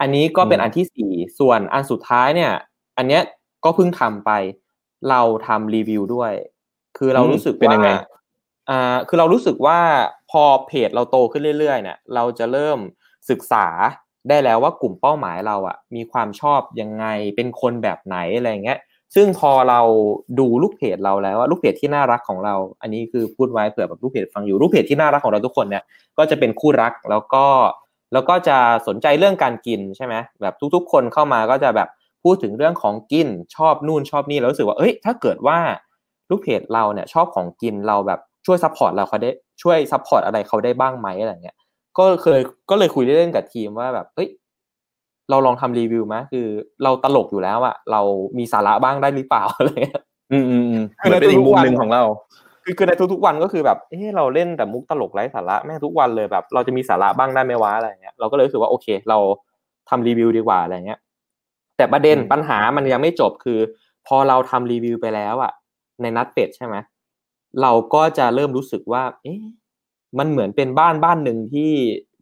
[0.00, 2.52] อันนี้ก็เป็นอันที่สี่ส่วนอันสุดท้ายเนี่ย
[2.98, 3.22] อันเนี้ย
[3.64, 4.30] ก็เพิ่งทำไป
[5.10, 6.32] เราทำรีวิวด้วย
[6.98, 7.90] คือเรารู้สึกเป็นว่ายังไง
[8.70, 9.78] อ่าคือเรารู้สึกว่า
[10.30, 12.78] พอเพจเราโตขึ้นเรื่อยๆเนี่ย เราจะเริ่ม
[13.30, 13.66] ศึกษา
[14.28, 18.78] ได้แล้วว่ากลุ่มเป้าหมายเราอะ มีความชอบยังไงเป็นคนแบบไหนอะไรเงี้ย
[19.14, 19.80] ซึ่งพอเรา
[20.38, 25.82] ดูลูกเพจเราแล้วว่าลูกเพจที่น่ารักของเรา อันนี้คือพูดไว้เผื่อแบบลูกเพจฟังอยู่ลูกเพจที่น่ารักของเราทุกคนเนี่ย
[26.18, 27.44] ก็จะเป็นคู่รักแล้วก็
[28.12, 31.88] แล้วก็จะสนใจเรื่องการกินใช่ไหมแบบทุก ๆ คนเข้ามาก็จะแบบ
[32.24, 35.58] พูดถึงเรื่องของกินชอบนู่นชอบนี่แล้วรู้สึกว่าเอ้ยถ้าเกิดว่า
[36.30, 39.30] ลูกเพจเราเนี่ยชอบของกินเราแบบช่วย support เราเขาได้
[39.62, 41.56] ช่วย support อะไรเขาได้บ้างไหมอะไรเงี้ย
[41.98, 44.28] ก็เคยก็เลยคุยเล่นๆกับทีมว่าแบบเอ้ย
[45.30, 46.46] เราลองทำรีวิวไหมคือ
[46.84, 48.00] เราตลกอยู่แล้วอะเรา
[48.38, 52.02] มีสาระบ้างได้หรือเปล่าอะไรเงี้ยอืมอืมอืมคือเหมือนเป็นอีกมุมในทุกๆวันหนึ่งของเรา
[52.64, 59.18] คือคือในทุกๆวันก็คือแบบเออเราเล่นแต่มุกตลกไร้สาระแม่งทุกวันเลยแบบ เราจะมีสาระบ้างได้ไหมวะอะไรเงี้ยเราก็เลยรู้สึกว่าโอเค เรา
[59.88, 61.00] ทำรีวิวดีกว่าอะไรเงี้ย
[61.76, 63.58] แต่ประเด็นอืมปัญหามันยังไม่จบคือ
[64.06, 65.52] พอเราทำรีวิวไปแล้วอะ
[66.02, 66.76] ในนัดเป็ดใช่ไหม
[67.62, 69.42] เราก็จะเริ่มรู้สึกว่า เอ๊ะ
[70.18, 71.70] มันเหมือนเป็นบ้านบ้านหนึ่งที่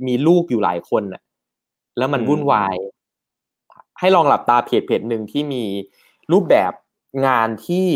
[0.07, 1.23] มีลูกอยู่หลายคนน่ะ
[1.99, 2.77] แล้วมันวุ่นวาย
[3.99, 5.65] ให้ลองหลับตาเพจเพจหนึ่งที่มี
[6.33, 6.73] รูปแบบ
[7.27, 7.87] งานที่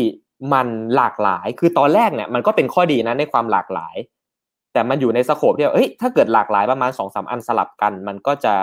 [0.53, 3.95] มันหลากหลาย คือตอนแรกเนี่ยมันก็เป็นข้อดีนะในความหลากหลาย
[4.73, 8.53] แต่มันอยู่ในสโคปที่ว่าเอ้ยถ้าเกิดหลากหลายประมาณสองสามอันสลับกัน มันก็จะ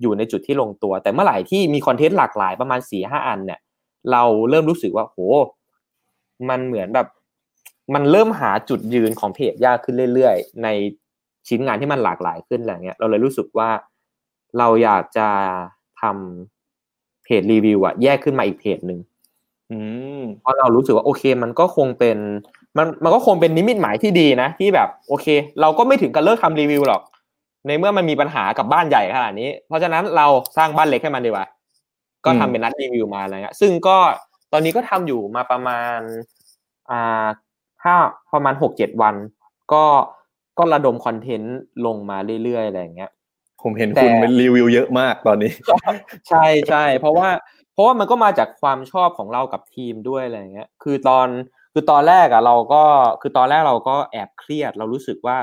[0.00, 3.60] อยู่ในจุดที่ลงตัว แต่เมื่อไหร่ที่มีคอนเทนต์หลากหลายประมาณสี่ห้าอันเนี่ย
[4.12, 5.18] เราเริ่มรู้สึกว่าโห
[6.48, 7.06] มันเหมือนแบบ
[7.94, 10.68] มันเริ่มหาจุดยืนของเพจยากขึ้นเรื่อยๆ ใน
[11.48, 13.68] ชิ้นงานที่มันหลากหลายขึ้นอะไรเงี้ย เราเลยรู้สึกว่า
[14.58, 15.28] เราอยากจะ
[16.00, 18.98] ทำเพจรีวิวอะแยกขึ้นมาอีกเพจหนึ่ง
[19.70, 19.78] อื
[20.20, 22.18] มเพราะเรารู้สึกว่าโอเค มันก็คงเป็น
[22.78, 25.26] มันมันก็คงเป็นนิมิตหมายที่ดีนะ ที่แบบโอเค
[25.60, 27.02] เราก็ไม่ถึงกับเลิกทำรีวิวหรอก
[27.66, 31.46] ในเมื่อมันมีปัญหากับบ้านใหญ่ขนาดนี้ เพราะฉะนั้นเราสร้างบ้านเล็กให้มันดีกว่า
[32.24, 33.96] ก็ทำเป็นนัดรีวิวมาอะไรเงี้ยซึ่งก็
[34.52, 35.98] ตอนนี้ก็ทำอยู่มาประมาณ
[36.90, 37.26] อ่า
[37.84, 37.96] ห้า
[38.32, 39.14] ประมาณหกเจ็ดวัน
[39.72, 39.84] ก็
[40.58, 43.10] ก็ระดมคอนเทนต์ลงมาเรื่อยๆอะไรอย่างเงี้ย
[43.62, 45.52] ผมเห็นแต่คุณเป็นรีวิวเยอะมากตอนนี้
[46.28, 47.28] ใช่ใช่เพราะว่า
[47.72, 51.28] เพราะว่ามันก็มาจากความชอบของเรากับทีมด้วยอะไรอย่างเงี้ย คือตอน
[51.72, 52.82] คือตอนแรกอะเราก็
[53.20, 55.36] คือตอนแรกเราก็แอบเครียด เรารู้สึกว่า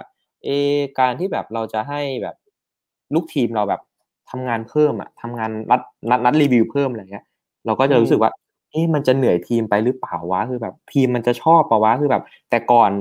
[0.43, 2.35] เอะการที่แบบเราจะให้แบบ
[3.13, 3.81] ลูกทีมเราแบบ
[4.29, 7.25] ทำงานเพิ่มอะทำงานนัดนัดนัดรีวิวเพิ่มอะไรเงี้ย
[7.65, 8.31] เราก็จะรู้สึกว่า
[8.71, 12.91] เอ๊ะมันจะเหนื่อยทีมไปหรือเปล่าวะคือแบบทีมมันจะชอบปะวะคือแบบ แต่ก่อน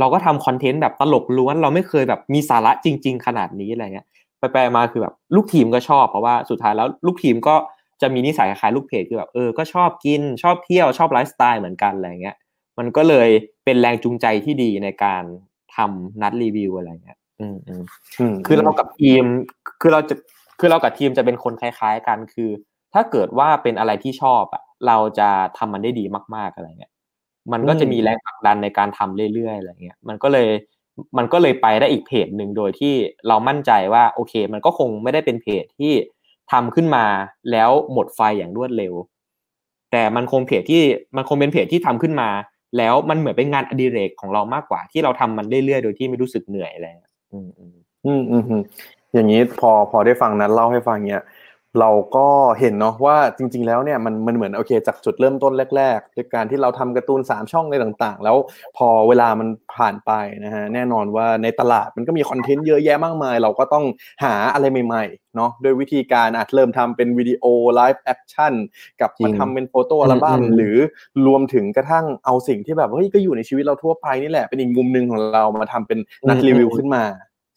[0.00, 4.06] เราก็ทำคอนเทนต์แบบตลกล้วน เราไม่เคยแบบมีสาระจริง ๆ ขนาดนี้อะไรเงี้ย
[4.52, 7.54] ไปไปมาคือแบบลูกทีมก็ชอบเพราะว่าสุดท้ายแล้วลูกทีมก็
[8.02, 12.36] จะมีนิสัยคล้ายๆลูกเพจคือแบบเออก็ชอบกินชอบเที่ยวชอบไลฟ์สไตล์เหมือนกันอะไรเงี้ย
[12.78, 13.28] มันก็เลย
[13.64, 15.22] เป็นแรงจูงใจที่ดีในการ
[15.76, 17.82] ทำนัดรีวิวอะไรเงี้ยอืมอืม
[18.20, 19.24] อืมคือเรากับทีม
[19.80, 20.14] คือเราจะ
[20.60, 22.50] คือเรากับทีมจะเป็นคนคล้าย ๆ กันคือ
[22.94, 25.28] ถ้าเกิดว่าเป็นอะไรที่ชอบอะเราจะ
[25.58, 26.04] ทำมันได้ดี
[26.36, 26.92] มาก ๆอะไรเงี้ย
[27.52, 30.48] มันก็จะมีแรงผลักดันในการทำเรื่อยๆอะไรเงี้ย มันก็เลย
[31.18, 32.94] มันก็เลยไปได้อีกเพจหนึ่งโดยที่
[33.28, 35.92] เรามั่นใจว่าโอเค มันก็คงไม่ได้เป็นเพจที่
[36.52, 37.04] ทำขึ้นมา
[37.50, 38.94] แล้วหมดไฟอย่างรวดเร็ว
[39.92, 40.82] แต่มันคงเพจที่
[41.16, 42.28] มันคงเป็นเพจที่ทำขึ้นมา
[42.78, 46.86] แล้วมันเหมือนเป็นงานอดิเรกของเรามากกว่า ที่เราทำมันเรื่อยๆโดยที่ไม่รู้สึกเหนื่อยอะไร
[47.32, 48.62] อืมอืมอืมอืม
[49.14, 51.22] อย่างนี้พอพอได้ฟังนั้นเล่าให้ฟังเนี้ย
[51.80, 52.26] เราก็
[52.60, 58.36] เห็นเนาะว่าจริง ๆ แล้วเนี่ยมันมันเหมือนโอเค จากจุดเริ่มต้นแรกๆด้วยการที่เราทำการ์ตูน 3 ช่องในต่างๆ แล้ว
[58.76, 60.12] พอเวลามันผ่านไป
[60.44, 63.84] นะฮะแน่นอนว่าในตลาดมันก็มี content เยอะแยะมากมาย เราก็ต้อง
[64.24, 68.52] หาอะไรใหม่ๆเนาะด้วยวิธีการอาจเริ่มทำเป็นวิดีโอ live action
[69.00, 70.76] กับมาทำเป็น photo album หรือ
[71.26, 75.98] รวมถึงกระทั่งเอาสิ่งที่แบบเฮ้ยก็อยู่ในชีวิตเราทั่วไปนี่แหละเป็นอีกมุมหนึ่งของเรามาทำเป็น
[76.28, 77.04] นักรีวิวขึ้นมา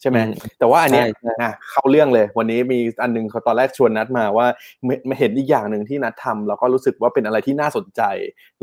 [0.00, 0.18] ใช่ไหม
[0.58, 1.02] แต่ว่าอันนี้
[1.42, 4.46] นะเข้าเรื่องเลย วันนี้มีอันนึงเขาตอนแรกชวนนัดมาว่า
[5.08, 8.02] มาเห็นอีกอย่างหนึ่งที่นัดทำแล้วก็รู้สึกว่าเป็นอะไรที่น่าสนใจ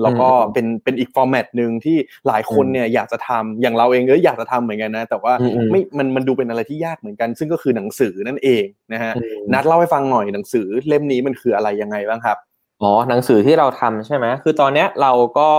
[0.02, 5.34] แล้วก็เป็นเป็นอีกฟอร์แมตหนึ่งที่หลายคนเนี่ยอยากจะทำอย่างเราเองก็อยากจะทำเหมือนกันนะ แต่ว่า
[5.72, 8.64] ไม่มันมันดูเป็นอะไรที่ยากเหมือนกัน ซึ่งก็คือหนังสือนั่นเอง
[8.94, 9.12] นะฮะ
[9.54, 12.38] นัดเล่าให้ฟังหน่อยหนังสือเล่มนี้มันคืออะไรยังไงบ้างครับ
[12.82, 15.50] อ๋อหนังสือที่เราทำใช่ไหมคือตอนเนี้ยเราก็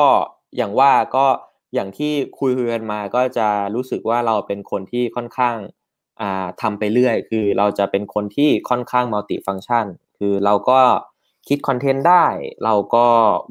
[0.57, 1.25] อย่างว่าก็
[1.75, 5.57] อย่างที่คุยคุยกันมาก็จะรู้สึกว่าเราเป็นคนที่ค่อนข้าง
[6.63, 9.87] ทำไปเรื่อย คือเราจะเป็นคนที่ค่อนข้างมัลติฟังก์ชัน
[10.19, 10.81] คือเราก็
[11.49, 12.27] คิดคอนเทนต์ได้
[12.65, 13.07] เราก็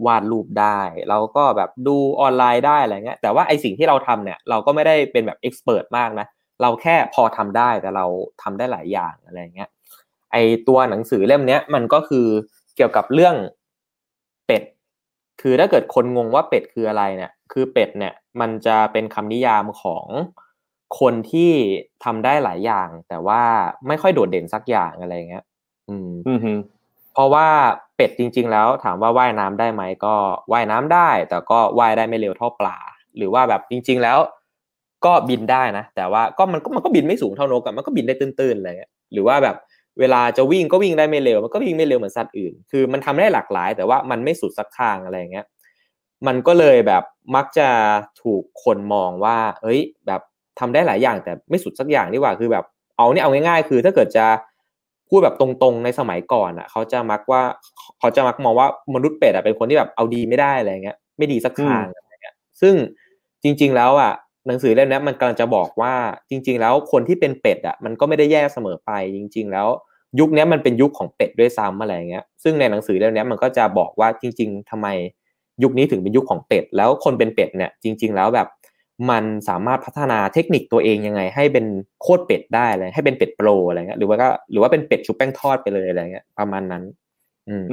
[0.06, 6.28] วาดรูปได้ เราก็แบบดูออนไลน์ได้อะไรเงี้ย แต่ว่าไอสิ่งที่เราทำเนี่ยเราก็ไม่ได้เป็นแบบเอ็กซ์เพรสมากนะ
[6.62, 8.06] เราแค่พอทำได้แต่เรา
[8.42, 9.70] ทำได้หลายอย่างอะไรเงี้ย
[10.32, 10.38] ไอ
[10.68, 12.28] ตัวหนังสือเล่มเนี้ยมันก็คือ
[12.76, 13.36] เกี่ยวกับเรื่อง
[14.46, 14.64] เป็ด
[15.42, 20.06] คือถ้าเกิดคนงงว่าเป็ดคืออะไรเนี่ย คือเป็ดเนี่ยมันจะเป็นคำนิยามของ
[21.00, 21.52] คนที่
[22.04, 23.42] ทำได้หลายอย่าง แต่ว่า
[23.88, 25.44] ไม่ค่อยโดดเด่นสักอย่างอะไรเงี้ย
[25.90, 26.10] อืม
[27.14, 27.48] เพราะว่า
[27.96, 30.16] เป็ดจริง ๆ แล้วถามว่าว่ายน้ำได้ไหมก็
[30.52, 32.78] ว่ายน้ำได้ แต่ก็ว่ายได้ไม่เร็วเท่าปลา
[33.18, 34.18] หรือว่าแบบจริง ๆ แล้ว
[35.06, 39.56] ก็บินได้นะแต่ว่าก็มันก็มันก็บินไม่สูงเท่านกอะมันก็บินได้ตื้นๆอะไรเงี้ยหรือว่าแบบ
[40.00, 45.46] เวลาจะวิ่งก็วิ่งได้ไม่เร็ว มันก็วิ่งไม่เร็วเหมือนสัตว์อื่น คือมันทำได้หลากหลาย แต่ว่ามันไม่สุดสักทางอะไรเงี้ย
[46.28, 47.04] มันก็เลยแบบ
[47.36, 47.70] มักจะ
[48.24, 50.22] ถูกคนมองว่า เอ้ย แบบ
[50.60, 52.66] ทำได้หลายอย่างแต่ไม่สุดสักอย่างนี่ว่าคือแบบ
[52.98, 54.26] เอาเนี่ยเอาง่ายๆ คือ ถ้าเกิดจะ
[55.10, 57.42] พูดแบบตรงๆในสมัยก่อนอะเขาจะมักว่า
[58.00, 62.74] เขาจะมักมองว่ามนุษย์เป็ดอะเป็นคนที่แบบเอาดีไม่ได้อะไรเงี้ยไม่ดีสักทางอะไรเงี้ยซึ่ง
[63.44, 64.14] จริง ๆ แล้วอะ
[64.48, 65.94] หนังสือเล่มนี้มันกำลังจะบอกว่า
[66.30, 69.68] จริง ๆ แล้วคนที่เป็นเป็ดอะมันก็ไม่ได้แย่เสมอไปจริง ๆ แล้ว
[70.20, 74.88] ยุคนี้มันเป็นยุคของเป็ดด้วยซ้ำอะไรเงี้ยซึ่งในหนังสือเล่มนี้มันก็จะบอกว่าจริง ๆทำไม
[75.64, 78.48] ยุคนี้ถึงเป็นยุคของเป็ด แล้วคนเป็นเป็ดเนี่ยจริง ๆ แล้วแบบ
[79.10, 81.66] มันสามารถพัฒนาเทคนิคตัวเองยังไง ให้เป็น
[82.02, 86.84] โคตรเป็ดได้อะไรให้เป็นเป็ดโปรอะไรเงี้ยหรือว่าก็หรือว่าเป็นเป็ดชุบแป้งทอดไปเลยอะไรเงี้ยประมาณนั้น
[87.50, 87.64] อืม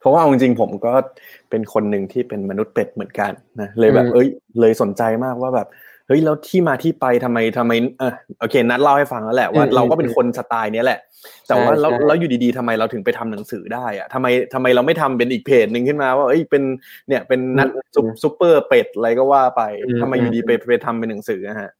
[0.00, 0.92] เพราะว่าจริงๆผมก็
[1.50, 4.28] เป็นคนหนึ่งที่เป็นมนุษย์เป็ดเหมือนกันนะเลยแบบเอ้ย
[4.60, 5.68] เลยสนใจมากว่าแบบ
[6.06, 10.98] เฮ้ยแล้วที่มาที่ไปทำไมทำไมเออโอเค นัดเล่าให้ฟังแล้วแหละว่าเราก็เป็นคนสไตล์นี้แหละ
[11.48, 16.62] แต่ว่าแล้วแล้วอยู่ดีๆทำไมเราถึงไปทำหนังสือได้อะทำไมทำไมเราไม่ทำเป็นอีกเพจหนึ่งขึ้นมาว่าเอ้ยเป็น
[17.08, 17.68] เนี่ยเป็นนัด
[18.22, 19.62] ซุปเปอร์เป็ดอะไรก็ว่าไป
[20.00, 21.70] ทำไมอยู่ดีไปไปทำเป็นหนังสือฮะ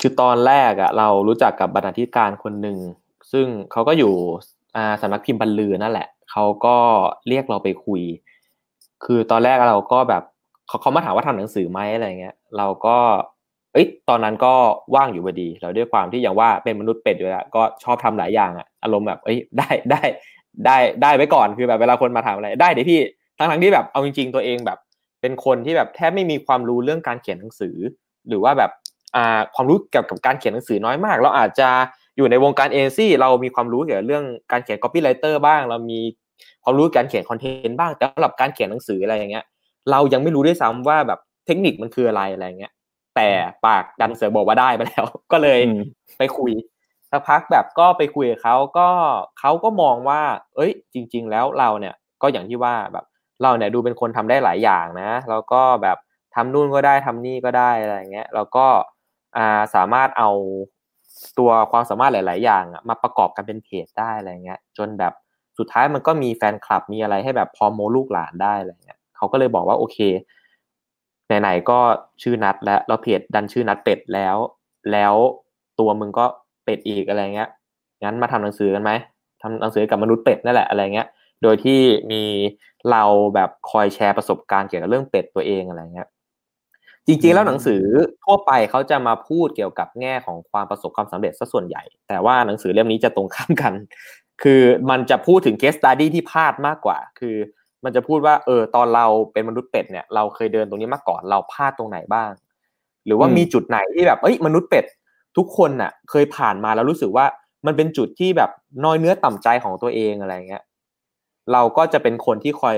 [0.00, 2.78] คือตอนแรกอะเรารู้จักกับบรรณาธิการคนหนึ่ง
[3.32, 4.14] ซึ่งเขาก็อยู่
[4.76, 6.76] อ่าสำนักพิมพ์บรรลือนั่นแหละเขาก็
[7.28, 8.02] เรียกเราไปคุย
[9.04, 10.22] คือตอนแรกเราก็แบบ
[10.68, 12.96] เขาเขามาถามว่าทำหนังสือไหมอะไรเงี้ย เราก็
[13.76, 14.54] เอ้ยตอนนั้นก็
[14.94, 20.02] ว่างอยู่พอดีแล้วด้วยความที่อย่างว่าเป็นมนุษย์เป็ดอยู่แล้วก็ชอบทำหลายอย่างอะอารมณ์แบบเอ้ยได้ได้
[20.66, 23.00] ได้ได้ไว้ก่อนคือแบบเวลาคนมาถามอะไรได้เดี๋ยวพี่
[23.38, 24.78] ทั้งทั้งที่แบบเอาจริง ๆ ตัวเองแบบ
[25.20, 27.76] เป็นคนที่แบบแทบไม่มีความรู้เรื่องการเขียนหนังสือ
[28.28, 28.70] หรือว่าแบบ
[29.16, 31.68] อ่าความรู้เกี่ยวกับการเขียนหนังสือน้อยมาก เราอาจจะ
[32.16, 36.00] อยู่ในวงการเอซี่เรามีความรู้เกี่ยวกับเรื่องการเขียน copywriter บ้าง เรามี
[36.64, 39.44] ความรู้การเขียนคอนเทนต์บ้างแต่สำหรับการเขียนหนังสืออะไรอย่างเงี้ย
[39.90, 42.72] เรายังไม่รู้ด้วยซ้ำว่าแบบเทคนิคมันคืออะไรอะไรเงี้ย
[43.16, 43.28] แต่
[43.66, 45.60] ปากดันเสือบอกว่าได้ไปแล้ว ก็เลย
[46.18, 46.52] ไปคุย
[47.10, 48.88] สักพักแบบก็ไปคุยกับเขาก็
[49.40, 50.22] เขาก็มองว่า
[50.56, 53.04] เอ้ย จริง ๆ แล้วเราเนี่ยก็อย่างที่ว่าแบบ
[53.42, 55.98] เราเนี่ยดูเป็นคนทำได้หลายอย่างนะ แล้วก็แบบ
[56.34, 58.66] ทำนู่นก็ได้ทำนี่ก็ได้อะไรเงี้ยแล้วก็
[59.36, 60.30] อ่าสามารถเอา
[61.38, 65.12] ตัวความสามารถหลาย ๆ อย่างมาประกอบกันเป็นเพจได้อะไรเงี้ย จนแบบ
[65.58, 69.98] สุดท้ายมันก็มีแฟนคลับมีอะไรให้แบบพอโมลูกหลานได้อะไรเงี้ยเขาก็เลยบอกว่าโอเค
[71.26, 71.78] ไหนๆก็
[72.22, 74.36] ชื่อนัดแล้วเราเพจดันชื่อนัดเป็ดแล้ว
[74.92, 75.14] แล้ว
[75.80, 76.26] ตัวมึงก็
[76.64, 77.48] เป็ดอีกอะไรเงี้ย
[78.02, 78.90] งั้นมาทำหนังสือกันไหม
[79.42, 81.08] ทำหนังสือกับมนุษย์เป็ดนั่นแหละอะไรเงี้ย
[81.42, 81.80] โดยที่
[82.12, 82.22] มี
[82.90, 83.02] เรา
[83.34, 86.08] แบบคอยแชร์ประสบการณ์เกี่ยวกับเรื่องเป็ดตัวเองอะไรเงี้ย
[87.06, 87.82] จริงๆแล้วหนังสือ
[88.24, 93.72] ทั่วไปเขาจะมาพูดเกี่ยวกับแง่ของความประสบความสำเร็จซะส่วนใหญ่ แต่ว่าหนังสือเล่มนี้จะตรงข้ามกัน
[94.42, 97.36] คือมันจะพูดถึงเคสตัดดี้ที่พลาดมากกว่า คือ
[97.86, 102.30] มันจะพูดว่าเออตอนเราเป็นมนุษย์เป็ดเนี่ยเราเคยเดินตรงนี้มาก่อนเราพลาดตรงไหนบ้าง
[103.06, 104.84] หรือว่ามีจุดไหนที่แบบเอ้ยมนุษย์เป็ด
[105.36, 107.26] ทุกคนน่ะ เคยผ่านมาแล้วรู้สึกว่า
[107.66, 108.50] มันเป็นจุดที่แบบ
[108.84, 110.62] น้อยเนื้อต่ำใจของตัวเองอะไรเงี้ย
[111.52, 112.76] เราก็จะเป็นคนที่คอย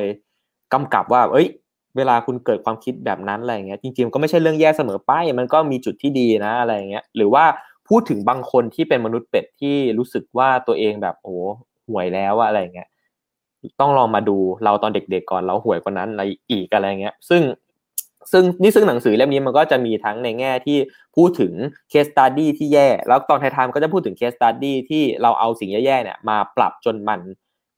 [0.72, 1.48] กำกับว่า เอ้ย
[1.96, 7.44] เวลาคุณเกิดความคิดแบบนั้นอะไรเงี้ยจริงๆก็ไม่ใช่เรื่องแย่เสมอไปมันก็มีจุดที่ดีนะอะไรเงี้ยหรือว่า
[7.88, 11.36] พูดถึงบางคนที่เป็นมนุษย์เป็ดที่รู้สึกว่าตัวเองแบบโอ้
[11.88, 12.88] ห่วยแล้วอะไรเงี้ย
[13.80, 17.42] ต้องลองมาดูเราตอนเด็กๆก่อนเราห่วยกว่านั้นอะไรอีกอะไรเงี้ย ซึ่ง
[18.32, 20.78] ซึ่งนี่ซึ่งหนังสือเล่มนี้มันก็จะมีทั้งในแง่ที่
[21.16, 21.52] พูดถึง
[21.90, 27.20] case study ที่แย่ แล้วตอนท้ายๆก็จะพูดถึง case study ที่เราเอาสิ่งแย่ๆเนี่ยมาปรับจนมัน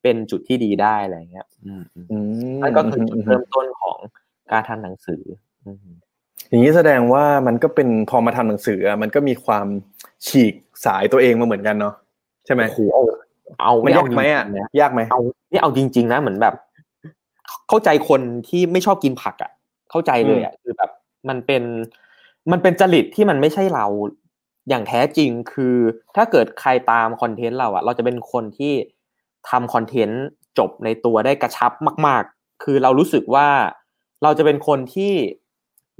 [0.02, 1.82] เป็นจุดที่ดีได้อะไรเงี้ยอืม
[2.62, 3.98] นั่นก็คือจุดเริ่มต้นของ
[4.50, 5.22] การทำหนังสือ
[6.48, 9.66] อย่างนี้แสดงว่ามันก็เป็นพอมาทำหนังสือมันก็มีความ
[10.26, 10.54] ฉีก
[10.86, 11.94] สายตัวเองมาเหมือนกันเนาะ
[12.46, 13.02] ใช่ไหมโอ้เอา
[13.62, 14.44] เอาไม่ยากไหมอะ
[14.80, 15.20] ยากไหมเอา
[15.50, 16.54] นี่เอาจริง ๆ นะเหมือนแบบ
[17.68, 19.50] เข้าใจคนที่ไม่ชอบกินผักอะ
[19.90, 20.90] เข้าใจเลยอะคือแบบ
[21.28, 21.62] มันเป็น
[22.52, 23.86] มันเป็นจริตที่มันไม่ใช่เรา
[24.68, 25.76] อย่างแท้จริงคือ
[26.16, 28.72] ถ้าเกิดใครตามคอนเทนต์เราอะ เราจะเป็นคนที่
[29.50, 30.24] ทำคอนเทนต์
[30.58, 31.72] จบในตัวได้กระชับ
[32.06, 33.48] มาก ๆ คือเรารู้สึกว่า
[34.22, 35.12] เราจะเป็นคนที่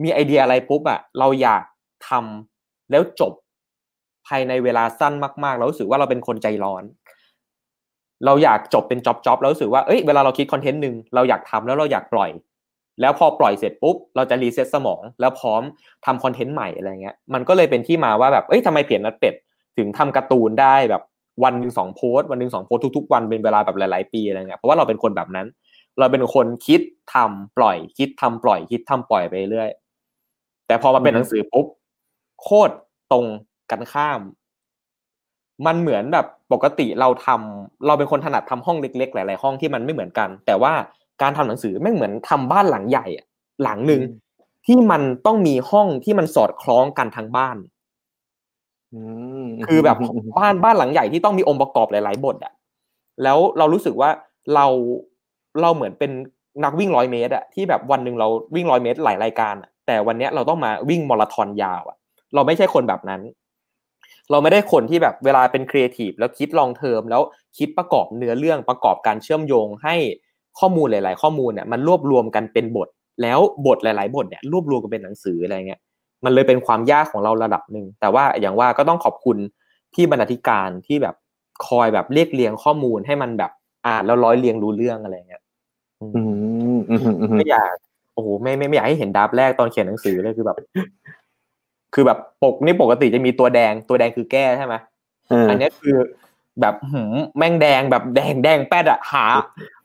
[0.03, 1.63] มีไอเดียอะไรปุ๊บอะเราอยาก
[2.09, 3.33] ทำแล้วจบ
[4.27, 6.85] ภายในเวลาสั้นมาก ๆ เรารู้สึกว่าเราเป็นคนใจร้อน
[8.27, 12.31] เราอยากจบเป็น job job แล้วรู้สึกว่าเอ้ยเวลาเราคิด content หนึ่งเราอยากทำแล้วเราอยากปล่อย
[13.01, 15.63] แล้วพอปล่อยเสร็จปุ๊บเราจะ reset สมอง แล้วพร้อม
[16.07, 19.35] ทำ content ใหม่อะไรเงี้ยมันก็เลยเป็นที่มาว่าแบบเอ้ยทำไมเปลี่ยนนัดเป็ด
[19.79, 21.03] ถึงทำการ์ตูนได้แบบ
[21.45, 25.47] วันหนึ่งสองโพสต์วันหนึ่งสองโพสต์ทุกๆ วันเป็นเวลาแบบหลายๆปีอะไรเงี้ยเพราะว่าเราเป็นคนแบบนั้น
[25.99, 26.81] เราเป็นคนคิด
[27.15, 29.71] ทำปล่อย คิดทำปล่อย คิดทำปล่อยไปเรื่อย
[30.67, 31.67] แต่พอมาเป็นหนังสือปุ๊บ
[32.43, 32.75] โคตร
[33.13, 33.27] ตรง
[33.71, 34.21] กันข้าม
[35.67, 40.73] มันเหมือนแบบปกติเราทำเราเป็นคนถนัดทำห้องเล็ก ๆ หลาย ๆ ห้องที่มันไม่เหมือนกัน แต่ว่า
[41.23, 43.07] การทำหนังสือไม่เหมือนทำบ้านหลังใหญ่
[43.63, 44.03] หลังหนึ่ง
[44.67, 47.57] ที่มันต้องมีห้องที่มันสอดคล้องกันทั้งบ้าน
[49.67, 49.97] คือแบบ
[50.39, 52.53] บ้านบ้านหลังใหญ่ที่ต้องมีองค์ประกอบหลาย ๆ บทอะ
[53.23, 54.11] แล้วเรารู้สึกว่า
[54.55, 54.67] เรา
[55.61, 56.11] เราเหมือนเป็น
[56.65, 59.55] นักวิ่งร้อยเมตรอะที่แบบวันหนึ่งเราวิ่งร้อยเมตรหลายรายการ
[59.87, 61.97] แต่วันนี้เราต้องมาวิ่งมาราธอนยาวอะ
[62.35, 63.21] เราไม่ใช่คนแบบนั้น
[64.31, 67.23] เราไม่ได้คนที่แบบเวลาเป็นครีเอทีฟแล้วคิดลองเทอมแล้ว
[67.59, 69.95] คิดประกอบเนื้อเรื่องประกอบการเชื่อมโยงให้
[70.59, 72.89] ข้อมูลหลาย ๆ ข้อมูลเนี่ยมันรวบรวมกันเป็นบท
[73.23, 75.81] แล้วบทหลาย ๆ บทเนี่ยรวบรวมกันเป็นหนังสืออะไรเงี้ย
[76.25, 79.37] มันเลยเป็นความยากของเราระดับหนึ่งแต่ว่าอย่างว่าก็ต้องขอบคุณ
[79.95, 81.15] พี่บรรณาธิการที่แบบ
[81.67, 83.51] คอยแบบเรียกเรียงข้อมูลให้มันแบบ
[83.87, 85.43] อ่านแล้วร้อยเรียงรู้เรื่องอะไรเงี้ย
[87.37, 87.75] ไม่อยาก
[88.15, 90.59] โอ้โหไม่ไม่ไม่อยากให้เห็นดับแรกตอนเขียนหนังสือเลยคือแบบ
[91.95, 94.75] คือแบบปกนี่ปกติจะมีตัวแดงตัวแดงคือแก้ใช่ไหม
[95.49, 95.97] อันนี้คือ
[96.61, 99.25] แบบหืมแม่งแดงแบบแดงแดงแป๊ดอะหา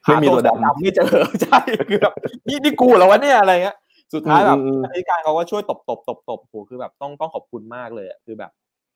[0.04, 2.14] ไม่มีตัวดำไม่เจอใช่คือแบบ
[2.48, 3.78] นี่นี่กูเหรอวะเนี่ยอะไรเงี้ย
[4.14, 8.52] สุดท้ายแบบอธิการเขาก็ช่วยตบตบตบตบโหคือแบบต้องต้องขอบคุณมากเลยคือแบบ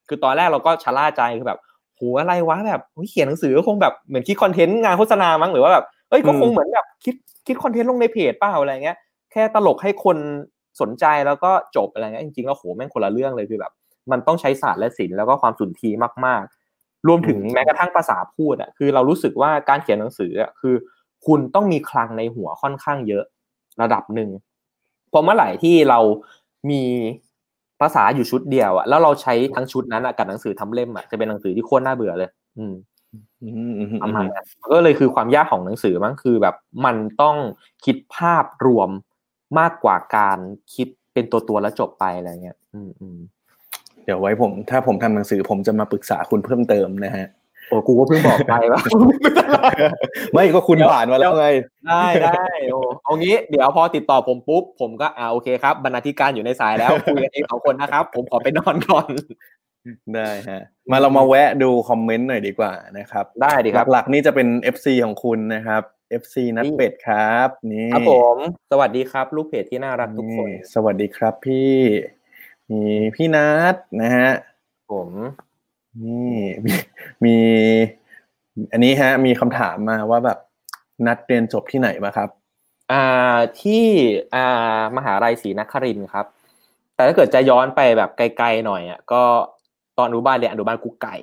[0.08, 1.60] คือตอนแรกเราก็ชะล่าใจคือแบบ
[1.96, 7.16] โหอะไรวะแบบเขียนหนังสือก็คงแบบเหมือนคิดคอนเทนต์งานโฆษณามั้งหรือว่าแบบเอ้ยก็คงเหมือนแบบคิด
[7.48, 8.98] คิดคอนเทนต์ลงในเพจเปล่าอะไรเงี้ย
[9.32, 10.18] แค่ตลกให้คน
[10.82, 13.74] สนใจแล้วก็จบอะไรเงี้ยจริงๆแล้วโหแม่งคนละเรื่องเลยคือแบบ
[14.12, 15.90] มันต้องใช้ศาสตร์และศิลป์แล้วก็ความสุนทรี
[16.26, 20.76] มากๆ รวมถึงแม้กระทั่งภาษาพูดอะคือเรารู้สึกว่าการเขียนหนังสืออะคือ
[21.26, 23.24] คุณต้องมีคลังในหัวค่อนข้างเยอะ
[23.82, 24.30] ระดับหนึ่ง
[25.12, 26.00] พอเมื่อไหร่ที่เรา
[26.70, 26.84] มี
[27.82, 32.74] ภาษาอยู่ชุดเดียวอะแล้วเราใช้ทั้งชุดนั้นกับหนังสือทำเล่มอะจะเป็นหนังสือที่โคตรน่าเบื่อเลย อืม
[34.04, 36.56] ประมาณนั้นก็เลยคือความยากของหนังสือมั้งคือแบบ
[36.86, 37.36] มันต้อง
[37.86, 38.90] คิดภาพรวม
[39.60, 40.38] มากกว่าการ
[40.74, 43.18] คิดเป็นตัวตัวแล้วจบไปอะไรเงี้ย อืมอืม
[44.06, 47.28] เดี๋ยวไว้ผม ถ้าผมทำหนังสือผมจะมาปรึกษาคุณเพิ่มเติมนะฮะ
[47.70, 48.82] โอ้กูก็เพิ่งบอกไปว่า
[50.34, 51.48] ไม่ก็คุณผ่านมาแล้วไง
[51.88, 59.10] ได้ได้โอ้เอางี้เดี๋ยวพอติดต่อผมปุ๊บผมก็อ่าโอเคครับบรรณาธิการอยู่ในสายแล้วคุยกันเองสองคนนะครับ ผมขอไปนอนก่อน
[60.16, 60.62] ได้ฮะ
[60.92, 65.84] มาเรามาแวะดูคอมเมนต์หน่อยดีกว่านะครับ ได้ดีครับหลักๆนี่จะเป็น FC ของคุณนะครับ
[66.22, 68.38] FC นัดเป็ดครับนี่ครับผม
[68.72, 71.76] สวัสดีครับ ลูกเพจที่น่ารักทุกคน สวัสดีครับพี่
[72.72, 72.84] มี
[73.16, 74.30] พี่นัดนะฮะ
[74.92, 75.10] ผม
[76.04, 76.36] นี่
[77.26, 77.38] มี
[78.72, 80.40] อันนี้ฮะ มีคำถามมาว่าแบบ
[81.08, 82.30] นัดเรียนจบที่ไหนมาครับ
[82.92, 83.86] อ่าที่
[84.36, 86.26] อ่ามหาลัยศรีนครินครับ
[86.96, 89.24] แต่ถ้าเกิดจะย้อนไปแบบไกลๆหน่อยอะก็
[90.00, 91.16] ตอนอนุบาลเรียนอนุบาลกุ๊กไก่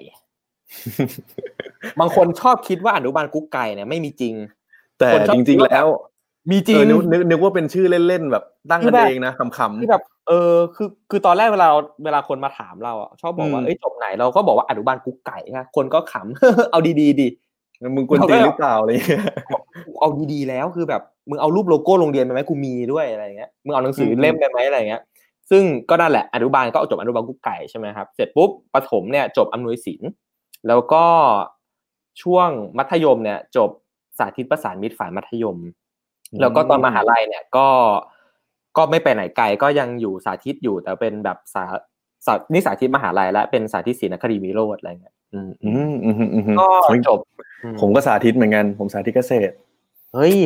[2.01, 4.35] บางคนชอบคิดว่าอนุบาลกุ๊กไก่เนี่ยไม่มีจริง
[4.99, 5.87] แต่จริง ๆ แล้ว
[6.51, 11.69] มีจริงนึกนึกว่าเป็นชื่อเล่นๆแบบตั้งกันเองนะคำๆที่แบบเออคือคือตอนแรกเวลา
[12.05, 17.29] เวลาคนมาถามเราอะชอบบอกว่าเอ้ยจบไหนเราก็บอกว่าอนุบาลกุ๊กไก่ฮะคนก็ขำเอาดีๆดี
[17.97, 19.25] มึงกวนตีหรือเปล่าอะไรเงี้ย
[20.01, 25.03] เอาดีๆแล้วคือแบบมึงเอารูปโลโก้โรงเรียนไปไหมกูมีด้วยอะไรเงี้ยมึงเอาหนังสือเล่มไปไหมอะไรเงี้ย
[25.51, 30.11] ซึ่งก็นั่นแหละอนุบาลก็จบอนุบาลกุ๊กไก่ใช่ไหมครับเสร็จปุ๊บประถมเนี่ยจบอำนวยศิลป์
[30.69, 31.05] แล้วก็
[32.23, 33.71] ช่วงมัธยมเนี่ยจบ
[34.19, 35.59] สาธิตประสานมิตรฝ่ายมัธยม
[36.41, 37.69] แล้วก็ตอนมหาลัยเนี่ยก็
[38.77, 41.65] ก็ไม่ไปไหนไกลก็ยังอยู่สาธิตอยู่แต่เป็นแบบสา
[42.27, 46.69] สานี่สาธิตมหาลัยและเป็นสาธิตศรีนครินทร์วิโรธอะไรเงี้ยอืมอืมอืมอืมอืมก็
[47.09, 47.21] จบ
[47.81, 49.53] ผมก็สาธิตเหมือนกัน ผมสาธิตเกษตร
[50.15, 50.37] เฮ้ย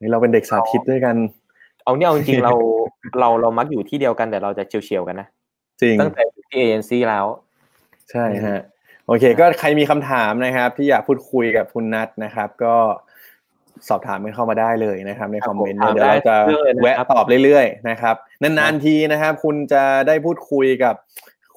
[0.00, 1.16] นี่เราเป็นเด็กสาธิตด้วยกัน
[1.84, 2.52] เอาเนี่ยเอาจริงๆเรา
[3.20, 5.28] เราเรามักอยู่ที่เดียวกันแต่เราจะเฉียวๆกันนะ
[5.82, 7.26] จริงตั้งแต่อยู่ที่เอเจนซี่แล้ว
[8.10, 8.60] ใช่ฮะ
[9.06, 12.74] โอเค ก็ใครมีคำถามนะครับ ที่อยากพูดคุยกับคุณนัทนะครับ ก็
[13.88, 20.94] สอบถามกันเข้ามาได้เลยนะครับ ในคอมเมนต์ครับผมเดี๋ยวเราจะถามได้เรื่อยๆนะครับแวะตอบเรื่อยๆนะครับนานๆทีนะครับ คุณจะได้พูดคุยกับ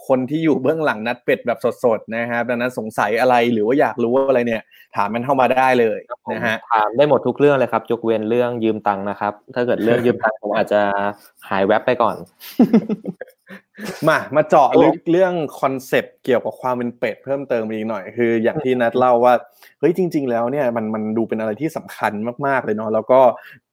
[0.07, 4.61] คนที่อยู่เบื้องหลังนัดเป็ดแบบสดๆนะครับ ดังนั้นสงสัยอะไรหรือว่าอยากรู้อะไรเนี่ย
[4.95, 5.99] ถามมันเข้ามาได้เลย
[6.33, 10.81] นะฮะถามได้หมดทุกเรื่องเลยครับ ยกเว้นเรื่องยืมตังค์นะครับ ถ้าเกิดเรื่องยืมตังค์ผมอาจจะ
[11.49, 12.15] หายแว็บไปก่อน
[14.07, 19.33] มามาเจาะลึกเรื่องคอนเซปต์เกี่ยวกับความเป็นเป็ดเพิ่มเติมอีกหน่อยคือ อย่างที่นัดเล่าว่า
[19.79, 22.13] เฮ้ยจริง ๆ แล้วเนี่ยมันมันดูเป็นอะไรที่สำคัญ
[22.45, 23.21] มากๆเลยเนาะแล้วก็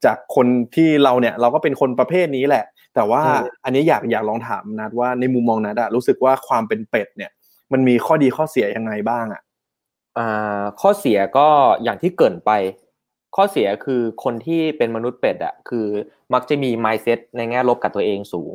[0.04, 2.64] จากคนที่เราเนี่ยเราก็เป็นคนประเภทนี้แหละ
[2.94, 7.30] แต่ว่าอืมอันนี้อยากอยากลองถามนัดว่าในมุมมองนัดอะรู้สึกว่าความเป็นเป็ดเนี่ย
[7.72, 9.42] มันมีข้อดีข้อเสียยังไงบ้างอะ
[10.18, 11.48] อ่าข้อเสียก็
[11.82, 12.50] อย่างที่เกรินไป
[13.36, 15.86] ข้อเสียคือคนที่เป็นมนุษย์เป็ดอะคือ
[16.32, 18.52] มักจะมี mindset ในแง่ลบกับตัวเองสูง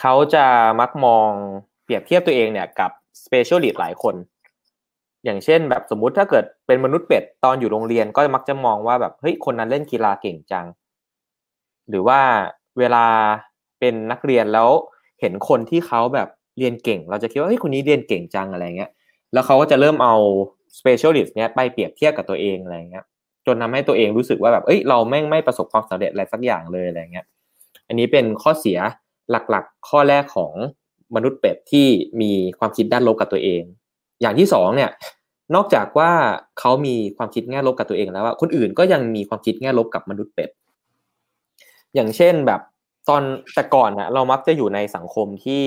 [0.00, 0.46] เขาจะ
[0.80, 1.30] มักมอง
[1.84, 2.90] เปรียบเทียบตัวเองเนี่ยกับ
[3.24, 4.14] specialist หลายคน
[5.24, 10.66] อย่างเช่นแบบสมมุติถ้าเกิดเป็นมนุษย์เป็ดตอนอยู่โรงเรียนก็มักจะมองว่าแบบเฮ้ยคนนั้นเล่นกีฬาเก่งจัง
[11.88, 12.20] หรือว่า
[12.78, 13.04] เวลา
[13.80, 14.68] เป็นนักเรียนแล้ว
[15.20, 18.90] เห็นคนที่เขาแบบเรียนเก่ง เราจะคิดว่าเฮ้ยคนนี้เรียนเก่งจังอะไรเงี้ย
[19.32, 20.14] แล้วเขาก็จะเริ่มเอา
[20.78, 23.04] specialist เนี้ยไปเปรียบเทียบกับตัวเองอะไรเงี้ย
[23.46, 27.26] จนทำให้ตัวเองรู้สึกว่าแบบเอ้ยเราแม่งไม่ประสบความสำเร็จอะไรสักอย่างเลยอะไรเงี้ย
[27.88, 28.78] อันนี้เป็นข้อเสีย
[29.30, 30.52] หลักๆ ข้อแรกของ
[31.14, 31.86] มนุษย์เป็ดที่
[32.20, 33.62] มีความคิดด้านลบกับตัวเอง
[34.20, 34.90] อย่างที่สองเนี่ย
[35.54, 36.10] นอกจากว่า
[36.58, 40.50] เขามีความคิดแง่ลบกับตัวเองแล้วว่าคนอื่นก็ยังมีความคิดแง่ลบกับมนุษย์เป็ด
[41.94, 42.60] อย่างเช่นแบบ
[43.08, 43.22] ตอน
[43.54, 45.64] แต่ก่อนนะเรามักจะอยู่ในสังคมที่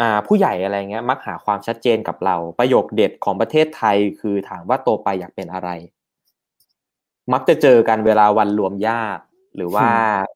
[0.00, 5.70] อ่าผู้ใหญ่อะไรเงี้ย มักหาความชัดเจนกับเราประโยคเด็ดของประเทศไทยคือถามว่าโตไปอยากเป็นอะไร
[7.32, 9.22] มักจะเจอกันเวลาวันรวมญาติ
[9.56, 9.88] หรือว่า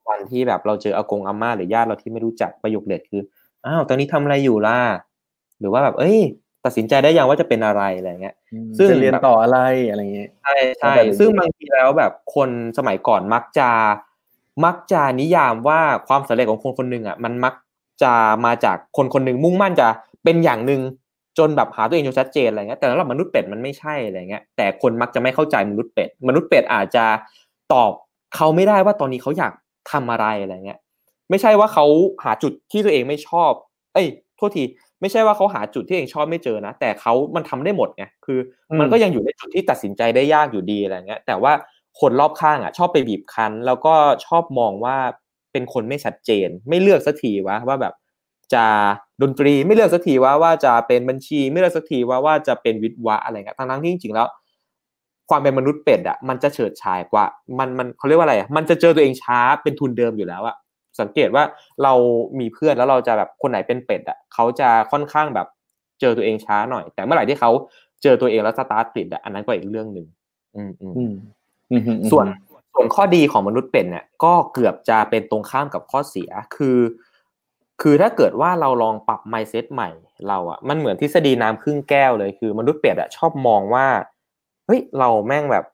[0.08, 3.22] วันที่แบบเราเจออากงอาม่าหรือญาติเราที่ไม่รู้จักประโยคเด็ดคือ
[3.66, 4.78] อ้าวตอนนี้ทำอะไรอยู่ล่ะ
[5.60, 6.18] หรือว่าแบบ เอ้ย
[6.64, 8.34] ตัดสินใจได้ยังว่าจะเป็นอะไรอะไรเงี้ย
[8.78, 13.68] ซึ่ซึ่งงจะเรียนต่ออะไรอะไรอย่างเงี้ยใช่ใช่เข้าใจเลยซึ่งบางทีแล้วแบบคนสมัยก่อนมักจะ
[14.64, 17.54] มักจะนิยามว่าความสำเร็จของคนคนหนึ่งอะมันมัก
[18.02, 18.12] จะ
[18.44, 19.88] มาจากคนคนหนึ่งมุ่งมั่นจะ
[20.24, 20.80] เป็นอย่างหนึ่ง
[21.38, 27.04] จนแบบหาตัวเองจนชัดเจนอะไรเงี้ยแต่สำหรับมนุษย์เป็ดมันไม่ใช่อะไรเงี้ยแต่คนมักจะไม่เข้าใจมนุษย์เป็ด มนุษย์เป็ดอาจจะ
[27.72, 27.92] ตอบ
[28.36, 29.52] เขาไม่ได้ว่าตอนนี้เขาอยาก
[29.92, 30.78] ทำอะไรอะไรเงี้ย
[31.30, 31.86] ไม่ใช่ว่าเขา
[32.24, 33.52] หาจุดที่ตัวเองไม่ชอบ
[33.94, 34.64] เอ้ยโทษที
[35.00, 38.38] ไม่ใช่ว่าเขาหาจุดที่ตัวเองชอบไม่เจอนะแต่เขามันทำได้หมดไงคือ
[38.80, 41.52] มันก็ยังอยู่ในจุดที่ตัดสินใจได้ยากอยู่ดีอะไรเงี้ย แต่ว่า
[42.00, 43.94] คนรอบข้างอะ ชอบไปบีบคั้น แล้วก็
[44.26, 44.96] ชอบมองว่า
[45.52, 47.94] เป็นคนไม่ชัดเจน ไม่เลือกสักทีวะว่าแบบ
[48.54, 48.64] จะ
[49.22, 54.28] ดนตรีไม่เลือกสักทีว่าว่าจะเป็นบัญชีไม่เลือกสักทีว่าว่าจะเป็นวิทย์วะอะไรเงี้ยทั้งๆที่จริงๆแล้ว
[55.30, 57.24] ความเป็นมนุษย์เป็ดอะมันจะเฉิดฉายกว่า
[57.58, 60.56] มันมันเขาเรียกว่าอะไรอะมันจะเจอตัวเองช้าเป็นทุนเดิมอยู่แล้วอะ
[61.00, 61.44] สังเกตว่า
[61.82, 61.92] เรา
[62.40, 65.46] มีเพื่อนแล้วเราจะแบบคนไหนเป็นเป็ดอะเขาจะค่อนข้างแบบ
[66.00, 67.50] เจอตัวเองช้าหน่อย แต่เมื่อไหร่ที่เขา
[68.02, 70.06] เจอตัวเองแล้วสตาร์ทติดอะอันนั้นก็อีกเรื่องหนึ่ง
[70.56, 71.14] อืมอืม
[72.10, 72.26] ส่วน
[72.74, 76.78] ส่วนข้อดีของมนุษย์เป็ดเนี่ยก็เกือบจะเป็นตรงข้ามกับข้อเสียคือ
[77.82, 79.90] คือถ้าเกิดว่าเราลองปรับ mindset ใหม่
[80.28, 83.86] เราอะมันเหมือนทฤษฎีน้ำครึ่งแก้วเลยคือ มนุษย์เป็ดอะชอบมองว่า
[84.66, 85.64] เฮ้ยเราแม่งแบบ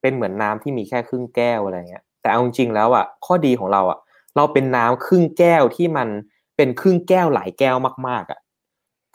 [0.00, 3.98] เป็นเหมือนน้ำที่มีแค่ครึ่งแก้วอะไรเงี้ย แต่เอาจริงๆแล้วอะข้อดีของเราอะ
[4.36, 6.08] เราเป็นน้ำครึ่งแก้วที่มัน
[6.56, 7.76] เป็นครึ่งแก้วหลายแก้ว
[8.08, 8.40] มากๆอะ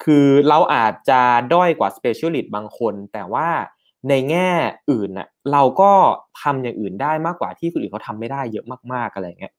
[0.04, 1.22] คือเราอาจจะ
[1.54, 3.48] ด้อยกว่า specialist บางคน แต่ว่า
[4.10, 4.50] ในแง่
[4.92, 5.92] อื่นน่ะเราก็
[6.42, 9.54] ทำอย่างอื่นได้มากกว่าที่คนอื่นเขาทำไม่ได้เยอะมากๆอะไรเงี้ย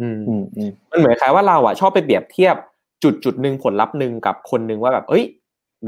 [0.00, 2.56] อืมอืมอืมมันเหมือนคล้ายว่าเราอะชอบไปเปรียบเทียบ
[3.02, 5.24] จุดจุดหนึ่งผลลัพธ์หนึ่งกับคนหนึ่งว่าแบบ เอ้ย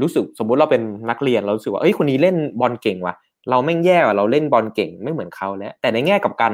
[0.01, 3.15] รู้สึกสมมุติเราเป็นนักเรียนเรารู้สึกว่าเอ้ยคนนี้เล่นบอลเก่งว่ะ
[3.49, 6.51] เราแม่งแย่ว่ะเราเล่นบอลเก่งไม่เหมือนเขาแล้ว แต่ในแง่กลับกัน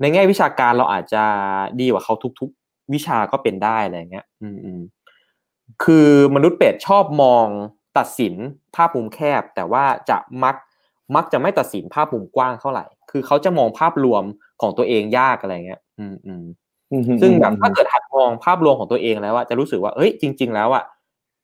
[0.00, 1.24] ในแง่วิชาการเราอาจจะ
[1.80, 4.80] ดีกว่าเขาทุก ๆ วิชาก็เป็นได้อะไรเงี้ย อืมอืม
[5.84, 7.46] คือมนุษย์เป็ดชอบมอง
[7.98, 8.34] ตัดสิน
[8.74, 10.56] ภาพมุมแคบ แต่ว่าจะมัก
[11.14, 14.24] มักจะไม่ตัดสินภาพมุมกว้างเท่าไหร่ คือเขาจะมองภาพรวม
[14.60, 16.44] ของตัวเองยากอะไรเงี้ย อืมอืม
[16.92, 20.84] อืมซึ่งแบบถ้าเกิดหัดมองภาพรวมของตัวเองแล้วอะจะรู้สึกว่าเอ้ยจริง ๆ แล้วอะ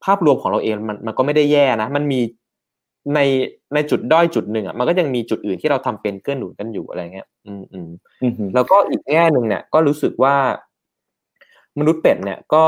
[0.04, 2.20] ภาพรวมของเราเองมันมันก็ไม่ได้แย่นะ มันมี
[3.14, 3.20] ใน
[3.74, 7.88] ในจุดด้อยจุดหนึ่งอะมันก็ยังมีจุดอื่นที่เราทำเป็นเกื้อหนุนกันอยู่อะไรเงี้ยอืมอืม
[8.22, 10.36] อืมอืมแล้วก็อีกแง่หนึ่งเนี่ยก็รู้สึกว่า
[11.78, 12.66] มนุษย์เป็ดเนี่ยก็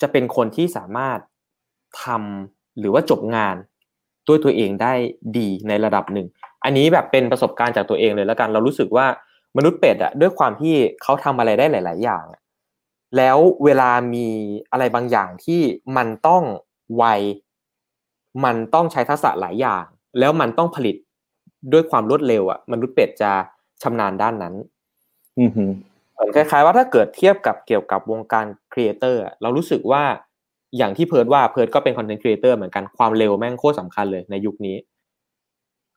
[0.00, 1.18] จะเป็นคนที่สามารถ
[2.04, 3.56] ทำหรือว่าจบงาน
[4.28, 4.92] ด้วยตัวเองได้
[5.38, 6.26] ดีในระดับหนึ่ง
[6.64, 9.06] อันนี้แบบเป็นประสบการณ์จากตัวเองเลยแล้วกัน เรารู้สึกว่า
[9.56, 12.24] มนุษย์เป็ดอะด้วยความที่เขาทำอะไรได้หลาย ๆ อย่าง
[13.16, 14.26] แล้วเวลามี
[14.72, 15.60] อะไรบางอย่างที่
[15.96, 16.42] มันต้อง
[16.96, 17.04] ไว
[18.44, 19.84] มันต้องใช้ทักษะหลายอย่าง
[20.18, 20.96] แล้วมันต้องผลิต
[21.72, 23.32] ด้วยความรวดเร็วอะมนุษย์เป็ดจะ
[23.82, 24.54] ชำนาญด้านนั้น
[25.40, 25.70] อือหือ
[26.14, 30.02] เหมือนคล้ายๆว่าถ้าเกิดเทียบกับเกี่ยวกับวงการ creator เรารู้สึกว่า
[30.76, 34.76] อย่างที่เพิร์ดว่าเพิร์ดก็เป็น content creator เหมือนกันความเร็วแม่งโคตรสำคัญเลยในยุคนี้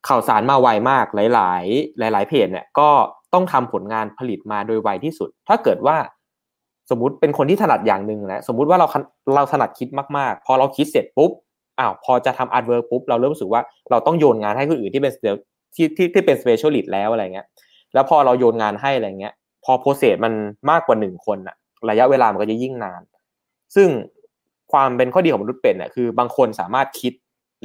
[0.08, 2.90] ข่าวสารมาไวมากหลาย ๆ หลาย ๆ เพจเนี่ยก็
[3.34, 5.98] ต้องทำผลงานผลิตมาโดยไวที่สุด ถ้าเกิดว่า
[6.90, 8.88] สมมติเป็นคนที่ถนัดอย่างหนึ่งนะสมมุติว่าเรา
[9.36, 11.32] เราถนัดคิดมากๆ พอเราคิดเสร็จปุ๊บ
[11.80, 13.62] อ้าวพอจะทำ artwork ปุ๊บเราเริ่มรู้สึกว่า
[13.92, 15.14] เราต้องโยนงานให้คนอื่นที่เป็น
[15.76, 17.48] ที่ที่ที่เป็น specialist แล้วอะไรเงี้ย
[17.94, 19.34] แล้วพอเราโยนงานให้อะไรเงี้ย
[19.66, 20.34] พอ process มัน
[20.70, 21.56] มากกว่าหนึ่งคนอะ
[21.90, 23.02] ระยะเวลามันก็จะยิ่งนาน
[23.76, 23.88] ซึ่ง
[24.72, 27.14] ความเป็นข้อดีของมนุษย์เป็ดเนี่ยคือบางคนสามารถคิด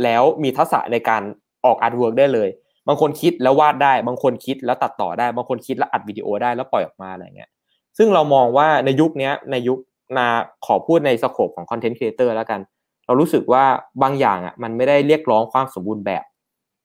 [0.02, 1.22] แล้วมีทักษะในการ
[1.64, 2.48] ออก artwork ได้เลย
[2.88, 7.50] บางคนคิดแล้ววาดได้ บางคนคิดแล้วตัดต่อได้ บางคนคิดแล้วอัดวิดีโอได้แล้วปล่อยออกมาอะไรเงี้ย
[7.98, 9.78] ซึ่งเรามองว่าในยุคนี้ในยุค
[10.16, 10.26] นะ
[10.66, 12.60] ขอพูดใน scope ของ content creator แล้วกัน
[13.06, 13.64] เรารู้สึกว่า
[14.02, 16.24] บางอย่างอะมันไม่ได้เรียกร้องความสมบูรณ์แบบ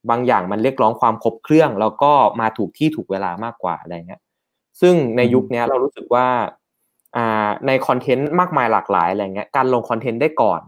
[0.09, 4.22] บางอย่างมันเรียกร้องความครบเครื่อง แล้วก็มาถูกที่ถูกเวลามากกว่าอะไรเงี้ย
[4.82, 6.26] ซึ่งในยุคนี้เรารู้สึกว่า
[7.68, 10.62] ใน content มากมายหลากหลายอะไรเงี้ยการลง content ได้ก่อน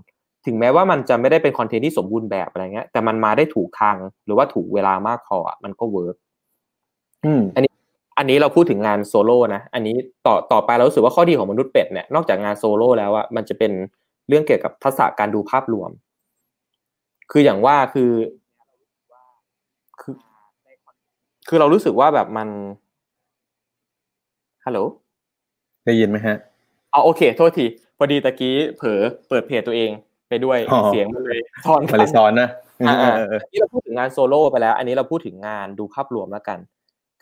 [0.45, 6.15] ถึงแม้ว่ามันจะไม่ได้เป็น content ที่สมบูรณ์แบบอะไรเงี้ยแต่มันมาได้ถูกทางหรือว่าถูกเวลามากพออะมันก็ work
[7.25, 13.71] อืมอันนี้เราพูดถึงงานโซโล่นะอันนี้ต่อต่อไปเรารู้สึกว่าข้อดีของมนุษย์เป็ดเนี่ยนอกจากงานโซโล่แล้วอะมันจะเป็น
[14.27, 15.89] เรื่องเกี่ยวกับทักษะการดูภาพรวม
[17.31, 18.11] คืออย่างว่าคือ
[20.01, 20.15] คือ
[21.47, 22.49] คือเรารู้สึกว่าแบบมัน
[24.65, 24.79] ฮัลโหล
[25.85, 26.37] ได้ยินไหมฮะ
[26.91, 27.65] เอาโอเค โทษที
[27.97, 29.91] พอดีตะกี้เผลอเปิดเพจตัวเอง
[30.29, 32.49] ไปด้วยอ๋อเสียงมันเลยทอนมาเลซอนนะ
[32.87, 36.59] อ่าเออ่าอเออเอออันนี้เราพูดถึงงานโซโล่ไปแล้ว อันนี้เราพูดถึงงานดูภาพรวมแล้วกัน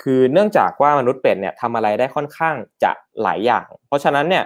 [0.01, 2.91] คือเนื่องจากว่ามนุษย์เป็ดเนี่ยทำอะไรได้ค่อนข้างจะ
[3.21, 4.43] หลายอย่าง เพราะฉะนั้นเนี่ย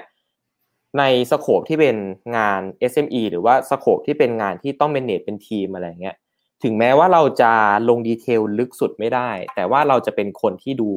[0.99, 1.97] ในสโคปที่เป็น
[2.37, 2.61] งาน
[2.91, 6.15] SME หรือว่า scope ที่เป็นงานที่ต้องเป็นเนตเป็นทีมอะไรเงี้ย
[6.63, 7.51] ถึงแม้ว่าเราจะ
[7.89, 10.89] ลง detail ลึกสุดไม่ได้ แต่ว่าเราจะเป็นคนที่ดู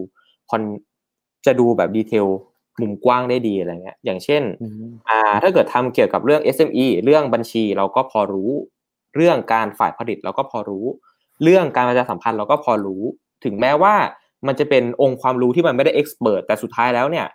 [0.51, 0.63] คอน
[1.47, 2.27] จะดูแบบดีเทล
[2.81, 8.51] มุมกว้างได้ดีอะไรเงี้ยอย่างเช่นอืมอ่าถ้าเกิดทำเกี่ยวกับเรื่อง SME เรื่องบัญชีเราก็พอรู้
[9.17, 10.85] เรื่องการฝ่ายผลิตเราก็พอรู้
[11.43, 13.03] เรื่องการประชาสัมพันธ์เราก็พอรู้
[13.45, 13.95] ถึงแม้ว่า
[14.47, 17.27] มันจะเป็นองค์ความรู้ที่มันไม่ได้เอ็กซ์เพรสแต่สุดท้ายแล้วเนี่ย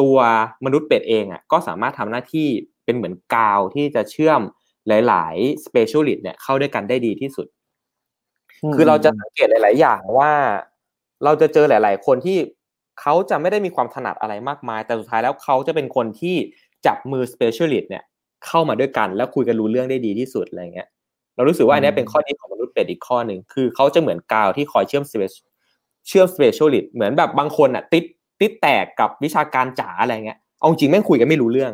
[0.00, 0.16] ตัว
[0.64, 2.48] มนุษย์เป็ดเองอะก็สามารถทำหน้าที่
[2.84, 4.40] เป็นเหมือนกาวที่จะเชื่อม
[4.88, 7.46] หลายๆ specialist เนี่ยเข้าด้วยกันได้ดีที่สุด
[8.74, 10.32] คือเราจะสังเกตหลาย ๆ อย่างว่า
[11.24, 12.38] เราจะเจอหลาย ๆ คนที่
[13.00, 16.36] เขาจะไม่ได้มีความถนัดอะไรมากมาย แต่สุดท้ายแล้วเขาจะเป็นคนที่
[16.86, 18.04] จับมือ specialist เนี่ย
[18.46, 20.88] เข้ามาด้วยกันแล้วคุยกันรู้เรื่องได้ดีที่สุดอะไรเงี้ย
[21.34, 25.44] เรารู้สึกว่าอันเนี้ยเป็นข้อดีของมนุษย์เป็ดอีกข้อหนึ่งคือเขาจะเหมือนกาวที่คอยเชื่อม spec-
[26.08, 28.04] เชื่อม specialist เหมือนแบบบางคนอะติด
[28.40, 31.72] ติดแตกกับวิชาการจ๋าอะไรเงี้ยเอาจริงแม่งคุยกันไม่รู้เรื่อง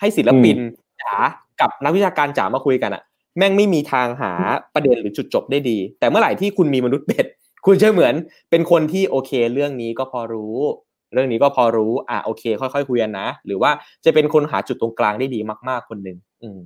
[0.00, 0.56] ให้ศิลปิน
[1.02, 1.14] จ๋า
[1.60, 3.02] กับนักวิชาการจ๋ามาคุยกันอะ
[3.38, 4.32] แม่งไม่มีทางหา
[4.74, 7.26] ประเด็นหรือจุดจบได้ดี แต่เมื่อไหร่ที่คุณมีมนุษย์เป็ด
[7.70, 8.14] คุณจะเหมือน
[8.50, 10.56] เป็นคนที่โอเค เรื่องนี้ก็พอรู้
[11.12, 13.70] เรื่องนี้ก็พอรู้ อะโอเค ค่อยๆคุยกันนะ หรือว่า
[14.04, 16.58] จะเป็นคนหาจุดตรงกลางได้ดีมากๆคนหนึ่งอืม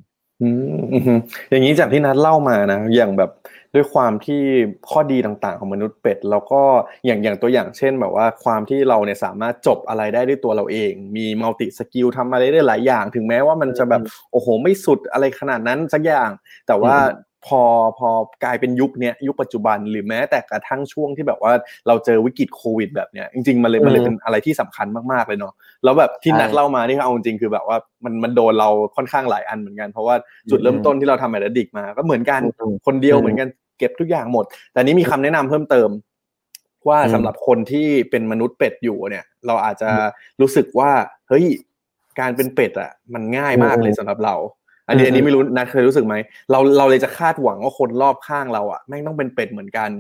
[0.43, 1.19] อืมอืม
[1.51, 3.31] อย่างนี้จากที่นัดเล่ามานะ อย่างแบบ
[3.75, 4.43] ด้วยความที่
[4.91, 6.61] ข้อดีต่างๆของมนุษย์เป็ด แล้วก็
[7.07, 16.31] อย่างอย่างตัวอย่างเช่นแบบว่าความที่เราเนี่ยสามารถจบอะไรได้ด้วยตัวเราเอง มี multi-skill ทำอะไรได้หลายอย่าง ถึงแม้ว่ามันจะแบบโอ้โหไม่สุดอะไรขนาดนั้นสักอย่าง
[16.67, 17.63] แต่ว่าอืม พอ
[17.99, 18.11] พอ
[18.45, 21.53] กลายเป็นยุคเนี้ยยุคปัจจุบันหรือแม้แต่กระทั่งช่วงที่แบบว่า
[21.89, 25.53] เราเจอวิกฤตโควิดแบบเนี้ยจริงๆมันเลยมันเลยอืมเป็นอะไรที่สำคัญมากๆเลยเนาะ
[25.85, 30.15] แล้วแบบที่ใช่นัดเล่ามานี่เอาจริงๆคือแบบว่ามันมันโดนเราค่อนข้างหลายอันเหมือนกัน เพราะว่า
[30.51, 35.91] จุดเริ่มต้นที่เราทำแอดดิกมา ก็เหมือนกันอืมคนเดียวอืมเหมือนกันเก็บทุกอย่างหมด แต่นี้มีคำแนะนำเพิ่มเติม
[36.89, 40.03] ว่าอืมสำหรับคนที่เป็นมนุษย์เป็ดอยู่เนี่ย เราอาจจะอืม
[40.41, 40.91] รู้สึกว่า
[41.29, 41.45] เฮ้ย
[42.21, 44.35] การเป็นเป็ดอะมันง่ายมากอืมเลยสำหรับเรา
[44.89, 46.15] อันนี้อืมอันนี้ไม่รู้นัดเคยรู้สึกไหม
[46.51, 49.91] เราเราเลยจะคาดหวังว่าคนรอบข้างเราอะแม่งต้องเป็นเป็ดเหมือนกัน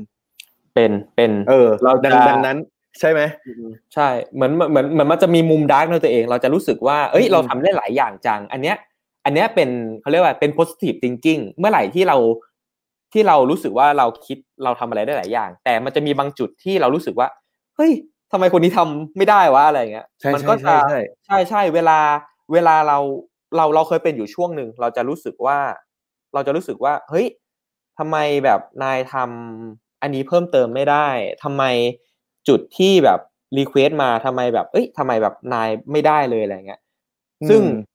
[0.75, 2.59] เป็นเป็น เออ เราจะดังดังนั้น
[3.01, 3.21] ใช่ไหม
[3.95, 8.77] ใช่เหมือนเหมือนเหมือนมันจะมีมุมดาร์กในตัวเอง เราจะรู้สึกว่าเอ้ยอืมเราทำได้หลายอย่างจัง อันเนี้ย
[9.25, 9.69] อันเนี้ยเป็น
[10.01, 12.17] เขาเรียกว่าเป็น positive thinking เมื่อไหร่ที่เรา
[13.13, 17.29] ที่เรารู้สึกว่าเราคิดเราทำอะไรได้หลายอย่าง แต่มันจะมีบางจุดที่เรารู้สึกว่า
[17.77, 17.93] เฮ้ย
[18.33, 21.99] ทำไมคนนี้ทำไม่ได้วะอะไรเงี้ยใช่มัใช่ก็ใช่จะใช่ใช่ใช่เวลา
[22.53, 22.99] เวลาเรา
[23.57, 25.59] เราเราเคยเป็นอยู่ช่วงหนึ่งเราจะรู้สึกว่า
[26.35, 27.27] เราจะรู้สึกว่า เฮ้ย
[27.99, 31.09] ทำไมแบบนายทำอันนี้เพิ่มเติมไม่ได้
[31.43, 31.65] ทำไม
[32.49, 33.21] จุดที่แบบ
[33.59, 36.81] request มาทำไมแบบ เอ้ยทำไมแบบนายไม่ได้เลยอะไรเงี้ย
[37.49, 37.93] ซึ่งอืม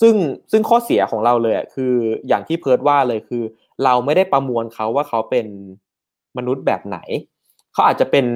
[0.00, 0.14] ซึ่ง
[0.50, 1.94] ซึ่งข้อเสียของเราเลยคือ
[2.28, 3.42] อย่างที่เพิร์ดว่าเลยคือ
[3.84, 5.46] เราไม่ได้ประมวลเขาว่าเขาเป็น
[6.36, 6.98] มนุษย์แบบไหน
[7.72, 8.26] เขาอาจจะเป็น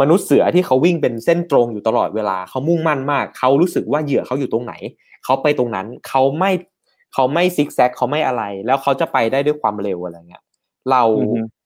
[0.00, 4.74] มนุษย์เสือที่เขาวิ่งเป็นเส้นตรงอยู่ตลอดเวลาเขามุ่งมั่นมาก เขารู้สึกว่าเหยื่อเขาอยู่ตรงไหน
[5.24, 6.50] เขาไปตรงนั้นเขาไม่
[7.14, 10.42] เขาไม่ซิกแซกเขาไม่อะไร แล้วเขาจะไปได้ด้วยความเร็วอะไรเงี้ย
[10.90, 11.02] เรา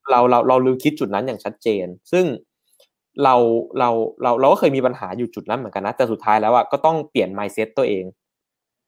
[0.09, 2.25] เราเราเราลืมคิดจุดนั้นอย่างชัดเจน ซึ่ง
[3.23, 3.35] เรา
[3.79, 3.89] เรา
[4.21, 8.05] เราเราก็เคยมีปัญหาอยู่จุดนั้นเหมือนกันนะแต่สุดท้ายแล้วอะก็ต้องเปลี่ยน mindset ตัวเอง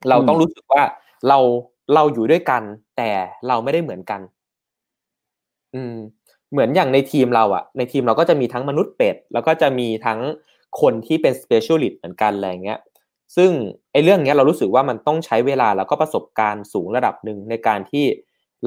[0.09, 0.81] เราต้องรู้สึกว่า
[1.27, 1.39] เรา
[1.93, 2.63] เราอยู่ด้วยกัน
[2.97, 3.11] แต่
[3.47, 4.21] เราไม่ได้เหมือนกัน
[5.73, 5.95] อืม
[6.51, 10.19] เหมือนอย่างในทีมเราอะ ในทีมเราก็จะมีทั้งมนุษย์เป็ด แล้วก็จะมีทั้ง
[10.81, 12.79] คนที่เป็น specialist เหมือนกันอะไรเงี้ย
[13.35, 13.51] ซึ่ง
[13.91, 18.05] ไอ้เรื่องเนี้ยเรารู้สึกว่ามันต้องใช้เวลาแล้วก็ประสบการณ์สูงระดับหนึ่งในการที่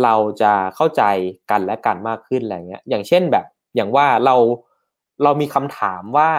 [0.03, 1.03] เราจะเข้าใจ
[1.51, 3.45] กันและกันมากขึ้นอะไรเงี้ย อย่างเช่นแบบ
[3.77, 4.37] อย่างว่าเรา
[5.23, 6.31] เรามีคำถามว่า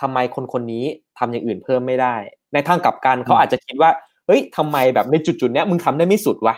[0.00, 0.84] ทำไมคนคนนี้
[1.18, 2.14] ทำอย่างอื่นเพิ่มไม่ได้
[2.52, 3.90] ในทางกลับกันเขาอาจจะคิดว่า
[4.26, 6.54] เฮ้ยทำไมแบบในจุดๆเนี้ยมึงทำได้ไม่สุดวะ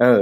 [0.00, 0.20] เออ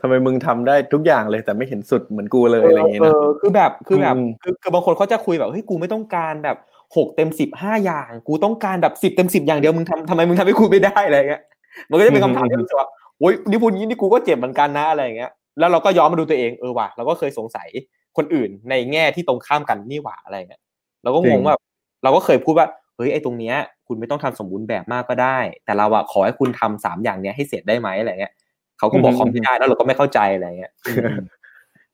[0.00, 6.56] ทำไมมึงทำได้ทุกอย่างเลยแต่ไม่เห็นสุดเหมือนกูเลยอะไรอย่างเงี้ยนะคือแบบคือแบบคือคือบางคนเขาจะคุยแบบเฮ้ยกูไม่ต้องการแบบ
[6.96, 11.42] หกเต็มสิบห้าอย่าง กูต้องการแบบสิบเต็มสิบอย่างเดียวมึงทำทำไมมึงทำให้กูไม่ได้อะไรเงี้ย
[11.90, 12.88] มันก็จะเป็นคำถามที่รู้สึกว่า
[13.18, 17.68] โอ้ยนี่พูดงี้นี่กูก็เจ็บเหมือนกันนะอะไรเงี้ยแล้วเราก็ย้อนมาดูตัวเองเออว่ะเราก็เคยสงสัย
[18.16, 20.60] คนอื่นในแง่ที่ตรงข้ามกันนี่หว่าอะไรเงี้ย
[21.02, 21.54] เราก็งงว่า
[22.02, 22.66] เราก็เคยพูดว่า
[22.96, 23.54] เฮ้ยไอ้ตรงเนี้ย
[23.86, 28.32] คุณไม่ต้องทำสมบูรณ์แบบมากก็ได้ แต่เราอะขอให้คุณทำสามอย่างเนี้ยให้เสร็จได้ไหมอะไรเงี้ย
[28.78, 30.72] เขาก็บอกเขาไม่ได้แล้วเราก็ไม่เข้าใจอะไรเงี้ย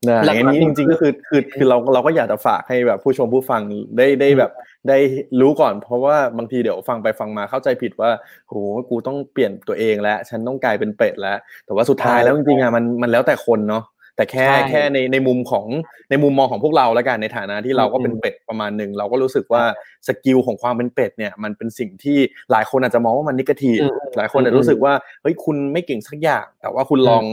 [0.08, 3.60] นะอย่างนี้จริงๆก็คือคือคือเราเราก็อยากจะฝากให้แบบผู้ชมผู้ฟัง
[3.96, 4.50] ได้ได้แบบ
[4.88, 4.98] ได้
[5.40, 8.10] รู้ก่อน เพราะว่าบางทีเดี๋ยวฟังไปฟังมาเข้าใจผิดว่า
[8.48, 8.54] โห
[8.90, 13.84] กูต้องเปลี่ยนตัวเองแล้ว ฉันต้องกลายเป็นเป็ดแล้ว แต่ว่าสุดท้ายแล้วจริงๆอะมันมันแล้วแต่คนเนาะ
[14.16, 15.66] แต่แค่แค่ในในมุมของ
[16.10, 19.62] ในมุมมองของพวกเราแล้วกันในฐานะที่เราก็เป็นเป็ดประมาณหนึ่งเราก็รู้สึกว่า
[20.08, 22.18] skill ของความเป็นเป็ดเนี่ยมันเป็นสิ่งที่
[22.50, 23.72] หลายคนอาจจะมองว่ามัน negative
[24.16, 24.92] หลายคนอาจจะรู้สึกว่า
[25.22, 27.24] เฮ้ยคุณไม่เก่งสักอย่าง แต่ว่าคุณลอง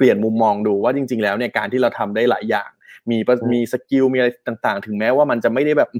[0.00, 2.70] เปลี่ยนมุมมองดูว่าจริง ๆ แล้วเนี่ยการที่เราทำได้หลายอย่าง
[3.10, 3.18] มี
[3.52, 5.90] มี skill มีอะไรต่างๆ ถึงแม้ว่ามันจะไม่ได้แบบ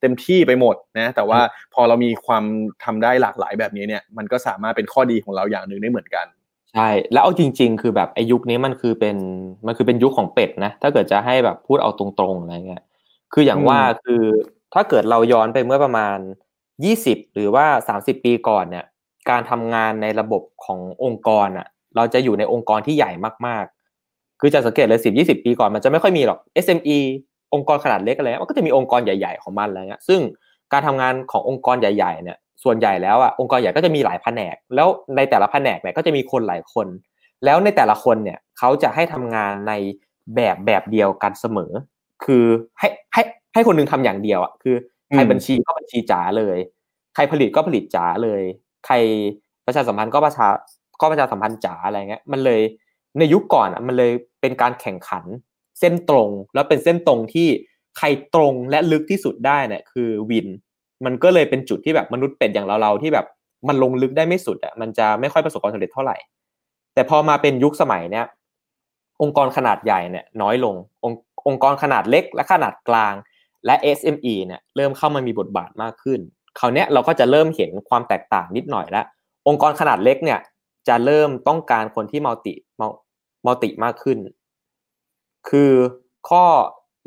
[0.00, 1.40] เต็มที่ไปหมดนะแต่ว่า
[1.74, 2.44] พอเรามีความ
[2.84, 6.26] ทำได้หลากหลายแบบนี้เนี่ยมันก็สามารถเป็นข้อดีของเราอย่างหนึ่งได้เหมือนกัน
[6.72, 9.16] ใช่แล้วเอาจริง ๆ คือแบบไอ้ยุคนี้มันคือเป็น
[9.66, 12.82] มันคือเป็นยุคของเป็ดนะ ถ้าเกิดจะให้แบบพูดเอาตรงๆอะไรเงี้ย
[13.32, 14.22] คืออย่างว่าคือ
[14.74, 16.18] ถ้าเกิดเราย้อนไปเมื่อประมาณ
[16.84, 18.84] ยี่สิบหรือว่าสามสิบปีก่อนเนี่ย
[19.30, 23.10] การทำงานในระบบขององค์กรอะ เราจะอยู่ในองค์กรที่ใหญ่
[23.46, 26.98] มากๆ คือจะสังเกตเลยสิบยี่สิบปีก่อนมันจะไม่ค่อยมีหรอก SME
[27.54, 30.20] องค์กรขนาดเล็กอะไรมันก็จะมีองค์กรใหญ่ๆของมันอะไรเงี้ย ซึ่ง
[30.72, 36.86] การทำงานขององค์กรใหญ่ๆเนี่ย ส่วนใหญ่แล้วอะองค์กรใหญ่ก็จะมีหลายแผนก แล้วในแต่ละแผนกเนี่ยก็จะมีคนหลายคน
[37.44, 39.72] แล้วในแต่ละคนเนี่ยเขาจะให้ทำงานใน
[40.34, 41.72] แบบแบบเดียวกันเสมอ
[42.24, 42.44] คือ
[42.78, 43.22] ให้ให้
[43.54, 44.76] ให้คนนึงทำอย่างเดียวอะคือ
[45.10, 46.58] ใครบัญชีก็บัญชีจ๋าเลย
[47.14, 48.42] ใครผลิตก็ผลิตจ๋าเลย
[48.86, 48.94] ใคร
[49.66, 50.48] ประชาสัมพันธ์ก็ประชา
[51.00, 52.60] ก็ประชาสัมพันธ์จ๋าอะไรเงี้ยมันเลย
[53.18, 55.24] ในยุคก่อนอะมันเลยเป็นการแข่งขัน
[55.80, 57.48] เส้นตรง แล้วเป็นเส้นตรงที่
[57.98, 60.48] ใครตรงและลึกที่สุดได้เนี่ยคือวิน
[61.04, 63.26] มันก็เลยเป็นจุดที่แบบมนุษย์เป็ดอย่างเราๆที่แบบ
[63.68, 66.16] มันลงลึกได้ไม่สุดอะมันจะไม่ค่อยประสบความสำเร็จเท่าไหร่
[66.94, 68.26] แต่พอมาเป็นยุคสมัยเนี้ย
[69.22, 70.74] องค์กรขนาดใหญ่เนี่ยน้อยลง
[71.04, 71.12] อง
[71.46, 73.14] องค์กรขนาดเล็กและขนาดกลาง
[73.66, 76.20] และ SME เนี่ยเริ่มเข้ามามีบทบาทมากขึ้น
[76.58, 79.04] คราวนี้เราก็จะเริ่มเห็นความแตกต่างนิดหน่อยแล้ว
[79.48, 80.38] องค์กรขนาดเล็กเนี่ย
[80.88, 82.54] จะเริ่มต้องการคนที่มัลติ
[83.46, 84.18] multi มากขึ้น
[85.48, 85.72] คือ
[86.28, 86.44] ข้อ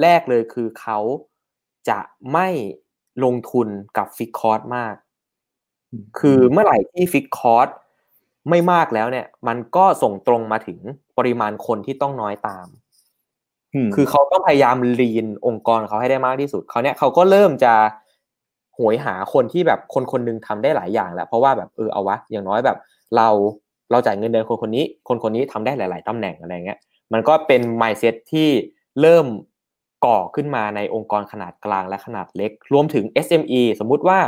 [0.01, 0.99] แรกเลยคือเขา
[1.89, 1.99] จะ
[2.33, 2.47] ไม่
[3.23, 3.67] ลงทุน
[3.97, 4.95] กับฟิกคอร์สมาก
[6.19, 7.67] คือเมื่อไหร่ที่ฟิกคอร์ส
[8.49, 10.79] ไม่มากแล้วเนี่ย มันก็ส่งตรงมาถึง
[11.17, 12.67] ปริมาณคนที่ต้องน้อยตาม
[13.95, 17.73] คือเขาต้องพยายาม lean องค์กรเขาให้ได้มากที่สุดเขาเนี่ยเขาก็เริ่มจะ
[18.77, 22.77] โหยหาคนที่แบบคนคนนึงทำได้หลายอย่างแล้วเพราะว่าแบบเออเอาวะอย่างน้อยแบบ
[23.17, 23.29] เรา
[23.91, 26.79] เราจ่ายเงินเดือนคนคนนี้ คนคนนี้ทำได้หลาย ๆตำแหน่งอะไรเงี้ย
[27.13, 28.49] มันก็เป็น mindset ที่
[29.01, 29.25] เริ่ม
[30.05, 34.19] ก่อขึ้นมาในองค์กรขนาดกลางและขนาดเล็ก รวมถึง SME สมมุติว่า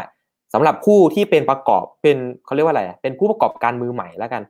[0.53, 4.43] สำหรับผู้ที่เป็นประกอบเป็นเขาเรียกว่าอะไร เป็นผู้ประกอบการมือใหม่แล้วกัน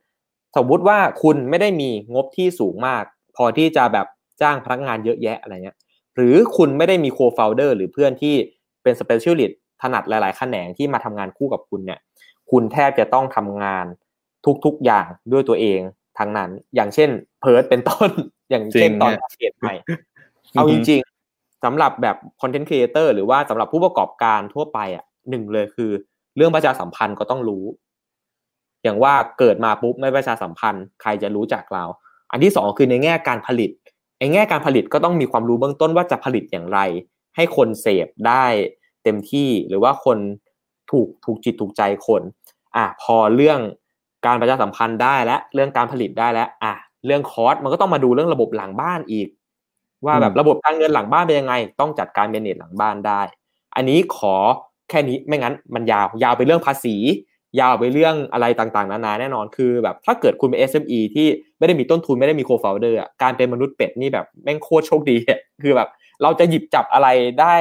[0.58, 3.04] สมมุติว่าคุณไม่ได้มีงบที่สูงมาก
[3.36, 4.08] พอที่จะแบบ
[4.42, 5.78] จ้างพนักงานเยอะแยะอะไรเงี้ย
[6.16, 8.36] หรือคุณไม่ได้มี co-founder หรือเพื่อนที่
[8.84, 12.00] เป็น specialist ถนัดหลาย ๆ แขนงที่มาทำงานคู่กับคุณเนี่ย
[12.52, 13.86] คุณแทบจะต้องทำงาน
[14.66, 15.80] ทุกๆอย่างด้วยตัวเอง
[16.18, 17.10] ทั้งนั้น อย่างเช่น
[17.42, 18.10] เพิร์ดเป็นต้น
[18.50, 19.74] อย่างเช่นตอนเกิดใหม่
[20.52, 21.02] เอาจริง
[21.64, 25.92] สำหรับแบบ content creator หรือว่าสำหรับผู้ประกอบการทั่วไปอะหนึ่งเลยคือ
[26.36, 27.64] เรื่องประชาสัมพันธ์ก็ต้องรู้
[28.84, 31.84] อย่างว่าเกิดมาปุ๊บไม่ประชาสัมพันธ์ ใครจะรู้จักเรา
[32.32, 33.70] อันที่สองคือในแง่การผลิต
[34.20, 36.80] ไอ้แง่การผลิตก็ต้องมีความรู้เบื้องต้นว่าจะผลิตอย่างไร
[37.36, 38.46] ให้คนเสพได้
[39.04, 40.18] เต็มที่หรือว่าคน
[40.92, 42.22] ถูกถูกจิตถูกใจคน
[42.76, 43.60] อะพอเรื่อง
[44.26, 46.74] การประชาสัมพันธ์ได้และเรื่องการผลิตได้แล้วอะ
[47.06, 49.28] เรื่องคอสมันก็ต้องมาดูเรื่องระบบหลังบ้านอีก
[50.06, 53.22] ว่าแบบระบบการเงินหลังบ้านเป็นยังไง ต้องจัดการเมเนจหลังบ้านได้
[53.76, 54.36] อันนี้ขอ
[54.90, 56.96] แค่นี้ไม่งั้นมันยาวยาวไปเรื่องภาษี
[57.60, 65.18] ยาวไปเรื่องอะไรต่างๆ นานาแน่นอนคือ แบบถ้าเกิดคุณเป็น SME ที่ไม่ได้มีต้นทุนไม่ได้มีโคฟาวเดอร์การเป็นมนุษย์เป็ดนี่แบบแม่งโคตรโชคดี
[65.64, 65.90] คือแบบ
[66.22, 67.08] เราจะหยิบจับอะไร
[67.42, 67.56] ได้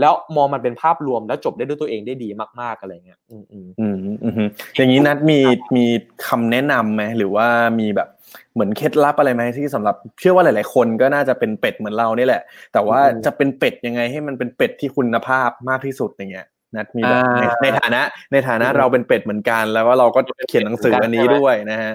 [0.00, 2.28] แล้วมองมันเป็นภาพรวมแล้วจบได้ด้วยตัวเองได้ดี
[2.60, 3.58] มากๆอะไรเงี้ยอืมอื
[3.94, 5.38] ม อืมอืมอย่างนี้นัดมี
[5.76, 5.86] มี
[6.26, 7.46] คำแนะนํำไหมหรือว่า
[7.80, 8.08] มีแบบ
[8.54, 12.42] เหมือนเคล็ดลับอะไรไหมที่สำหรับเชื่อว่าหลาย ๆ คนก็น่าจะเป็นเป็ดเหมือนเรานี่แหละ
[12.72, 16.46] แต่ว่าจะเป็นเป็ดยังไงให้มันเป็นเป็ดที่คุณภาพมากที่สุดอย่างเงี้ย
[16.76, 17.22] นัดมีแบบ
[17.62, 18.02] ในฐานะ
[18.32, 21.92] ในฐานะเราเป็นเป็ดเหมือนกัน แล้วว่าเราก็เขียนหนังสืออันนี้ด้วยนะฮะ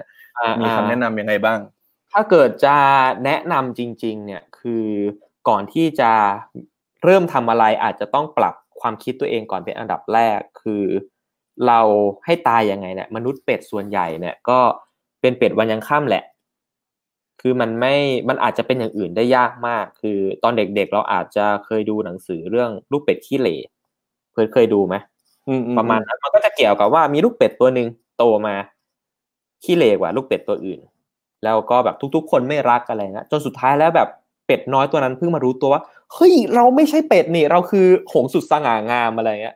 [0.59, 1.59] มีคำแนะนํำยังไงบ้าง
[2.11, 2.78] ถ้าเกิดจะ
[3.26, 4.86] แนะนำจริง ๆ เนี่ยคือ
[5.49, 6.11] ก่อนที่จะ
[7.03, 10.84] เริ่มทำอะไรอาจจะต้องปรับความคิดตัวเองก่อนเป็นอันดับแรก คือ
[11.67, 11.79] เรา
[12.25, 14.59] ให้ตายยังไงเนี่ยมนุษย์เป็ดส่วนใหญ่เนี่ยก็
[15.21, 16.23] เป็นเป็ดวันยังค่ำแหละ
[17.41, 17.95] คือมันไม่
[18.29, 23.55] มันอาจจะเป็นอย่างอื่นได้ยากมาก คือตอนเด็กๆเราอาจจะเคยดูหนังสือเรื่องลูกเป็ดขี้เหร่
[24.31, 24.95] เพื่อนเคยดูไหม
[25.77, 27.87] ประมาณนั้นมันก็จะเกี่ยวกับว่ามีลูกเป็ดตัวหนึ่ง
[28.17, 28.55] โตมา
[29.63, 30.79] ขี้เหร่กว่าลูกเป็ดตัวอื่น
[31.43, 34.09] แล้วก็แบบทุก ๆ คนไม่รักอะไรนะจนสุดท้ายแล้วแบบ
[34.45, 35.81] เป็ดน้อยตัวนั้นเพิ่งมารู้ตัวว่า
[36.13, 39.55] เฮ้ยเราไม่ใช่เป็ดนี่เราคือหงสุดสง่างามอะไรเงี้ย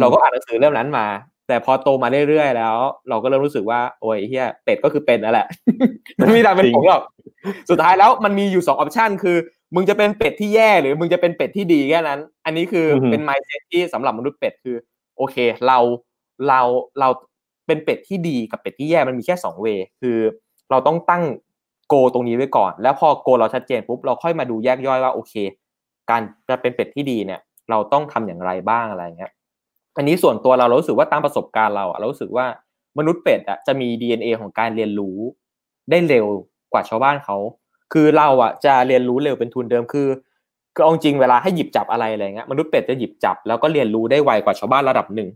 [0.00, 1.06] เราก็อ่านหนังสือเล่มนั้นมา
[1.48, 2.76] แต่พอโตมาเรื่อยๆแล้ว
[3.08, 5.46] เราก็เริ่มรู้สึกว่าโอ้ยเฮียเป็ดก็คือเป็นนั่นแหละ
[6.20, 7.02] มันไม่ได้เป็นผงหรอก
[7.70, 9.36] สุดท้ายแล้วมันมีอยู่สองออปชันคือ
[9.74, 14.76] มึงจะเป็นเป็ดที่แย่หรือมึงจะเป็นเป็ดที่ดีแค่นั้น อันนี้คือเป็นไมซ์เซ็ตที่สำหรับมนุษย์เป็ดคือ
[15.16, 15.36] โอเค
[15.66, 15.78] เรา
[16.48, 16.60] เรา
[17.00, 17.08] เรา
[17.66, 19.66] เป็นเป็ดที่ดีกับเป็ดที่แย่มันมีแค่สองเว
[20.00, 20.18] คือ
[20.70, 21.22] เราต้องตั้ง
[21.88, 25.34] โกตรงนี้ไว้ก่อน แล้วพอโกเราชัดเจนปุ๊บเราค่อยมาดูแยกย่อยว่าโอเค
[26.10, 27.40] การจะเป็นเป็ดที่ดีเนี่ย
[27.70, 29.32] เราต้องทำอย่างไรบ้างอะไรเงี้ย
[29.96, 32.46] อันนี้ส่วนตัวเราเรารู้สึกว่าตามประสบการณ์เราอะเรารู้สึกว่า
[32.98, 35.16] มนุษย์เป็ดอะจะมี DNA ของการเรียนรู้
[35.90, 36.26] ได้เร็ว
[36.72, 37.36] กว่าชาวบ้านเขา
[37.92, 40.08] คือเราอะจะเรียนรู้เร็วเป็นทุนเดิมคือ
[40.74, 45.28] คือเอาจริงเวลาให้หยิบจับอะไรอะไรเงี้ยมนุษย์เป็ดจะหยิบจับแล้วก็เรียนรู้ได้ไวกว่าชาวบ้านระดับหนึ่ง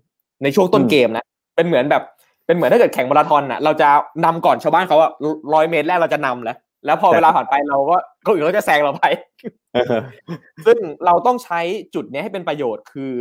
[0.42, 1.24] ในช่วงต้นเกมนะ
[1.56, 2.02] เป็นเหมือนแบบ
[2.46, 3.88] เป็นเหมือนถ้าเกิดแข่งมาราธอนอะเราจะ
[4.24, 5.10] นำก่อนชาวบ้านเขาอะ
[5.54, 6.56] ร้อยเมตรแรกเราจะนำแล้ว
[6.86, 9.04] แล้วพอเวลาผ่านไปเราก็เขาอื่นเขาจะแซงเราไป
[10.66, 11.60] ซึ่งเราต้องใช้
[11.94, 13.12] จุดนี้ให้เป็นประโยชน์คือ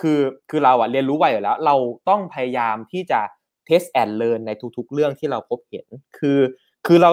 [0.00, 0.20] คือ
[0.50, 1.74] คือเราอะเรียนรู้ไวอยู่แล้ว เรา
[2.08, 3.20] ต้องพยายามที่จะ
[3.68, 5.86] test and learn ในทุกๆ เรื่องที่เราพบเห็น
[6.18, 6.38] คือ
[6.86, 7.12] คือเรา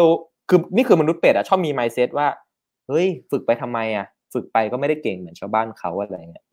[0.50, 2.28] คือนี่คือมนุษย์เป็ดอะชอบมี mindset ว่า
[2.88, 6.46] เฮ้ยฝึกไปทำไมอะฝึกไปก็ไม่ได้เก่งเหมือนชาวบ้านเขาอะไรเงี้ย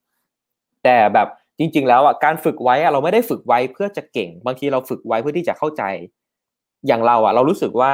[0.85, 5.83] แต่แบบจริง ๆ แล้วอะการฝึกไว้อะเราไม่ได้ฝึกไว้เพื่อจะเก่ง บางทีเราฝึกไว้เพื่อที่จะเข้าใจ
[6.87, 7.93] อย่างเราอะ เรารู้สึกว่า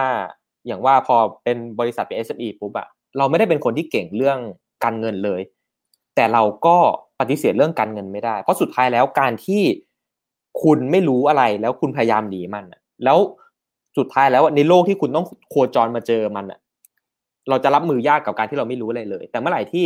[0.67, 4.39] อย่างว่าพอเป็นบริษัทเป็น SME ปุ๊บอะเราไม่ได้เป็นคนที่เก่งเรื่อง
[4.85, 5.41] การเงินเลย
[6.15, 6.77] แต่เราก็
[7.23, 9.63] ปฏิเสธเรื่องการเงินไม่ได้ เพราะสุดท้ายแล้วการที่
[10.63, 12.65] คุณไม่รู้อะไรแล้วคุณพยายามหนีมัน
[13.05, 13.19] แล้ว
[13.99, 16.59] สุดท้ายแล้วในโลกที่คุณต้องโคจรมาเจอมันอะ
[17.49, 19.85] เราจะรับมือยากกับการที่เราไม่รู้อะไรเลย แต่เมื่อไหร่ที่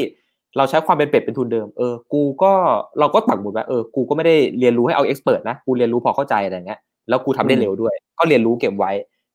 [0.57, 2.53] เราใช้ความเป็นเป็ดเป็นทุนเดิม เออ กูก็
[2.99, 8.93] เราก็ตักหมุดว่าเออ กูก็ไม่ได้เรียนรู้ให้เอาเอ็กซ์เพรสนะ กูเรียนรู้พอเข้าใจอะไรเงี้ย แล้วกูทำได้เร็วด้วย ก็เรียนรู้เก็บไว้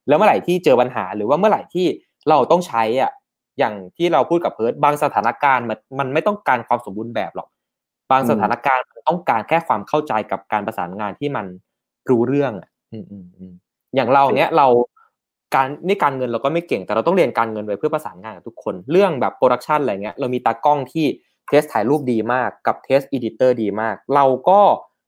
[0.08, 1.86] แล้วเมื่อไหร่ที่เจอปัญหา หรือว่าเมื่อไหร่ที่
[2.30, 3.12] เราต้องใช้อะ
[3.60, 7.48] อย่างที่เราพูดกับเพิร์ดบางสถานการณ์มันมันไม่ต้องการความสมบูรณ์แบบหรอก
[8.12, 11.46] บางสถานการณ์มันต้องการแค่ความเข้าใจกับการประสานงานที่มัน
[12.10, 13.54] รู้เรื่องอะอืมอืมอืม
[13.96, 14.68] อย่างเราเนี้ยเรา
[15.56, 21.06] การนี่การเงินเราก็ไม่เก่งแต่เราต้องเรียนการเงินไว้เพื่อประสานงานกับทุกคน เรื่องแบบ production อะไรเงี้ยเรามีตากล้องที่
[21.48, 24.60] taste ถ่ายรูปดีมากกับ taste editor ดีมาก เราก็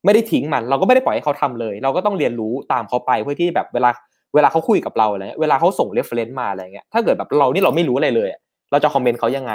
[0.06, 3.89] ไม่ได้ทิ้งมัน เราก็ไม่ได้ปล่อยให้เขาทำเลย เราก็ต้องเรียนรู้ตามเขาไปเพื่อที่แบบเวลา
[4.36, 8.30] เวลาเขาคุยกับเราอะไรเงี้ยเวลาเขาส่ง reference มาอะไรเงี้ยถ้าเกิดแบบเรานี่เราไม่รู้อะไรเลย
[8.72, 9.54] เราจะ comment เขายังไง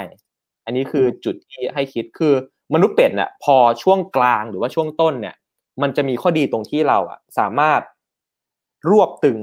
[0.65, 2.33] อันนี้คือจุดที่ให้คิดคือ
[2.73, 5.35] มนุษย์เป็ดเนี่ยพอช่วงกลางหรือว่าช่วงต้นเนี่ย
[5.81, 7.81] มันจะมีข้อดีตรงที่เราอะสามารถ
[8.89, 9.39] รวบตึง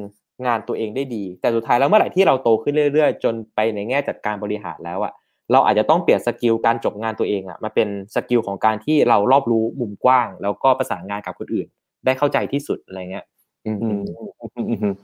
[0.47, 5.13] งานตัวเองได้ดี แต่สุดท้ายแล้วเมื่อไหร่ที่เราโตขึ้นเรื่อย ๆ จนไปในแง่จัดการบริหารแล้วอะ
[5.53, 11.67] เราอาจจะต้องเปลี่ยน skill การจบงานตัวเองอะมาเป็น skill ของการที่เรารอบรู้มุมกว้าง แล้วก็ประสานงานกับคนอื่น
[12.05, 13.25] ได้เข้าใจที่สุดอะไรเงี้ย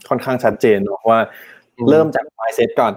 [0.08, 1.20] ค่อนข้างชัดเจนเนาะว่า
[1.90, 2.92] เริ่มจาก mindset ก่อน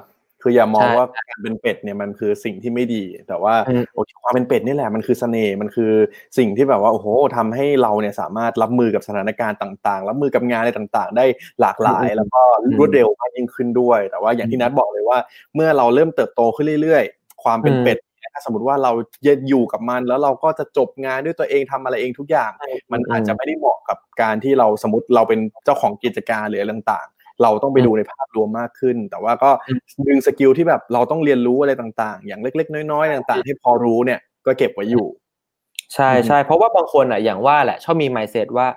[0.48, 3.56] คืออย่ามองว่าการเป็นเป็ดเนี่ยมันคือสิ่งที่ไม่ดี แต่ว่า
[3.94, 5.92] โอ้ความเป็นเป็ดนี่แหละมันคือเสน่ห์มันคือ
[6.38, 11.26] สิ่งที่แบบว่าโอ้โหทำให้เราเนี่ยสามารถรับมือกับสถานการณ์ต่างๆ รับมือกับงานอะไรต่างๆ ได้
[11.62, 12.42] หลากหลาย แล้วก็
[12.78, 15.18] รวดเร็วมากยิ่งขึ้นด้วย แต่ว่าอย่างที่นัทบอกเลยว่า
[15.56, 17.98] เมื่อเราเริ่มเติบโตขึ้นเรื่อย ๆ ความเป็นเป็ด
[18.34, 18.92] ถ้าสมมติว่าเรา
[19.24, 22.52] เย็นอยู่กับมัน แล้วเราก็จะจบงานด้วยตัวเองทำอะไรเองทุกอย่าง
[22.92, 27.08] มันอาจจะไม่ได้เหมาะกับการที่เราสมมติเราเป็นเจ้าของกิจการหรืออะไรต่าง
[27.42, 29.52] เราต้องไปดูในภาพรวมมากขึ้น แต่ว่าก็
[30.08, 35.08] ดึงสกิลที่แบบเราต้องเรียนรู้อะไรต่างๆ อย่างเล็ก ๆ น้อยๆต่างๆ ที่พอรู้เนี่ยก็เก็บไว้อยู่
[35.94, 38.68] ใช่ใช่เพราะว่าบางคนอะอย่างว่าแหละชอบมีไมเซ็ตว่า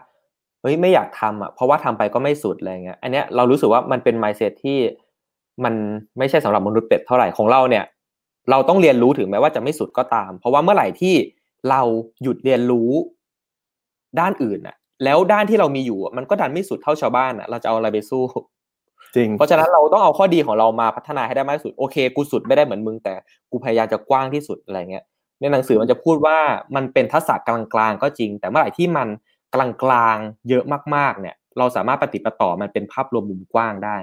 [0.63, 4.79] เฮ้ยไม่อยากทำอะเพราะว่าทำไปก็ไม่สุดอะไรเงี้ยอันเนี้ยเรารู้สึกว่ามันเป็น mindset ที่
[5.65, 5.75] มัน
[6.19, 7.85] ไม่ใช่สำหรับมนุษย์เป็ดเท่าไหร่ของเราเนี่ย
[8.51, 11.15] เราต้องเรียนรู้ถึงแม้ว่าจะไม่สุดก็ตาม เพราะว่าเมื่อไหร่ที่
[11.71, 11.83] เรา
[12.23, 12.91] หยุดเรียนรู้
[14.21, 18.23] ด้านอื่นอะ แล้วด้านที่เรามีอยู่มันก็ดันไม่สุดเท่าชาวบ้านอะเราจะเอาอะไรไปสู้
[19.17, 23.15] จริงเพราะฉะนั้นเราต้องเอาข้อดีของเรามาพัฒนาให้ได้มากที่สุดโอเค กูสุดไม่ได้เหมือนมึงแต่
[23.51, 25.05] กูพยายามจะกว้างที่สุดอะไรเงี้ย
[25.41, 26.39] ในหนังสือมันจะพูดว่า
[26.77, 29.09] มันเป็นทักษะกลางๆก็จริง แต่เมื่อไหร่ที่มัน
[29.55, 29.57] ก
[29.91, 33.97] ลางๆเยอะมากๆ เนี่ย เราสามารถปฏิปต่อมันเป็นภาพรวมมุมกว้างได้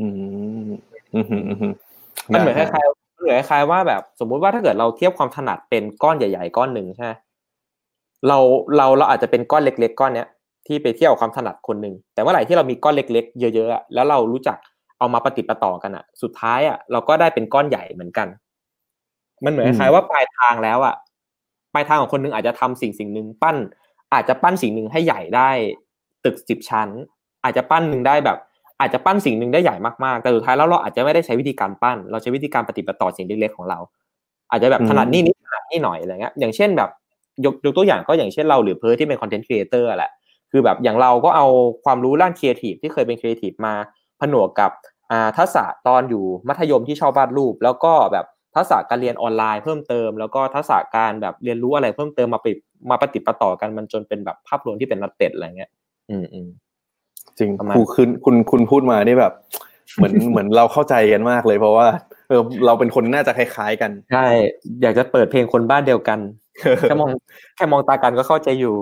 [0.00, 0.06] อื
[0.66, 0.68] ม
[1.14, 1.72] อืมอืมอืม
[2.32, 7.12] มันเหมือนคล้ายๆมันเหมือนคล้ายๆว่าแบบ สมมุติว่าถ้าเกิดเราเทียบความถนัดเป็นก้อนใหญ่ ๆ ก้อนหนึ่งใช่ไหม
[8.28, 8.38] เรา
[8.76, 10.28] เราเราอาจจะเป็นก้อนเล็ก ๆ ก้อนเนี้ย
[10.66, 14.58] ที่ไปเที่ยบกับความถนัดคนหนึ่งแต่เมื่อไหร่ที่เรามีก้อนเล็ก ๆ เยอะๆแล้วเรารู้จัก
[14.98, 18.28] เอามาปฏิปต่อกันอะ สุดท้ายอะเราก็ได้เป็นก้อนใหญ่เหมือนกัน
[19.44, 20.94] มันเหมือนคล้ายว่าปลายทางแล้วอะ
[21.74, 23.56] ปลายทางของคนหนึงอาจจะทำสิ่งสิ่งหนึ่งปั้น
[24.14, 25.50] อาจจะปั้นสิ่งหนึ่งให้ใหญ่ได้
[26.24, 26.88] ตึกสิบชั้น
[27.44, 28.38] อาจจะปั้นหนึ่งได้แบบ
[28.80, 33.78] อาจจะปั้นสิ่งหนึ่งได้ใหญ่มากๆแต่สุดท้ายแล้วเราอาจจะไม่ได้ใช้วิธีการปั้น เราใช้วิธีการปฏิบัติต่อสิ่งเล็กๆของเรา
[34.50, 36.90] อาจจะแบบถนัดนี่นิดถนัดนี่หน่อยอะไรเงี้ยอย่างเช่นแบบ
[37.44, 40.10] ยกยกตัวอย่างก็อย่างเช่นเราหรือเพิร์ดที่เป็น content creator แหละ
[40.50, 41.46] คือแบบอย่างเราก็เอา
[41.84, 43.74] ความรู้ด้านครีเอทีฟที่เคยเป็นครีเอทีฟมา
[44.20, 44.70] ผนวกกับ
[45.10, 48.26] อ่าทักษะตอนอยู่มัธยมที่ชอบวาดรูป แล้วก็แบบ
[48.56, 52.56] ทักษะการเรียนออนไลน์เพิ่มเติม แล้วก็ทักษะการแบบเรียนรู้อะไรเพิ่มเติมมาปิด
[52.90, 55.70] มาปฏิดปะต่อกันมันจนเป็นแบบภาพรวมที่เป็นนัดเป็ดอะไรเงี้ย
[56.10, 56.48] อืมอืม
[57.38, 59.32] จริงประมาณครูคุณคุณคุณพูดมานี่แบบ
[59.96, 61.86] เหมือนเหมือนเราเข้าใจกันมากเลย เพราะว่า
[62.28, 64.26] เออเราเป็นคนน่าจะคล้ายๆกันใช่
[64.82, 66.18] อยากจะเปิดเพลงคนบ้านเดียวกัน
[66.88, 67.10] แค่มอง
[67.56, 68.76] แค่มองตากันก็เข้าใจอยู่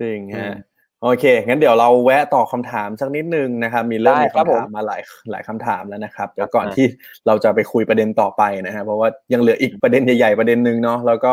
[0.00, 0.54] จริงอืฮะม
[1.02, 6.86] โอเค งั้นเดี๋ยวเราแวะตอบคำถามสักนิดนึงนะครับ มีเริ่มได้มีครับคำผมถามมาหลายหลายคำถามแล้วนะครับ เดี๋ยวก่อนอ่าที่
[7.26, 11.32] เราจะไปคุยประเด็นต่อไปนะฮะ เพราะว่ายังเหลืออีกประเด็นใหญ่ๆประเด็นหนึ่งเนาะ แล้วก็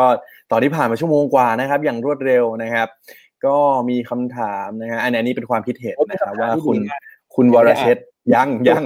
[0.50, 2.88] ตอนที่ผ่านมาชั่วโมงกว่านะครับ อย่างรวดเร็วนะครับ
[3.46, 3.56] ก็
[3.88, 6.76] มีคำถามนะฮะ อันนี้เป็นความคิดเห็นนะครับว่าคุณ
[7.34, 8.82] คุณวรเชษฐ์ ยังยัง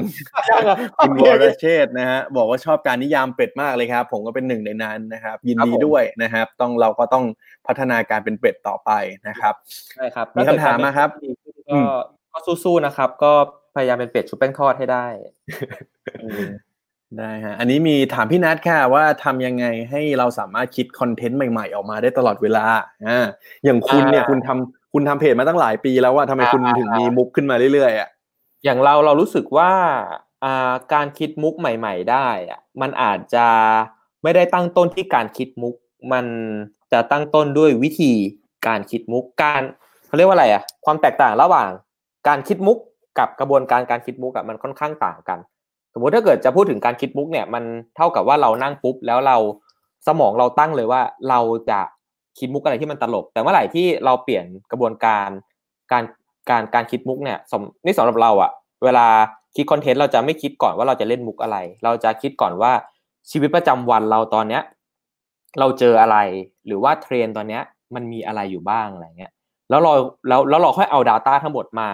[0.99, 7.25] คุณวรเชษฐ์นะฮะบอกว่าชอบการนิยามเป็ดมากเลยครับ ผมก็เป็นหนึ่งในนั้นนะครับ ยินดีครับผมด้วยนะครับ ต้องเราก็ต้อง
[7.67, 8.91] พัฒนาการเป็นเป็ดต่อไป
[9.29, 9.55] นะครับ
[9.95, 11.29] ใช่ครับมีคำถามมาครับอื
[11.71, 11.87] ก็ม
[12.33, 13.33] ก็สู้ๆนะครับ ก็
[13.75, 15.07] พยายามเป็นเป็ดชุบแป้งทอดให้ได้
[16.23, 16.49] อืม
[17.19, 22.67] ได้ฮะอันนี้มีถามพี่นัทค่ะว่าทำยังไงให้เราสามารถคิดคอนเทนต์ใหม่ ๆ ออกมาได้ตลอดเวลา
[23.07, 23.27] อ่า
[23.65, 28.09] อย่างคุณเนี่ยอ่าคุณทำคุณทำเพจมาตั้งหลายปีแล้วว่าทำไมคุณอ่าถึงมีมุกขึ้นมาเรื่อยๆอะ
[28.65, 29.73] อย่างเราเรารู้สึกว่า
[30.95, 33.47] การคิดมุกใหม่ ๆ ได้อะมันอาจจะ
[34.23, 35.75] ไม่ได้ตั้งต้นที่การคิดมุก
[36.13, 36.27] มัน
[36.93, 38.13] จะตั้งต้นด้วยวิธี
[38.67, 39.63] การคิดมุกการ
[40.07, 41.71] เขาเรียกว่าอะไรอะความแตกต่างระหว่าง
[42.29, 42.79] การคิดมุก
[43.19, 45.39] กับกระบวนการการคิดมุกอะมันค่อนข้างต่างกัน
[45.93, 47.65] สมมุติถ้าเกิดจะพูดถึงการคิดมุกเนี่ยมัน
[47.97, 49.37] เท่ากับว่าเรานั่งปุ๊บแล้วเรา
[50.07, 51.41] สมองเราตั้งเลยว่าเรา
[51.71, 51.81] จะ
[52.39, 55.29] คิดมุกอะไรที่มันตลก แต่เมื่อไหร่ที่เราเปลี่ยนกระบวนการ
[55.93, 56.03] การ
[56.51, 58.51] การการคิดมุกเนี่ยสมนี่สำหรับเราอะ
[58.85, 59.07] เวลา
[59.57, 62.73] คิดคอนเทนต์เราจะไม่คิดก่อนว่าเราจะเล่นมุกอะไร เราจะคิดก่อนว่า
[63.31, 64.63] ชีวิตประจำวันเราตอนเนี้ย
[65.59, 66.17] เราเจออะไร
[66.67, 67.63] หรือว่าเทรนตอนเนี้ย
[67.95, 69.33] มันมีอะไรอยู่บ้างอะไรเงี้ย
[69.71, 69.93] แล้วเรา
[70.29, 71.89] แล้วแล้วเราค่อยเอา Data ทั้งหมดมา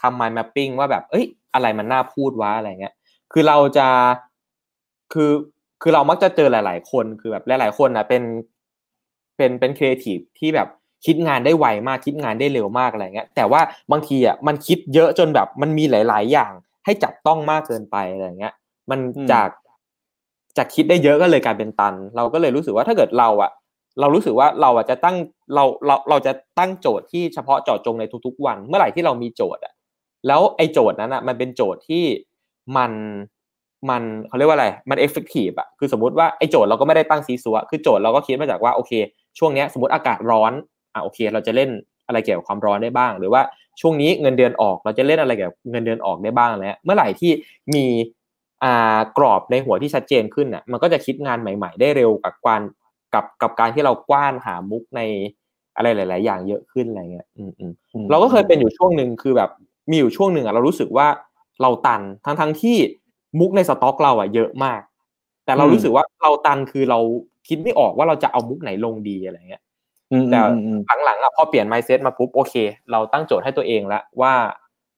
[0.00, 2.94] ทำ mind mapping ว่าแบบ เอ้ย อะไรมันน่าพูดวะอะไรเงี้ย
[3.32, 3.88] คือเราจะ
[5.12, 5.30] คือ
[5.82, 8.22] คือเรามักจะเจอหลาย ๆ คนคือแบบหลาย ๆ คนนะเป็น
[9.36, 10.68] เป็นเป็นครีเอทีฟที่แบบ
[11.06, 13.60] คิดงานได้ไวมากคิดงานได้เร็วมากอะไรเงี้ยแต่ว่า
[13.92, 16.52] บางทีอะมันคิดเยอะจนแบบมันมีหลาย ๆ อย่าง
[16.84, 18.54] ให้จับต้องมากเกินไปอะไรเงี้ย
[18.90, 19.48] มันอืมจาก
[20.56, 23.50] จากคิดได้เยอะก็เลยกลายเป็นตัน เราก็เลยรู้สึกว่าถ้าเกิดเราอะ
[24.00, 25.16] เรารู้สึกว่าเราอะจะตั้ง
[25.54, 29.72] เราเราเราจะตั้งโจทย์ที่เฉพาะเจาะจงในทุกๆ วัน เมื่อไหร่ที่เรามีโจทย์อะ
[30.26, 32.04] แล้วไอ้โจทย์นั้นอะ มันเป็นโจทย์ที่
[32.76, 32.92] มัน
[33.90, 38.92] มันเขาเรียกว่าอะไร มัน effective อะคือสมมติว่าไอ้โจทย์เราก็ไม่ได้ตั้งซี้ซั้วคือโจทย์เราก็คิดมาจากว่าโอเค
[39.38, 40.52] ช่วงเนี้ยสมมติอากาศร้อน
[40.94, 41.70] อะโอเค เราจะเล่น
[42.06, 43.42] อะไรเกี่ยวกับความร้อนได้บ้าง หรือว่า
[43.80, 47.32] ช่วงนี้เงินเดือนออกเราจะเล่นอะไรเกี่ยวกับเงินเดือนออกได้บ้างแล้วเมื่อไหร่ที่
[47.74, 47.86] มี
[48.64, 52.62] อ่ากรอบในหัวที่ชัดเจนขึ้นอะมันก็จะคิดงานใหม่ ๆ ได้เร็วกับการ
[53.14, 55.00] กับกับการที่เรากว้านหามุกใน
[55.76, 57.72] อะไรหลาย ๆ อย่างเยอะขึ้นอะไรเงี้ยอืมอืม
[58.10, 59.50] เราก็เคยเป็นอยู่ช่วงหนึ่งคือแบบ
[59.90, 61.06] มีอยู่ช่วงหนึ่งอะเรารู้สึกว่า
[61.62, 62.76] เราตันทั้งทั้งที่
[63.40, 64.80] มุกในสต็อกเราอะเยอะมาก
[65.44, 66.98] แต่เราอืมรู้สึกว่าเราตันคือเรา
[67.48, 69.71] คิดไม่ออกว่าเราจะเอามุกไหนลงดีอะไรเงี้ยอืม
[70.30, 72.54] แต่อืมอืมหลังๆอะพอเปลี่ยน mindset มาปุ๊บโอเค
[72.92, 74.34] เราตั้งโจทย์ให้ตัวเองแล้วว่า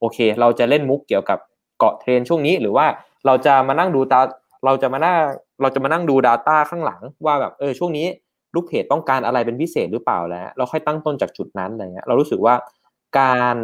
[0.00, 1.38] โอเค เราจะเล่นมุกเกี่ยวกับ
[1.78, 2.86] เกาะเทรนช่วงนี้ หรือว่า
[3.26, 4.20] เราจะมานั่งดูตา
[4.64, 5.16] เราจะมานั่ง
[5.62, 8.06] เราจะมานั่งดู Data ข้างหลัง ว่าแบบเออช่วงนี้
[8.54, 12.54] ลูกเพจต้องการอะไรเป็นพิเศษหรือเปล่าแล้ว เราค่อยตั้งต้นจากจุดนั้นอะไรเงี้ยเรารู้สึกว่า
[13.18, 13.56] การ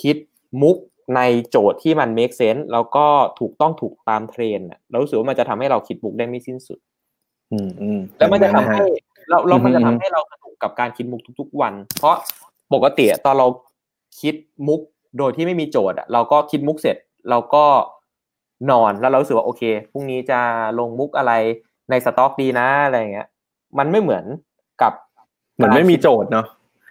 [0.00, 0.16] คิด
[0.62, 0.76] มุก
[1.16, 3.06] ในโจทย์ที่มัน make sense แล้วก็
[3.40, 6.78] ถูกต้องถูกตามเทรนด์อะเรารู้สึกว่ามันจะทำให้เราคิดมุกได้ไม่สิ้นสุด
[7.52, 8.82] อืมอืมแล้วมันจะทำให้
[9.30, 12.14] เราเราอืมมันจะอืทำมให้เราสนุกกับการคิดมุกทุก ๆ วัน เพราะ
[12.74, 13.46] ปกติอะตอนเรา
[14.20, 14.34] คิด
[14.68, 14.80] มุก
[15.18, 16.96] โดยที่ไม่มีโจทย์อะเราก็คิดมุกเสร็จ
[17.30, 17.64] เราก็
[18.70, 20.40] นอนแล้วเรารู้สึกว่าโอเคพรุ่งนี้จะ
[20.78, 21.32] ลงมุกอะไร
[21.90, 23.28] ในสต็อกดีนะอะไรเงี้ย
[23.78, 24.24] มันไม่เหมือน
[24.82, 24.92] กับ
[25.54, 26.46] เหมือนไม่มีโจทย์เนาะ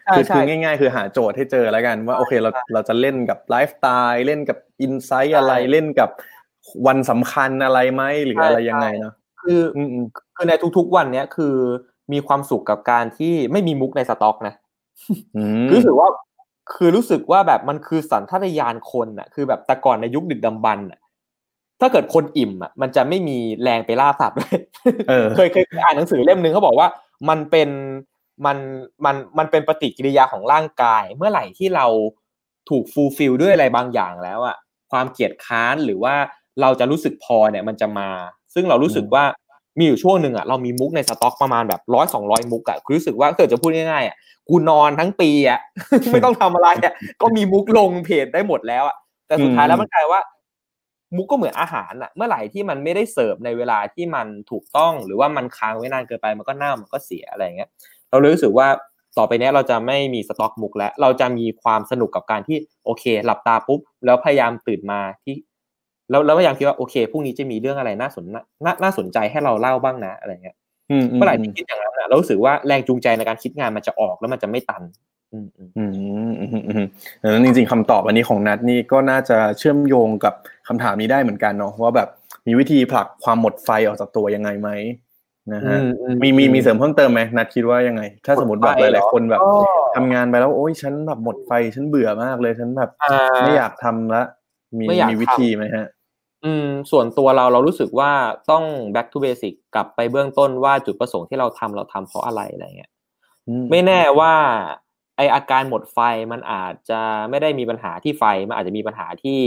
[0.06, 6.10] ใช่คือใช่คือง่าย ๆ คือหาโจทย์ให้เจอแล้วกันว่าโอเคเราเราจะเล่นกับไลฟ์สไตล์เล่นกับอินไซต์อะไรเล่นกับ
[6.88, 10.06] วันสำคัญอะไรไหมหรืออะไรยังไงเนาะคืออืมอืม
[10.36, 11.56] คือในทุกๆวันเนี้ยคือ
[12.14, 14.56] มีความสุขกับการที่ไม่มีมุกในสต็อกนะ
[15.36, 16.08] อืมรู้สึกว่า
[16.76, 21.00] คือรู้สึกว่าแบบมันคือสันทัตยานคนอะคือแบบแต่ก่อนในยุคดึกดำบรรพ์อะ
[21.82, 24.60] ถ้าเกิดคนอิ่มอะมันจะไม่มีแรงไปล่าสัตว์เลย
[25.10, 26.88] เออเคยเคยอ่านหนังสือเล่มหนึ่งเขาบอกว่า
[27.30, 27.70] มันเป็น
[28.46, 28.58] มัน
[29.06, 31.86] มันมันเป็นปฏิกิริยาของร่างกาย เมื่อไหร่ที่เรา
[32.70, 34.58] ถูกฟูลฟิลด้วยอะไรบางอย่างแล้วอะ
[34.92, 36.16] ความเกลียดค้านหรือว่า
[36.62, 38.10] เราจะรู้สึกพอเนี่ยมันจะมา
[38.54, 39.24] ซึ่งเรารู้สึกว่า
[39.78, 44.16] มีอยู่ช่วงหนึ่งอะเรามีมุกในสต็อกประมาณแบบร้อยสองร้อยมุกอะคือรู้สึกว่าเกิดจะพูดง่ายๆอะ
[44.50, 45.60] กูนอนทั้งปีอะ
[46.12, 48.96] ไม่ต้องทำอะไรอะก็มีมุกลงเพจได้หมดแล้วอะ
[49.28, 50.22] แต่สุดท้ายแล้วมันกลายว่า
[51.16, 57.70] มุกก็เหมือนอาหารอะ เมื่อไหร่ที่มันไม่ได้เสิร์ฟในเวลาที่มันถูกต้อง หรือว่ามันค้างไว้นานเกินไปมันก็เน่ามันก็เสียอะไรอย่างเงี้ย
[58.10, 58.68] เราเลยรู้สึกว่า
[59.18, 65.36] ต่อไปเนี้ยเราจะไม่มีสต็อกมุกแล้ว เราจะมีความสนุกกับการที่โอเค หลับตาปุ๊บ แล้วพยายามตื่นมาที่
[66.10, 68.26] แล้วแล้วพยายามคิดว่าโอเคพรุ่งนี้จะมีเรื่องอะไรน่าสน
[68.66, 70.56] น่าน่าสนใจให้เราเล่าบ้างนะอะไรเงี้ย
[70.92, 74.84] อืมเมื่อไหร่ที่คิดอย่างนั้นอะเรารู้สึกว่าแรงจูงใจในการคิดงานมันจะออกแล้วมันจะไม่ตัน
[75.34, 75.84] อืมอืมอื
[76.32, 76.86] มอืมอืมอืม
[77.22, 80.34] ดังนั้นจริงๆคำตอบอันนี้ของนัทนี่ก็น่าจะเชื่อมโยงกับ
[80.68, 82.10] คำถามนี้ได้เหมือนกันเนาะว่าแบบ
[82.48, 84.70] มีวิธีผลักความหมดไฟออกจากตัวยังไงไหม
[85.54, 89.62] นะฮะอือืมีมีมีเสริมเพิ่มเติมไหมนัทคิดว่ายังไง ถ้าสมมติแบบหลายๆคนแบบก็
[89.96, 94.24] ทำงานไปแล้วโอ๊ยฉันแบบหมดไฟฉันเบื่อมากเลยฉันแบบอ่าไม่อยากทำละ
[94.80, 95.88] มีไม่อยากมีวิทำธีไหมฮะ
[96.46, 98.12] อืม ส่วนตัวเราเรารู้สึกว่า
[98.52, 98.64] ต้อง
[98.94, 102.92] back to basic กลับไปเบื้องต้นว่าจุดประสงค์ที่เราทำเราทำเพราะอะไรอะไรเงี้ย
[103.48, 104.34] อืมไม่แน่ว่า
[105.18, 106.00] ไออาการหมดไฟ
[106.32, 109.40] มันอาจจะไม่ได้มีปัญหาที่ไฟมันอาจจะมีปัญหาที่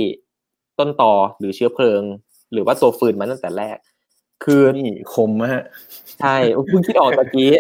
[0.79, 2.03] ต้นตอหรือเชื้อเพลิง
[2.53, 3.79] หรือว่าตัวฟืนมันตั้งแต่แรก
[4.45, 5.65] คือนี่คมนะฮะ
[6.21, 6.37] ใช่
[6.69, 7.51] เพิ่งคิดออกตะกี้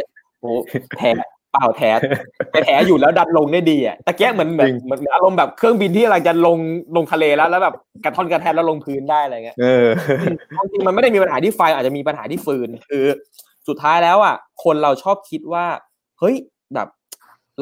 [0.40, 0.50] โอ้
[0.96, 1.02] แถ
[1.52, 1.82] เปล่าแถ
[2.50, 6.58] แต่แถอยู่แล้วดันลงได้ดีอะตะเกียเหมือนเหมือนเหมือนอารมณ์แบบเครื่องบินที่กำลังจะลง
[6.96, 7.74] ลงทะเลแล้วแล้วแบบ
[8.04, 9.86] กระท่อนกระแทกแล้วลงพื้นได้อะไรเงี้ยเออ
[10.58, 13.04] บางทีมันไม่ได้มีปัญหาที่ไฟอาจจะมีปัญหาที่ฟืนคือ
[13.68, 15.66] สุดท้ายแล้วอะ คนเราชอบคิดว่า
[16.18, 16.36] เฮ้ย
[16.74, 16.88] แบบ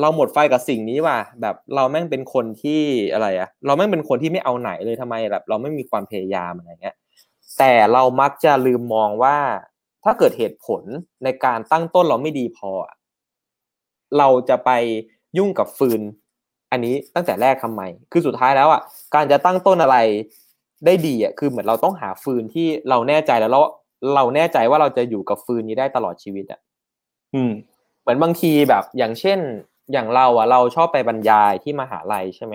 [0.01, 2.83] เราหมดไฟกับสิ่งนี้ว่ะแบบเราแม่งเป็นคนที่
[3.13, 6.97] อะไรอะ เราแม่งเป็นคนที่ไม่เอาไหนเลยทำไมแบบ เราไม่มีความพยายามอะไรเงี้ย
[7.59, 9.37] แต่เรามักจะลืมมองว่า
[10.05, 10.83] ถ้าเกิดเหตุผล
[11.25, 12.95] ในการตั้งต้นเราไม่ดีพออะ
[14.19, 14.71] เราจะไป
[15.39, 16.01] ยุ่งกับฟืน
[16.73, 17.83] อันนี้ตั้งแต่แรกทำไม
[18.13, 18.81] คือสุดท้ายแล้วอะ
[19.15, 19.97] การจะตั้งต้นอะไร
[20.87, 23.61] ได้ดีอะคือเหมือนเราต้องหาฟืนที่เราแน่ใจแล้วเรา
[24.15, 26.61] เราแน่ใจว่าเราจะอยู่กับฟืนนี้ได้ตลอดชีวิตอะ
[27.35, 27.53] อืม
[28.01, 29.39] เหมือนบางทีแบบอย่างเช่น
[29.93, 32.55] อย่างเราอะเราชอบไปบรรยายที่มหาลัยใช่ไหม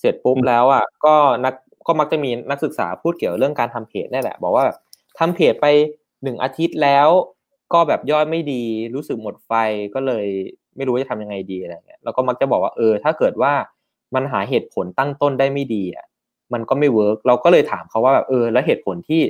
[0.00, 1.14] เสร็จปุ๊บอืมแล้วอะก็
[1.44, 1.54] นัก
[1.86, 4.76] ก็มักจะมีนักศึกษาพูดเกี่ยวเรื่องการทำเพจนี่แหละ บอกว่าแบบ
[5.18, 5.66] ทำเพจไป
[6.22, 7.08] หนึ่งอาทิตย์แล้ว
[7.72, 8.62] ก็แบบยอดไม่ดี
[8.94, 9.52] รู้สึกหมดไฟ
[9.94, 10.26] ก็เลย
[10.76, 13.52] ไม่รู้ว่าจะทำยังไงดีอะไรเงี้ยเราก็มักจะบอกว่าเออ ถ้าเกิดว่า
[14.14, 16.06] มันหาเหตุผลตั้งต้นได้ไม่ดีอะ
[16.52, 19.20] มันก็ไม่ work เราก็เลยถามเขาว่าแบบเออ แล้วเหตุผลที่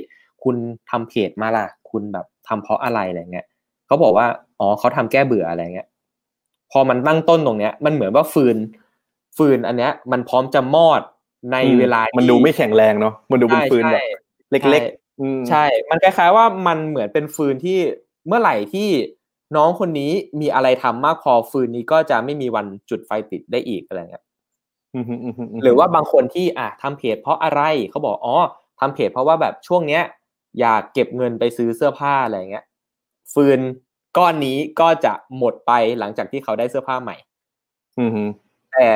[0.43, 0.55] คุณ
[0.89, 3.45] ทำเพจมาล่ะ คุณแบบทำเพราะอะไรอะไรเงี้ย
[3.87, 4.27] เขาบอกว่า
[4.59, 5.87] อ๋อเขาทำแก้เบื่ออะไรเงี้ย
[6.71, 8.57] พอมันตั้งต้นตรงเนี้ย มันเหมือนว่าฟืน
[9.37, 11.01] ฟืนอันเนี้ย มันพร้อมจะมอด
[11.51, 14.05] ในเวลา มันที่ดูไม่แข็งแรงเนาะมันดูเป็นใช่ฟืนแบบใช่
[14.51, 17.79] เล็กใช่ๆอืมใช่ มันคล้ายๆว่ามันเหมือนเป็นฟืนที่
[18.29, 18.89] เมื่อไหร่ที่
[19.55, 20.11] น้องคนนี้
[20.41, 24.23] มีอะไรทำมากพอฟืนนี้ก็จะไม่มีวันจุดไฟติดได้อีกอะไรเงี้ย
[24.95, 28.35] อืมอืมอืมมหรือว่าบางคนที่อะทำเพจเพราะอะไรเขาบอกอ๋อ
[28.79, 30.03] ทำเพจเพราะว่าแบบช่วงเนี้ย
[30.59, 32.65] อยากเก็บเงินไปซื้อเสื้อผ้าอะไรเงี้ย
[33.33, 33.59] ฟืน
[34.17, 37.15] ก้อนนี้ก็จะหมดไปหลังจากที่เขาได้เสื้อผ้าใหม่
[37.97, 38.29] อืมอืม
[38.73, 38.89] แต่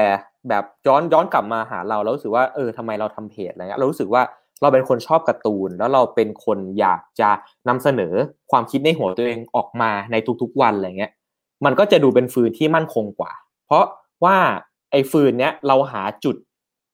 [0.50, 4.24] แบบย้อนย้อนกลับมาหาเราแล้วรู้สึกว่าเออทำไมเราทำเพจอะไรเงี้ยเรารู้สึกว่า
[4.64, 7.30] เราเป็นคนชอบการ์ตูน แล้วเราเป็นคนอยากจะ
[7.68, 8.14] นำเสนอ
[8.52, 11.12] ความคิดในหัวตัวเองออกมาในทุกๆวันอะไรเงี้ย
[11.66, 13.32] มันก็จะดูเป็นฟืนที่มั่นคงกว่า
[13.68, 13.86] เพราะ
[14.26, 14.38] ว่า
[14.92, 16.36] ไอ้ฟืนเนี้ยเราหาจุด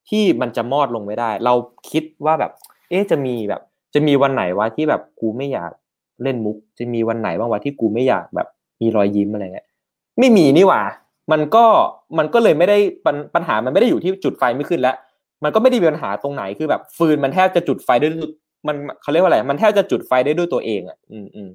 [0.09, 1.53] ที่มันจะมอดลงไม่ได้ เรา
[1.91, 2.51] คิดว่าแบบ
[2.89, 3.61] เอ๊จะมีแบบ
[3.93, 5.71] จะมีวันไหนวะที่แบบกูไม่อยาก
[6.23, 8.47] เล่นมุก จะมีวันไหนบ้างวะที่กูไม่อยากแบบ
[8.81, 9.67] มีรอยยิ้มอะไรเงี้ย
[10.19, 10.81] ไม่มีนี่หว่า
[11.31, 11.65] มันก็
[12.17, 12.77] มันก็เลยไม่ได้
[13.35, 14.95] ปัญหามันไม่ได้อยู่ที่จุดไฟไม่ขึ้นแล้ว
[15.44, 18.32] มันก็ไม่ได้มีปัญหาตรงไหนคือแบบฟืนมันแทบจะจุดไฟได้ด้วย
[18.68, 21.49] มันเขาเรียกว่าอะไรมันแทบจะจุดไฟได้ด้วยตัวเองอะอืมอืม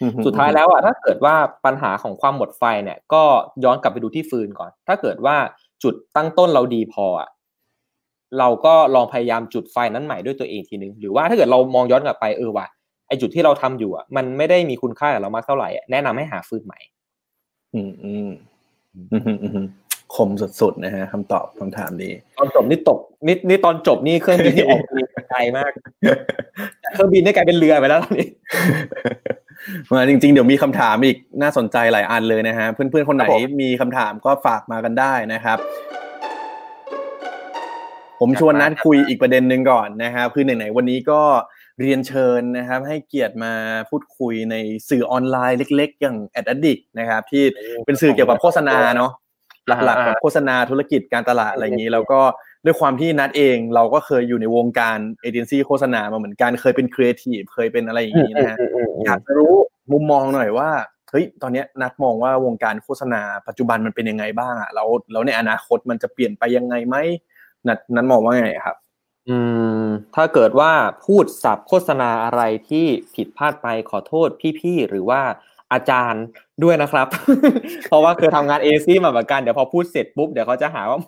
[0.00, 1.34] อืมสุดท้ายแล้วอะถ้าเกิดว่า
[1.64, 3.22] ปัญหาของความหมดไฟเนี่ย ก็
[3.64, 5.36] ย้อนกลับไปดูที่ฟืนก่อน ถ้าเกิดว่า
[5.82, 7.28] จุดตั้งต้นเราดีพออะ
[8.38, 12.66] เราก็ลองพยายามจุดไฟนั้นใหม่ด้วยตัวเองทีนึงหรือว่าถ้าเกิดเรามองย้อนกลับไปเออว่ะ
[13.08, 16.78] ไอจุดที่เราทำอยู่อะมันไม่ได้มีคุณค่ากับเรามากเท่าไหร่อะแนะนำให้หาฟืนใหม่
[17.74, 18.30] อืมอืม
[19.12, 19.66] อืมอืมอืม
[20.14, 20.28] คม
[20.60, 25.70] สุดๆนะฮะคำตอบคำถามนี้ ตอนจบนี่ตกนี่นี่ตอนจบนี่เครื่องบินที่ออกบินไกลมาก
[26.92, 28.28] เครื่องบินได้กลายเป็นเรือไปแล้วตอนนี้
[29.92, 33.26] มาจริงๆ เดี๋ยวมีคำถามอีกน่าสนใจหลายอันเลยนะฮะเพื่อนๆคนไหน
[33.62, 35.58] มีคำถามก็ฝากมากันได้นะครับ
[38.20, 41.22] ผมชวนนัดคุยอีกประเด็นหนึ่งก่อนนะครับคือไหนๆวันนี้ก็
[41.80, 43.52] เรียนเชิญนะครับ ให้เกียรติมา
[43.90, 44.54] พูดคุยใน
[44.88, 47.44] สื่อออนไลน์เล็ก ๆ อย่าง a d d i c t นะครับ ที่
[47.86, 49.10] เป็นสื่อเกี่ยวกับโฆษณาเนาะ
[49.84, 52.20] หลักๆแบบโฆษณาธุรกิจการตลาดอะไรอย่างนี้ แล้วก็
[52.64, 58.56] ด้วยความที่นัดเองเราก็เคยอยู่ในวงการเอเจนซี่โฆษณามาเหมือนกันเคยเป็นครีเอทีฟเคยเป็นอะไรอย่างนี้นะฮะ
[59.04, 59.54] อยากจะรู้
[59.92, 60.70] มุมมองหน่อยว่า
[61.10, 66.96] เฮ้ยตอนนี้นัดมองว่าวงการโฆษณาปัจจุบันมันเป็นยังไงบ้างอะแล้วแล้วในอนาคตมันจะเปลี่ยนไปยังไงไหม
[67.68, 68.76] นัดนัดมองว่าไงครับ
[69.28, 69.38] อื
[69.82, 69.84] ม
[70.14, 70.72] ถ้าเกิดว่า
[71.04, 74.28] พูดสับโฆษณาอะไรที่ผิดพลาดไปขอโทษ
[74.60, 75.20] พี่ๆหรือว่า
[75.72, 76.24] อาจารย์
[76.62, 77.06] ด้วยนะครับ
[77.88, 80.98] เพราะว่าเคยทำงานเอซี่มาเหมือนกันเดี๋ยวพอพูดเสร็จปุ๊บเดี๋ยวเขาจะหาว่า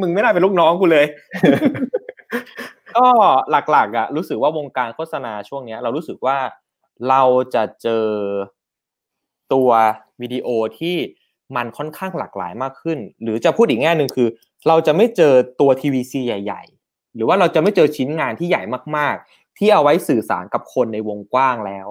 [0.00, 1.06] มึงไม่ได้เป็นลูกน้องกูเลย
[2.96, 3.06] ก็
[3.50, 6.38] หลักๆอะรู้สึกว่าวงการโฆษณาช่วงเนี้ย เรารู้สึกว่า
[7.08, 7.22] เรา
[7.54, 8.06] จะเจอ
[9.52, 9.70] ตัว
[10.20, 10.48] วิดีโอ
[10.78, 10.96] ที่
[11.56, 14.28] มันค่อนข้างหลากหลายมากขึ้น หรือจะพูดอีกแง่หนึ่งคือ
[14.68, 18.62] เราจะไม่เจอตัว TVC ใหญ่ ๆ หรือว่าเราจะไม่เจอชิ้นงานที่ใหญ่
[18.96, 21.88] มากๆ ที่เอาไว้สื่อสารกับคนในวงกว้างแล้ว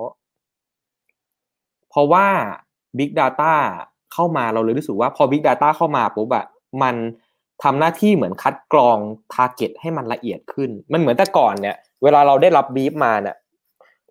[1.98, 2.26] ราะว่า
[2.98, 3.53] Big Data
[4.14, 6.45] เข้ามาเราเลยรู้สึกว่าพอ Big Data เข้ามาปุ๊บอะ
[6.84, 6.95] มัน
[7.64, 8.98] ทำหน้าที่เหมือนคัดกรอง
[9.34, 13.36] Target ให้มันละเอียดขึ้น มันเหมือนแต่ก่อนเนี่ย เวลาเราได้รับบีฟมาเนี่ย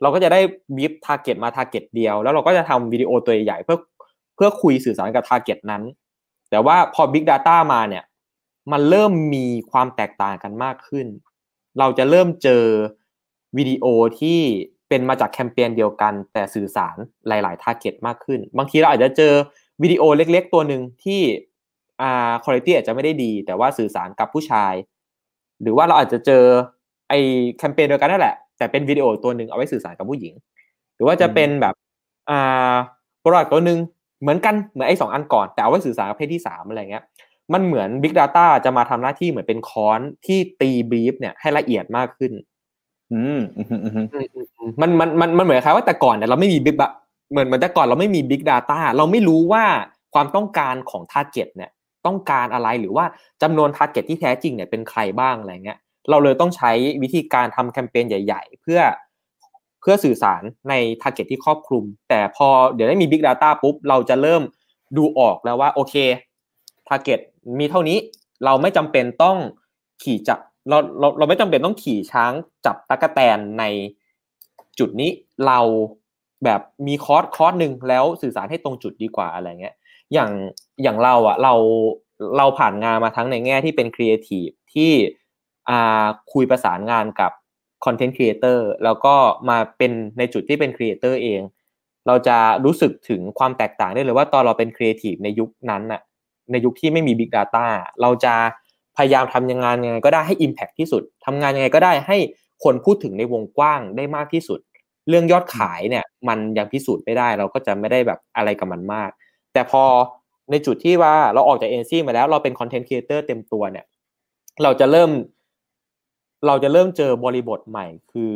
[0.01, 0.41] เราก็จะได้
[0.77, 3.79] บีฟ Target มา Target เดียว แล้วเราก็จะทำวิดีโอตัวใหญ่เพื่อ
[4.37, 5.83] เพื่อคุยสื่อสารกับ Target นั้น
[6.51, 8.05] แต่ว่าพอ Big Data มาเนี่ย
[8.73, 11.07] มันเริ่มมีความแตกต่างกันมากขึ้น
[11.79, 12.65] เราจะเริ่มเจอ
[13.57, 13.85] วิดีโอ
[14.21, 14.41] ที่
[14.89, 16.97] เป็นมาจากแคมเปญเดียวกัน แต่สื่อสาร
[17.29, 19.33] หลาย ๆ ทาร์เก็ตมากขึ้น บางทีเราอาจจะเจอ
[19.83, 21.21] วิดีโอเล็ก ๆ ตัวหนึ่งที่
[22.03, 24.75] อ่าคุณภาพอาจจะไม่ได้ดี แต่ว่าสื่อสารกับผู้ชาย
[25.63, 26.45] หรือว่าเราอาจจะเจอ
[27.09, 27.15] ไอ
[27.59, 30.35] แคมเปญเดียวกันนั่นแหละ แต่เป็นวิดีโอตัวหนึ่งเอาไว้สื่อสารกับผู้หญิง
[30.95, 31.75] หรือว่าจะเป็นแบบ
[32.31, 32.75] อ่า
[33.21, 33.79] product ตัวหนึ่ง
[34.21, 37.05] เหมือนกันเหมือนไอ้สองอันก่อนแต่เอาไว้สื่อสารกับเพศที่สามอะไรเงี้ย
[37.53, 42.33] มันเหมือน Big Data จะมาทำหน้าที่เหมือนเป็นค้อนที่ตีบีฟเนี่ยให้ละเอียดมากขึ้น
[43.13, 43.41] อืม
[44.81, 46.77] มันมันมันมันเหมือนคล้ายว่าแต่ก่อนเนี่ยเราไม่มี Big
[47.31, 49.65] เหมือนเหมือนแต่ก่อนเราไม่มี Big Data เราไม่รู้ว่า
[50.15, 51.71] ความต้องการของ t a r g e t เนี่ย
[52.07, 53.05] ต้องการอะไรหรือว่า
[53.43, 55.79] จำนวน t a r g e t ที่แท้จริงเนี่ยเป็นใครบ้างอะไรเงี้ย
[56.11, 56.71] เราเลยต้องใช้
[57.03, 58.81] วิธีการทำแคมเปญใหญ่ ๆ เพื่อ
[59.81, 64.43] เพื่อสื่อสารใน t a r g e t ที่ครอบคลุม แต่พอเดี๋ยวได้มี Big Data ปุ๊บ เราจะเริ่ม
[64.97, 65.95] ดูออกแล้วว่าโอเค
[66.89, 67.21] t a r g e t
[67.59, 67.99] มีเท่านี้
[68.45, 69.37] เราไม่จำเป็นต้อง
[70.03, 72.33] ขี่จับ เราเราเราไม่จำเป็นต้องขี่ช้าง
[72.67, 73.65] จับตั๊กแตนใน
[74.79, 75.11] จุดนี้
[75.47, 75.61] เรา
[76.45, 79.75] แบบมีคอร์สคอร์สหนึ่งแล้วสื่อสารให้ตรงจุดดีกว่าอะไรเงี้ย
[80.13, 80.31] อย่าง
[80.83, 81.55] อย่างเราอะเรา
[82.39, 84.93] เราผ่านงานมาทั้งในแง่ที่เป็นครีเอทีฟที่
[85.69, 87.33] อ่าคุยประสานงานกับ
[87.85, 89.15] content creator แล้วก็
[89.49, 91.41] มาเป็นในจุดที่เป็น creator เอง
[92.07, 96.01] เราจะรู้สึกถึงความแตกต่างได้เลยว่าตอนเราเป็นครีเอทีฟในยุคนั้นน่ะ
[96.51, 97.67] ในยุคที่ไม่มี Big Data
[98.03, 98.35] เราจะ
[98.97, 102.19] พยายามทำยังไงยังไงก็ได้ให้ Impact ที่สุดทำงานยังไงก็ได้ให้
[102.65, 104.61] คนพูดถึงในวงกว้างได้มากที่สุด
[105.09, 109.11] เรื่องยอดขายเนี่ยมันยังพิสูจน์ไม่ได้ เราก็จะไม่ได้แบบอะไรกับมันมาก
[109.53, 109.85] แต่พอ
[110.51, 113.85] ในจุดที่ว่าเราออกจากเอเจนซีมาแล้วเราเป็น content creator เต็มตัวเนี่ย
[114.63, 115.11] เราจะเริ่ม
[116.47, 118.35] เราจะเริ่มเจอบริบทใหม่ คือ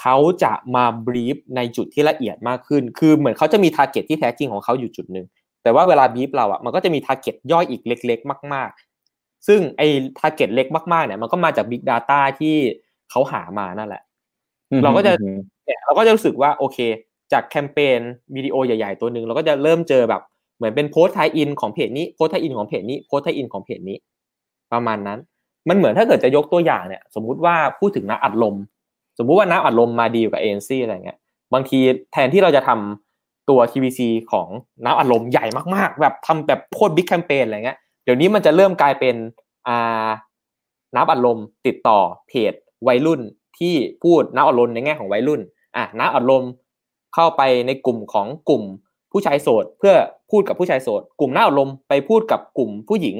[0.00, 5.26] เขาจะมา brief ในจุดที่ละเอียดมากขึ้น คือเหมือนเขาจะมี target ที่แท้จริงของเขาอยู่จุดหนึ่ง
[5.62, 8.83] แต่ว่าเวลาบีฟเราอะมันก็จะมี target ย่อยอีกเล็ก ๆ มากๆ
[9.46, 9.88] ซึ่งไอ้
[10.18, 12.56] target เล็กมากๆเนี่ยมันก็มาจาก Big Data ที่
[13.10, 14.02] เขาหามานั่นแหละ
[14.82, 15.12] เราก็จะ
[15.66, 16.78] เนี่ยเราก็จะรู้สึกว่าโอเค
[17.32, 18.00] จากแคมเปญ
[18.36, 20.22] วิดีโอใหญ่ ๆ ตัวหนึ่งเราก็จะเริ่มเจอแบบ
[20.56, 23.96] เหมือนเป็น post tie-in ของเพจนี้ post tie-in ของเพจนี้ post tie-in ของเพจนี้
[24.72, 25.18] ประมาณนั้น
[25.68, 28.56] มันเหมือนถ้าเกิดจะยกตัวอย่างเนี่ย สมมุติว่าพูดถึงน้ำอัดลม
[29.18, 31.18] สมมุติว่าน้ำอัดลมมาดีลกับเอเจนซีอะไรเงี้ย
[31.52, 31.78] บางที
[32.12, 34.00] แทนที่เราจะทำตัว TVC
[34.32, 34.48] ของ
[34.84, 39.16] น้ำอัดลมใหญ่มากๆ แบบทำแบบโคตรบิ๊กแคมเปญอะไรเงี้ย เดี๋ยวนี้มันจะเริ่มกลายเป็น
[39.68, 40.08] อ่า
[40.94, 41.98] น้ำอัดลมติดต่อ
[42.28, 42.52] เพจ
[42.88, 43.20] วัยรุ่น
[43.58, 43.74] ที่
[44.04, 45.40] พูดน้ำอัดลมในแง่ของวัยรุ่น
[45.76, 46.44] อะน้ำอัดลม
[47.14, 48.62] เข้าไปในกลุ่มของกลุ่ม
[49.12, 49.94] ผู้ชายโสดเพื่อ
[50.30, 53.16] พูดกับผู้ชายโสดกลุ่มน้ำอัดลมไปพูดกับกลุ่มผู้หญิง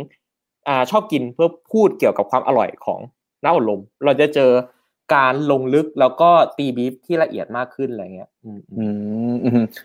[0.69, 3.01] อ่าชอบกินเพื่อพูดเกี่ยวกับความอร่อยของ
[3.43, 4.51] น้ำอัดลม เราจะเจอ
[5.15, 8.86] การลงลึกแล้วก็ตีบีฟที่ละเอียดมากขึ้นอะไรเงี้ย อื
[9.23, 9.23] ม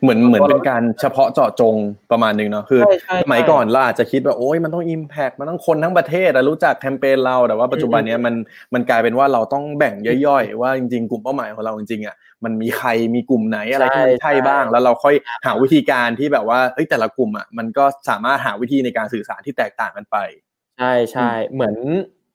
[0.01, 1.75] เหมือนเหมือนเป็นการเฉพาะเจาะจง
[2.11, 8.35] ประมาณหนึ่งเนาะคือใช่ใช่สมัยก่อนเราอาจจะคิดว่าโอ้ยมันต้องอิมแพกมันต้องคนทั้งประเทศอะรู้จักแคมเปญเราแต่ว่าปัจจุบันเนี้ยมัน
[8.73, 9.95] มันกลายเป็นว่าเราต้องแบ่ง
[10.25, 15.15] ย่อยๆ ว่าจริงๆ กลุ่มเป้าหมายของเราจริงๆอะมันมีใครมีกลุ่มไหนอะไรที่มันใช่บ้าง แล้วเราค่อย
[15.45, 20.17] หาวิธีการที่แบบว่าเฮ้ยแต่ละกลุ่มอะมันก็สามารถหาวิธีในการสื่อสารที่แตกต่างกันไป
[20.77, 21.75] ใช่ใช่เหมือน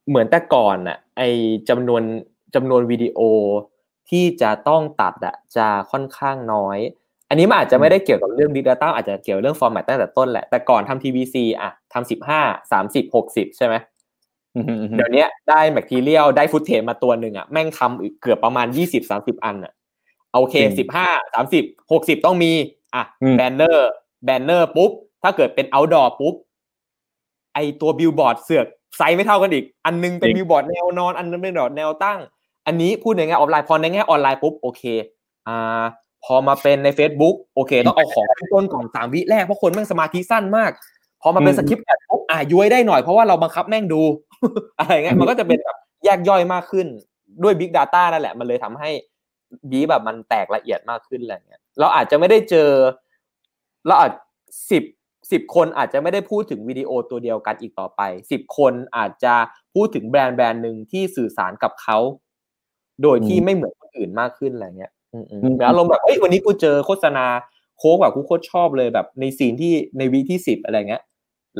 [0.09, 1.21] เหมือนแต่ก่อนน่ะไอ
[1.69, 2.03] จำนวน
[2.55, 3.19] จำนวนวิดีโอ
[4.09, 7.04] ที่จะต้องตัดอะจะค่อนข้างน้อยอั
[7.35, 12.41] นนี้มันอาจจะไม่ได้เกี่ยวกับเรื่อง Big Data อาจจะเกี่ยวเรื่อง format ตั้งแต่ต้นแหละ แต่ก่อนทำ TVC อะทำสิบห้า
[12.71, 13.75] สามสิบหกสิบใช่ไหม
[14.55, 19.73] อืมอืมอืมเดี๋ยวนี้ได้ material ได้ footage มาตัวหนึ่งอะแม่งทำอีกเกือบประมาณยี่สิบสามสิบอันอะ
[20.33, 22.51] โอเคสิบห้าสามสิบหกสิบต้องมี
[22.95, 23.03] อะ
[23.37, 23.89] banner
[24.25, 24.91] banner ปุ๊บ
[25.23, 26.35] ถ้าเกิดเป็น outdoor ปุ๊บ
[27.53, 28.65] ไอตัวบิลบอร์ดเสือก
[28.97, 32.19] ไซส์ไม่เท่ากันอีก อันนึงเป็นบิลบอร์ดแนวนอน อันนึงเป็นบิลบอร์ดแนวตั้ง
[32.67, 34.83] อันนี้พูดในแง่ออฟไลน์พอในแง่ออนไลน์ปุ๊บโอเค
[35.47, 35.83] อ่า
[36.25, 40.71] พอมาเป็นใน Facebook โอเค ต้องเอาของขึ้นต้นก่อนสามวิแรกเพราะคนแม่งสมาธิสั้นมาก
[41.21, 44.01] พอมาเป็น skip ad ปุ๊บอ่าย้วยได้หน่อยเพราะว่าเราบังคับแม่งดู
[44.77, 46.87] อะไรเงี้ยมันก็จะเป็นแบบแยกย่อยมากขึ้น
[47.43, 48.89] ด้วย Big Data นั่นแหละ มันเลยทำให้
[49.69, 52.69] บีแบบมันแตกละเอียดมากขึ้นอะไรเงี้ยเราอาจจะไม่ได้เจอ
[53.87, 54.11] เราอาจ
[54.71, 54.83] สิบ
[55.31, 59.35] สิบคนอาจจะไม่ได้พูดถึงวิดีโอตัวเดียวกันอีกต่อไปสิบคนอาจจะ
[59.73, 61.97] พูดถึงแบรนด์แบรนด์หนึ่งที่สื่อสารกับเขา
[63.03, 67.25] โดยที่ไม่เหมือนคนอื่นมากขึ้นอะไรเงี้ย อืมๆแล้วอารมณ์แบบเอ้ยวันนี้กูเจอโฆษณา
[67.77, 71.03] โค้กแบบกูโคตรชอบเลยแบบในซีนที่ใน V ที่สิบอะไรเงี้ย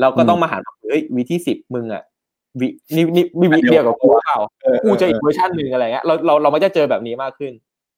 [0.00, 0.58] เราก็ต้องมาหา
[0.88, 2.02] เฮ้ย V ที่สิบมึงอะ
[2.60, 7.52] V นี้นี่มี V เดียวกับกูเปล่าเออกูจะอีกเวอร์ชันหนึ่งอะไรเงี้ยเราเราเราไม่จะเจอแบบนี้มากขึ้น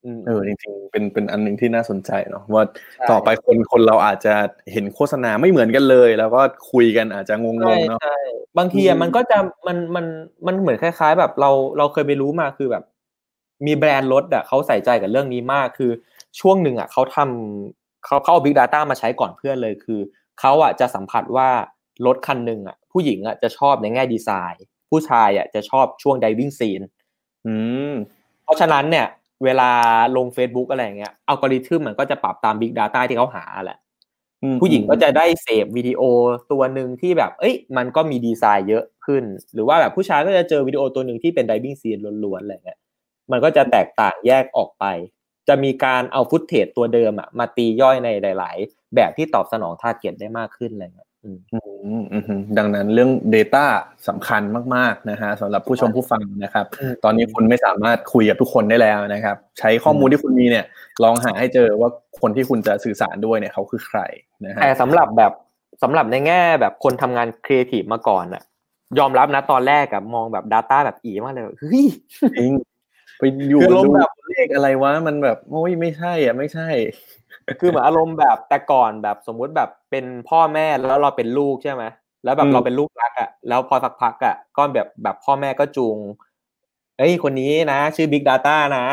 [0.05, 2.65] อืมเออจริงๆเป็นเป็นอันหนึ่งที่น่าสนใจเนาะว่า
[2.95, 4.35] ใช่ต่อไปคนคนเราอาจจะ
[4.73, 6.41] เห็นโฆษณาไม่เหมือนกันเลย แล้วก็
[6.73, 8.17] คุยกันอาจจะงใช่งๆเนาะใช่
[8.59, 10.07] บางทีอือะมมันก็จะมันมัน
[10.47, 12.85] มันเหมือนคล้าย ๆ แบบเราเราเคยไปรู้มาคือแบบ
[13.67, 15.91] มีแบรนด์รถอะเขาใส่ใจกับเรื่องนี้มากคือ
[16.41, 20.01] ช่วงหนึ่งอะเขาทำเขาเขาเอา Big Data มาใช้ก่อนเพื่อนเลยคือ
[20.41, 21.49] เขาอะจะสัมผัสว่า
[22.07, 26.85] รถคันหนึ่งอะผู้หญิงอะจะชอบในแง่ดีไซน์ ผู้ชายอะจะชอบช่วง diving scene
[27.47, 27.55] อื
[27.91, 27.95] ม
[28.45, 29.07] เพราะฉะนั้นเนี่ย
[29.45, 29.71] เวลา
[30.17, 33.79] ลง Facebook อะไรอย่างเงี้ยอัลกอริทึมมันก็จะปรับตาม Big Data ที่เขาหาแหละ
[34.43, 36.03] อืมผู้หญิงก็จะได้เสพวิดีโอ
[36.53, 39.25] ตัวหนึ่งที่แบบ เอ้ย มันก็มีดีไซน์เยอะขึ้น
[39.55, 42.79] หรือว่าแบบผู้ชายก็จะเจอวิดีโอตัวหนึ่งที่เป็น diving scene ล้วนๆอะไรเงี้ย
[43.31, 44.85] มันก็จะแตกต่างแยกออกไป
[45.49, 51.59] จะมีการเอาฟุตเทจตัวเดิมอะมาตีย่อยในหลาย ๆ แบบที่ตอบสนอง target ได้มากขึ้นอะไรเงี้ยอืมอื
[52.03, 53.65] มอืมอืมดังนั้นเรื่อง Data
[54.09, 54.43] สำคัญ
[54.75, 60.65] มากๆนะฮะสำหรับผู้ชมผู้ฟังนะครับอืมตอนนี้คุณไม่สามารถคุยกับทุกคนได้แล้วนะครับ ใช้ข้อมูลที่คุณมีเนี่ย
[61.05, 61.91] ลองหาให้เจอว่า
[62.21, 64.01] คนที่คุณจะสื่อสารด้วยเนี่ยเขาคือใคร
[64.45, 65.33] นะฮะแต่สำหรับแบบ
[65.83, 68.43] สำหรับในแง่แบบคนทำงานครีเอทีฟมาก่อนอะ
[68.99, 71.85] ยอมรับนะตอนแรกอะมองแบบ Data แบบอี๋มากเลยแบบเฮ้ย
[72.39, 72.53] จริง
[73.19, 76.69] ไปอยู่คือลงดูแบบเลขอะไรวะมันแบบโอ้ยไม่ใช่อะไม่ใช่
[77.61, 81.85] คือเหมือนอารมณ์แบบแต่ก่อนแบบสมมุติแบบเป็นพ่อแม่แล้วเราเป็นลูกใช่ไหม
[82.25, 85.99] แล้วแบอืบมเราเป็นลูกรักอะแล้วพอสักพักอะก็แบบแบบพ่อแม่ก็จูง
[86.99, 88.87] เอ้ยคนนี้นะ ชื่อ Big Data นะ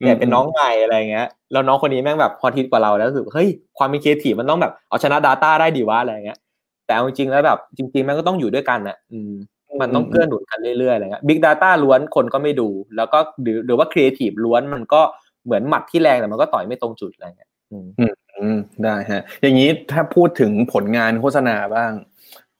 [0.00, 3.48] เนี่ยเป็นน้องใหม่อะไรเงี้ยแล้วน้องคนนี้แม่งแบบพอทิตกว่าเราแล้วรู้สึกเฮ้ย
[3.78, 6.38] ความเป็นครีเอทีฟมันต้องแบบเอาชนะ Data ได้ดีวะอะไรเงี้ย
[6.86, 9.32] แต่เอาจริงๆแล้วแบบจริงๆมันก็ต้องอยู่ด้วยกันอะอืม
[9.80, 15.00] มันต้องเกื้อหนุนกันเรื่อยๆอะไรเงี้ย Big Data ล้วนคนก็ไม่ดู แล้วก็หรือหรือว่า Creative ล้วนมันก็
[15.44, 21.92] เหมือนหมัดที่แรงแต่มันก็ต่อยไม่ตรงจุดอะไรเงี้ยอืมอืมได้ฮะ อย่างนี้ถ้าพูดถึงผลงานโฆษณาบ้าง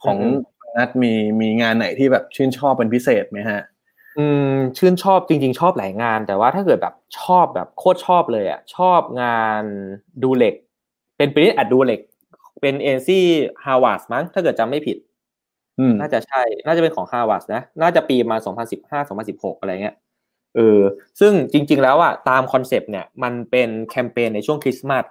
[0.05, 0.37] ของอืม
[0.77, 3.61] นัดมีมีงานไหนที่แบบชื่นชอบเป็นพิเศษไหมฮะ
[4.19, 9.63] อืม ชื่นชอบจริง ๆ ชอบหลายงาน แต่ว่าถ้าเกิดแบบชอบแบบโคตรชอบเลยอะชอบงาน
[10.23, 10.55] ดูเหล็ก
[11.17, 12.01] เป็นปริ้นอัดดูเหล็ก
[12.61, 13.25] เป็นเอเจนซี่
[13.65, 15.10] Havas มั้งถ้าเกิดจำไม่ผิดอืม
[16.01, 18.37] น่าจะใช่ น่าจะเป็นของ Havas นะ น่าจะปีมา
[18.73, 19.97] 2015 2016 อะไรเงี้ย
[20.57, 20.81] เออ
[21.21, 25.05] ซึ่งจริง ๆ แล้วอะตามคอนเซปต์เนี่ย มันเป็นแคมเปญในช่วงคริสต์มาส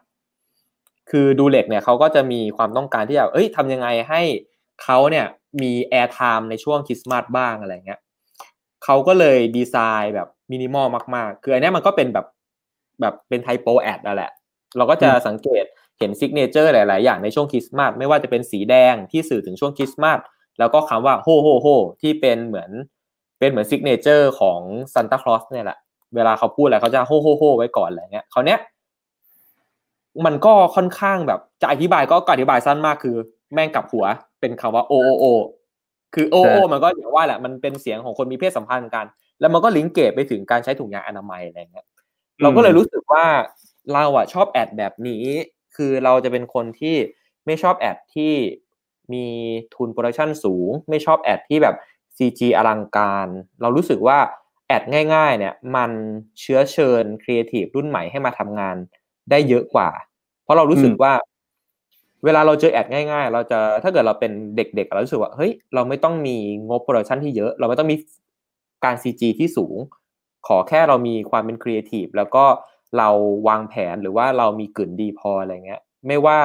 [1.10, 4.22] คือ Durex เนี่ยเขาก็จะมีความต้องการที่จะเอ้ยทำยังไงให้
[4.84, 5.26] เขาเนี่ย
[5.62, 8.00] มี airtime ในช่วงคริสต์มาสบ้างอะไรเงี้ย
[8.84, 12.26] เขาก็เลยดีไซน์แบบมินิมอลมาก ๆ คืออันนี้มันก็เป็นแบบ
[13.02, 14.32] แบบเป็น typo ad นั่นแหละ
[14.78, 15.66] เราก็จะสังเกต
[16.00, 20.20] เห็น signature หลาย ๆ อย่างในช่วงคริสต์มาส ไม่ว่าจะเป็นสีแดงที่สื่อถึงช่วงคริสต์มาส
[20.60, 21.68] แล้วก็คำว่า ho ho ho
[22.02, 22.70] ที่เป็นเหมือน
[23.40, 24.60] เป็นเหมือน signature ของ
[24.94, 25.78] ซันตาคลอสเนี่ยแหละ
[26.16, 28.60] เวลาเขาพูดอะไรเขาจะ ho ho ho ไว้ก่อนอะไรเงี้ยคราวเนี้ย
[30.26, 33.16] มันก็ค่อนข้างแบบจะอธิบายก็อธิบายสั้นมากคือ
[33.54, 34.06] แม่งกลับหัว
[34.40, 35.26] เป็นคำว่า oh oh oh
[36.14, 39.06] คือ oh oh มันก็อย่างว่าแหละมันเป็นเสียงของคนมีเพศสัมพันธ์กัน
[39.40, 41.86] แล้วมันก็ linkage ไปถึงการใช้ถุงยางอนามัยอะไรเงี้ย
[42.42, 43.26] เราก็เลยรู้สึกว่า
[43.94, 45.24] เราอะชอบ ad แบบนี้
[45.76, 46.96] คือเราจะเป็นคนที่
[47.46, 48.34] ไม่ชอบ ad ที่
[49.14, 49.26] มี
[49.76, 51.76] ทุน production สูง ไม่ชอบ ad ที่แบบ
[52.18, 53.28] CG อลังการ
[53.62, 54.18] เรารู้สึกว่า
[54.68, 54.84] ad
[55.16, 55.92] ง่ายๆเนี่ยมัน
[56.40, 58.76] เชื้อเชิญครีเอทีฟรุ่นใหม่ให้มาทำงาน
[59.30, 59.90] ได้เยอะกว่าเพ
[60.50, 61.14] ราะเรารู้สึกว่า
[62.26, 66.38] เวลาเราเจอ ad ง่าย ๆ เราจะถ้าเกิดเราเป็นเด็กๆเรารู้สึกว่าเฮ้ยเราไม่ต้องมี
[66.68, 67.98] งบ production ที่เยอะ เราไม่ต้องมี
[68.86, 69.78] การ CG ที่สูง
[70.48, 72.46] ขอแค่เรามีความเป็นครีเอทีฟแล้วก็
[72.98, 73.10] เรา
[73.48, 76.40] วางแผนหรือว่าเรามีกึ๋นดีพออะไรเงี้ย ไม่ว่า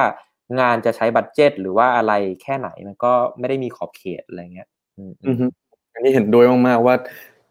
[0.59, 4.67] งานจะใช้ budget หรือว่าอะไรแค่ไหนมันก็ไม่ได้มีขอบเขตอะไรเงี้ย
[4.97, 5.45] อืมอือฮึ
[5.93, 6.95] อันนี้เห็นด้วยมากๆว่า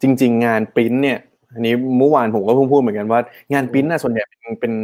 [0.03, 1.19] จริง ๆ งานปริ้นเนี่ย
[1.55, 3.21] อันนี้เมื่อวานผมก็เพิ่งพูดเหมือนกันว่า
[3.53, 4.75] งานปริ้นน่ะส่วนใหญ่เป็นเป็น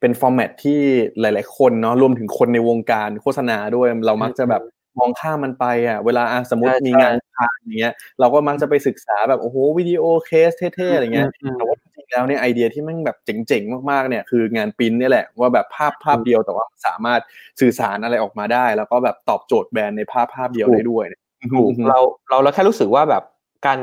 [0.00, 0.80] เป็น format ที่
[1.20, 4.62] หลาย ๆ คนเนาะรวมถึงคนในวงการโฆษณาด้วยเรามักจะแบบ
[4.98, 11.81] มองข้ามมันไปอะเวลาอะสมมติใช่มีงานทางอย่างเงี้ยเราก็มักจะไปศึกษาแบบโอ้โหวิดีโอเคสเท่ๆอะไรเงี้ยอืมแต่ว่าจริงๆ
[12.12, 17.20] แล้วเนี่ยไอเดียที่แมันแบบเจ๋งๆมากๆเนี่ยคืองานปริ้นเนี่ยแหละว่าแบบภาพภาพเดียวแต่ว่าสามารถ
[17.60, 21.20] สื่อสารอะไรออกมาได้ แล้วก็แบบตอบโจทย์แบรนด์ในภาพภาพเดียวได้ด้วยเนี่ย
[21.52, 21.98] ถูกเรา
[22.28, 23.22] เราเราแค่รู้สึกว่าแบบ
[23.66, 23.78] การ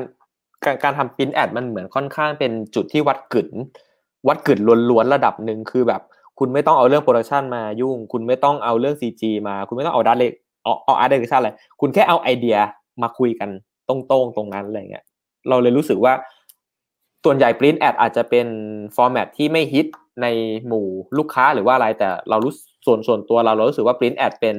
[0.65, 3.49] การการทำปริ้นแอดมันเหมือนค่อนข้างเป็นจุดที่วัดกึ่น
[4.27, 6.01] วัดกึ่นล้วนๆระดับหนึ่งคือแบบ
[6.39, 10.23] คุณไม่ต้องเอาเรื่อง production มายุ่ง คุณไม่ต้องเอาเรื่อง CG มา คุณไม่ต้องเอา layout
[10.63, 11.51] เอา art direction อะไร
[11.81, 12.57] คุณแค่เอาไอเดีย
[13.01, 13.49] มาคุยกัน
[13.89, 15.03] ตรงๆตรงนั้นอะไรเงี้ย
[15.49, 16.13] เราเลยรู้สึกว่า
[17.25, 18.47] ส่วนใหญ่ print ad อาจจะเป็น
[18.95, 19.85] format ที่ไม่ฮิต
[20.21, 20.27] ใน
[20.67, 20.87] หมู่
[21.17, 22.53] ลูกค้าหรือว่าอะไร แต่เรารู้
[22.85, 24.55] ส่วนส่วนตัวเราเรารู้สึกว่า print ad เป็น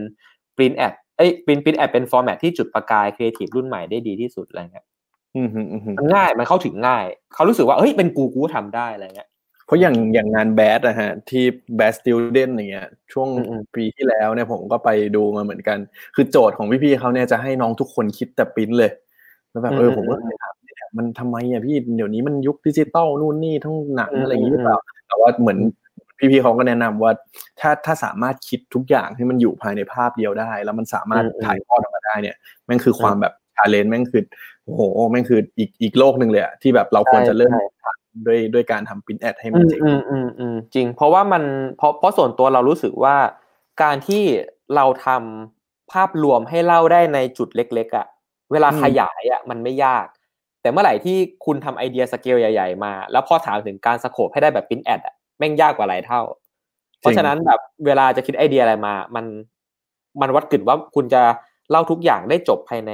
[0.57, 4.87] print ad เอ้ย print print ad เป็น format ที่จุดประกายครีเอทีฟรุ่นใหม่ได้ดีที่สุดอะไรเงี้ย
[5.37, 7.05] อืมฮึอืมฮึมันง่ายมันเข้าถึงง่าย
[7.35, 9.29] เขารู้สึกว่าเฮ้ยเป็นกูกูก็ทำได้อะไรเงี้ย
[9.67, 11.45] เพราะอย่างอย่างงานแบดนะฮะที่
[11.77, 15.79] แบ d สติ d เดนอย่างเงี้ยช่วงอืมปีที่แล้วเนี่ยผมก็ไปดูมาเหมือนกัน
[16.15, 18.91] คือโจทย์ของพี่ๆเขาเนี่ยจะให้น้องทุกคนคิดแต่ปริ้นเลย
[19.51, 20.60] แล้วแบบเออผมก็เลยถามเนี่ย
[20.97, 25.59] มันทำไมอะพี่เดี๋ยวนี้มันยุคดิจิตอลนู่นนี่ทั้งหนังอะไรอย่างงี้หรือเปล่าแต่ว่าเหมือน
[26.19, 27.13] พี่ๆเขาก็แนะนำว่า
[27.61, 32.37] ถ้าถ้าสามารถคิดทุกอย่างให้มันอยู่ภายในภาพเดียวได้ แล้วมันสามารถถ่ายทอดออกมาได้เนี่ย
[32.67, 34.23] แม่งคือความแบบ challenge แม่งคือ
[34.65, 34.81] โอ้โห
[35.11, 37.65] แม่งคืออีกอีกโลกหนึ่งเลยอะที่แบบเราควรจะเริ่มใช่
[38.27, 41.43] ด้วยด้วยการทำ print ad ให้มัอืมเจ๋งอืมอืมอืมจริง เพราะว่ามัน
[41.77, 43.17] เพราะเพราะส่วนตัวเรารู้สึกว่า
[43.83, 44.23] การที่
[44.77, 48.07] เราทำภาพรวมให้เล่าได้ในจุดเล็ก ๆอะ่ะ
[48.53, 50.07] เวลาอืมขยายอะ่ะมันไม่ยาก
[50.63, 56.23] แต่เมื่อไหร่ที่คุณทำไอเดียสเกลใหญ่ ๆ มา แล้วพอถามถึงการ scope ให้ได้แบบ print ad อะแม่งยากกว่าหลายเท่า
[57.01, 59.25] เพราะฉะนั้นแบบเวลาจะคิดไอเดียอะไรมา มัน
[60.21, 61.23] มันวัดกึ๋นว่าคุณจะ
[61.71, 62.93] เล่าทุกอย่างได้จบภายใน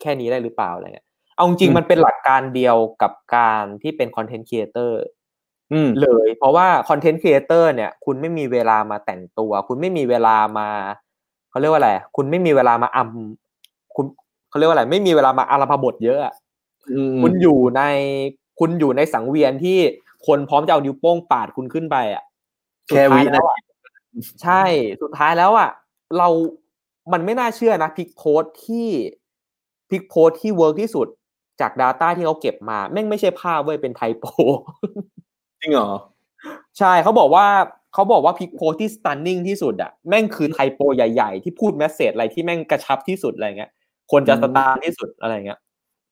[0.00, 1.06] แค่นี้ได้หรือเปล่าอะไรเงี้ย
[1.36, 4.96] เอาจริงๆมันเป็นหลักการเดียวกับการที่เป็นคอนเทนต์ครีเอเตอร์
[5.72, 10.68] อืมเลย เพราะว่าคอนเทนต์ครีเอเตอร์เนี่ย คุณไม่มีเวลามาแต่งตัว คุณไม่มีเวลามา
[11.50, 14.06] เขาเรียกว่าอะไรคุณไม่มีเวลามาอำคุณ
[14.48, 16.43] เขาเรียกว่าอะไร ไม่มีเวลามาอารัมพบทเยอะอะอืม
[17.22, 17.82] คุณอยู่ใน
[18.60, 19.78] คุณอยู่ในสังเวียนที่
[20.26, 22.24] คนพร้อมจะเอานิ้วโป้งปาดคุณขึ้นไปอะ
[22.88, 23.56] แค่วินาทีสุดท้ายนาแล้วอะ
[24.42, 24.62] ใช่
[25.02, 25.70] สุดท้ายแล้วอะ
[26.18, 26.28] เรา
[27.12, 28.88] มันไม่น่าเชื่อนะ pic post ที่
[29.90, 31.06] pic post ที่ work ที่สุด
[31.60, 34.24] จาก Data ที่เขาเก็บมาแม่งไม่ใช่ภาพเว้ยเป็น typo
[35.60, 35.90] จริงเหรอ
[36.78, 37.46] ใช่เขาบอกว่า
[37.94, 43.70] เขาบอกว่าพิกโพสที่ stunning ที่สุดอะแม่งคือ typo ใหญ่ ๆ ที่พูด message อะไรที่แม่งกระชับที่สุดอะไรเงี้ย
[44.12, 45.58] คนจะอืม stun ที่สุดอะไรเงี้ย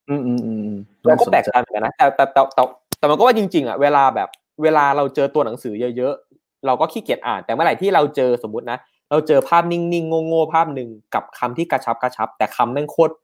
[0.08, 2.62] อืมอืมอืมอืมเราก็แปลกน่ใจเหมือนกันนะแต่แต่แต่แต่
[2.98, 4.28] แต่มันก็ว่าจริง ๆอะเวลาแบบ
[4.62, 8.78] เวลาเราเจอตัวหนังสือเยอะๆเราก็ขี้เกียจอ่านแต่เมื่อไหร่ที่เราเจอสมมตินะ
[9.10, 13.14] เราเจอภาพนิ่งๆโง่ๆภาพหนึ่งกับคำที่กระชับกระชับ แต่คำแม่งโคตร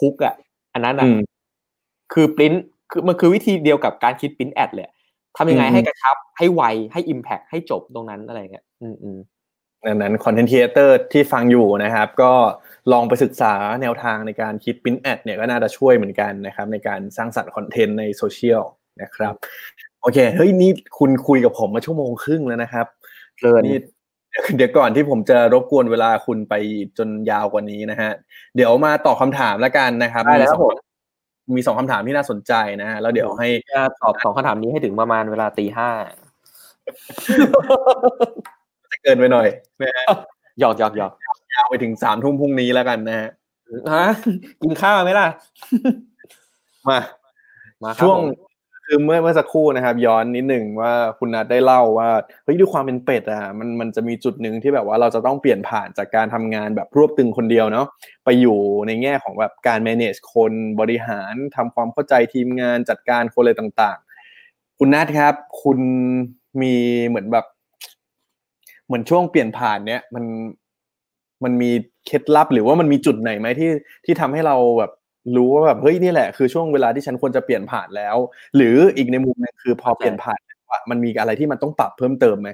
[0.00, 0.34] คุกอะ
[0.72, 1.20] อันนั้นอะอืม
[2.12, 2.54] คือปริ้น
[2.90, 4.86] คือมันคือวิธีเดียวกับการคิด print ad เลย
[5.36, 6.62] ทำยังไงอืมให้กระชับให้ไว
[6.92, 9.18] ให้ impact ให้จบตรงนั้นอะไรเงี้ยอืมอืม
[9.86, 12.32] ดังนั้นคอนเทนต์ครีเอเตอร์ที่ฟังอยู่นะครับ ก็
[12.92, 18.62] ลองไปศึกษาแนวทางในการคิดปริ้นแอดเนี่ยก็น่าจะช่วยเหมือนกันนะครับ ในการสร้างสรรค์คอนเทนต์ในโซเชียล
[19.02, 19.34] นะครับ
[20.02, 22.86] โอเคเฮ้ยนี่คุณคุยกับผมมาชั่วโมงครึ่งแล้วนะครับ
[23.36, 23.78] เพลินนี่
[24.56, 26.54] เดี๋ยวก่อนที่ผมจะรบกวนเวลาคุณไป
[26.98, 28.10] จนยาวกว่านี้นะฮะ
[28.56, 36.22] เดี๋ยวมาตอบคำถามแล้วกันนะครับได้เลยครับสองผมมีสองคำถามที่น่าสนใจนะฮะแล้วเดี๋ยวให้จะตอบสองคำถามนี้ให้ถึงประมาณเวลาตีห้าจะ
[39.02, 39.48] เกินไปหน่อย
[39.80, 40.06] นะฮะ
[40.60, 41.12] หยอกหยอกหยอก
[41.54, 43.28] ยาวไปถึงสามทุ่มพรุ่งนี้แล้วกันนะฮะ
[43.94, 44.06] ฮะ
[44.62, 45.26] กินข้าวไหมล่ะ
[46.88, 46.98] มา
[47.82, 48.52] มาครับช่วงผม
[48.86, 52.10] คือเมื่อเมื่อสักครู่นะครับ ย้อนนิดหนึ่งว่าคุณนัทได้เล่าว่า
[52.44, 57.86] เฮ้ยด้วยความเป็นเป็ดอะมันมันจะมีจุดหนึ่งที่แบบว่าเราจะต้องเปลี่ยนผ่านจากการทำงานแบบรวบตึงคนเดียวเนาะ
[58.24, 63.98] ไปอยู่ในแง่ของแบบการ manage คนบริหารทำความเข้าใจทีมงานจัดการคนอะไรต่าง
[64.38, 65.78] ๆ คุณนัทครับ คุณ
[66.62, 66.74] มี
[67.08, 67.46] เหมือนแบบ
[68.92, 70.24] เหมือนช่วงเปลี่ยนผ่านเนี้ยมัน
[71.44, 71.70] มันมี
[72.06, 73.70] เคล็ดลับหรือว่ามันมีจุดไหนไหมที่
[74.04, 74.92] ที่ทำให้เราแบบ
[75.36, 78.16] รู้ว่าแบบเฮ้ยนี่แหละคือช่วงเวลาที่ฉันควรจะเปลี่ยนผ่านแล้ว
[78.56, 82.50] หรืออีกในมุมหนึงคือพอเปลี่ยนผ่านแล้วอะมันมีอะไรที่มันต้องปรับเพิ่มเติมไหม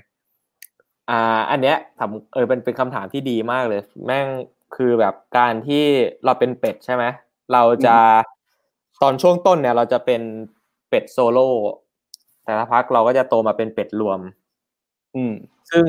[1.10, 4.26] อ่า อันเนี้ยถามเออเป็นเป็นคำถามที่ดีมากเลย แม่ง
[4.76, 5.84] คือแบบการที่
[6.24, 7.04] เราเป็นเป็ดใช่ไหม
[7.52, 7.96] เราจะ
[9.02, 10.22] ตอนช่วงต้นเนี่ย เราจะเป็น
[10.88, 11.48] เป็ดโซโล่
[12.44, 14.20] แต่สักพักเราก็จะโตมาเป็นเป็ดรวม
[15.16, 15.32] อืม
[15.70, 15.84] ซึ่ง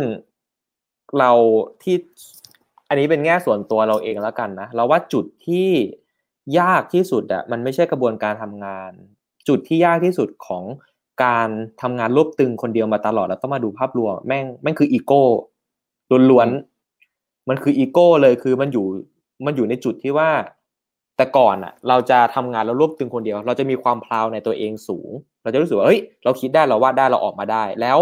[1.20, 1.32] เรา
[1.84, 1.96] ที่
[2.90, 5.70] อันนี้เป็นแง่ส่วนตัวเราเองแล้วกันนะเราว่าจุดที่
[6.60, 8.92] ยากที่สุดอะมันไม่ใช่กระบวนการทำงาน
[9.48, 10.64] จุดที่ยากที่สุดของ
[11.24, 11.50] การ
[11.82, 15.24] ทำงานรวบตึงคนเดียวมาตลอดแล้วต้องมาดูภาพรวมแม่งแม่งคืออีโก้
[16.32, 18.86] ล้วนๆมันคืออีโก้เลยคือมันอยู่
[19.46, 20.30] มันอยู่ในจุดที่ว่า
[21.18, 25.10] แต่ก่อนอะเราจะทำงานแล้วรวบตึงคนเดียว เราจะมีความ proud ในตัวเองสูง
[25.44, 28.00] เราจะรู้สึกว่าเฮ้ยเราคิดได้เราวาดได้เราออกมาได้แล้ว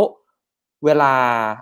[0.86, 1.14] เวลา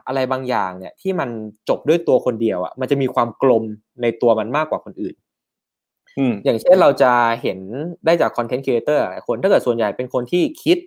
[0.07, 1.29] อะไรบางอย่างเนี่ย ที่มัน
[1.69, 3.63] จบด้วยตัวคนเดียวอะมันจะมีความกลม
[4.01, 5.15] ในตัวมันมากกว่าคนอื่น
[6.17, 7.11] อืมอย่างเช่นเราจะ
[7.41, 7.59] เห็น
[8.05, 10.77] ได้จากคอนเทนต์ครีเอเตอร์หลายคนถ้าเกิดส่วนใหญ่เป็นคนที่คิด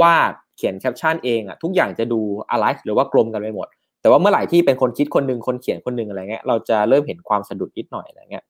[0.00, 2.20] วาดเขียนแคปชั่นเองอะทุกอย่างจะดู
[2.54, 3.68] alive หรือว่ากลมกันไปหมด
[4.00, 8.44] แต่ว่าเมื่อไหร่ที่เป็นคนคิดคนหนึ่งคนเขียนคนหนึ่งอะไรเงี้ยเราจะเริ่มเห็นความสะดุดนิดหน่อยอะไรเงี้ย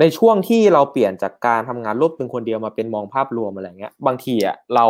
[0.00, 4.86] ในช่วงที่เราเปลี่ยนจากการทำงานรวบตึงคนเดียวมาเป็นมองภาพรวมอะไรเงี้ย บางทีอะเรา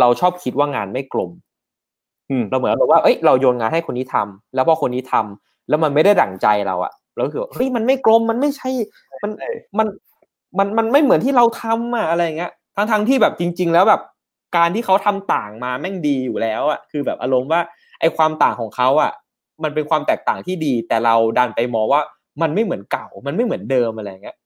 [0.00, 1.51] เราชอบคิดว่างานไม่กลมอืม
[2.50, 8.68] เราเหมือนแบบว่าเอ้ยเราโยนงานให้คนนี้ทำแล้วพอคนนี้ทำแล้วมันไม่ได้ดั่งใจเราอะเราคือเฮ้ยมันไม่กลมมันไม่ใช่
[9.22, 9.86] มันใช่มัน
[10.58, 14.00] มันมันไม่เหมือนที่เราทำอะอะไรอย่างเงี้ยทั้งทั้งที่แบบจริง ๆ แล้วแบบ
[14.56, 17.60] การที่เขาทำต่างมาแม่งดีอยู่แล้วอะคือแบบอารมณ์ว่า
[18.00, 19.12] ไอ้ความต่างของเขาอะ
[19.62, 22.00] มันเป็นความแตกต่างที่ดี แต่เราดันไปมองว่า
[22.42, 24.36] มันไม่เหมือนเก่า มันไม่เหมือนเดิมอะไรอย่างเงี้ย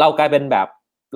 [0.00, 0.66] เรากลายเป็นแบบ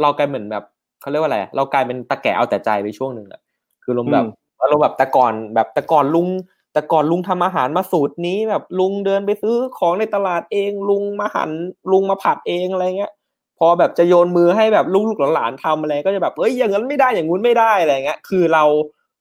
[0.02, 0.64] เรากลายเหมือนแบบ
[1.00, 3.40] เขาเรียกว่าอะไร เรากลายเป็นตะแกะเอาแต่ใจไปช่วงหนึ่งอะ
[3.84, 4.26] คือลมณ์แบบ
[4.66, 6.28] อารมณ์แบบแต่ก่อนแบบแต่ก่อนลุง
[6.72, 11.50] แต่ก่อนลุงทำอาหารมาสูตรนี้แบบลุงเดินไปซื้อของในตลาดเอง ลุงมาหัน่น
[11.92, 13.12] ลุงมาผัดเองอะไรเงี้ย
[13.58, 18.64] พอแบบจะโยนมือให้แบบลูกหลานทำอะไรก็จะแบบเอ้ยอย่างนั้นไม่ได้อย่างงู้นไม่ได้อะไรเงี้ย คือเรา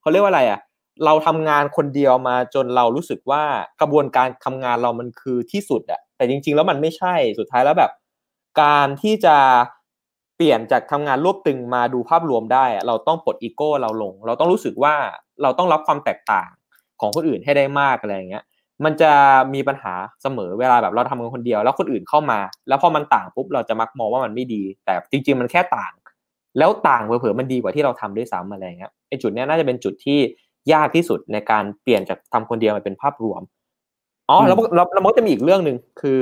[0.02, 0.60] เขาเรียกว่าอะไรอะ
[1.06, 3.44] เราทำงานคนเดียวมาจนเรารู้สึกว่า
[3.82, 7.92] กระบวนการทำงานเรามันคือที่สุดอะแต่จริง ๆ แล้วมันไม่ใช่สุดท้ายแล้วแบบ
[8.62, 9.38] การที่จะ
[10.36, 14.96] เปลี่ยนจากทำงานรวบตึงมาดูภาพรวมได้ เราต้องปลดอีโก้เราลง เราต้องรู้สึกว่า
[15.42, 16.50] เราต้องรับความแตกต่าง
[17.02, 18.44] ของคนอื่นให้ได้มากอะไรอย่างเงี้ย
[18.86, 19.12] มันจะ
[19.54, 25.92] มีปัญหาเสมอเวลาแบบเราทำงานคนเดียว แล้วคนอื่นเข้ามา แล้วพอมันต่างปุ๊บเราจะมักมองว่ามันไม่ดี แต่จริง ๆ มันแค่ต่าง
[26.58, 30.20] แล้วต่างเผลอๆมันดีกว่าที่เราทำด้วยซ้ำอะไรอย่างเงี้ยไอ้จุดเนี้ยน่าจะเป็นจุดที่
[30.74, 33.42] ยากที่สุดในการเปลี่ยนจากทำคนเดียวมาเป็นภาพรวม
[34.30, 36.20] อ๋อแล้วแล้วแล้วมันก็จะมีอีกเรื่องหนึ่งคือ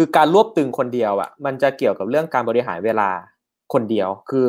[0.00, 3.10] คือการรวบตึงคนเดียวอะ มันจะเกี่ยวกับเรื่องการบริหารเวลา
[3.72, 4.48] คนเดียว คือ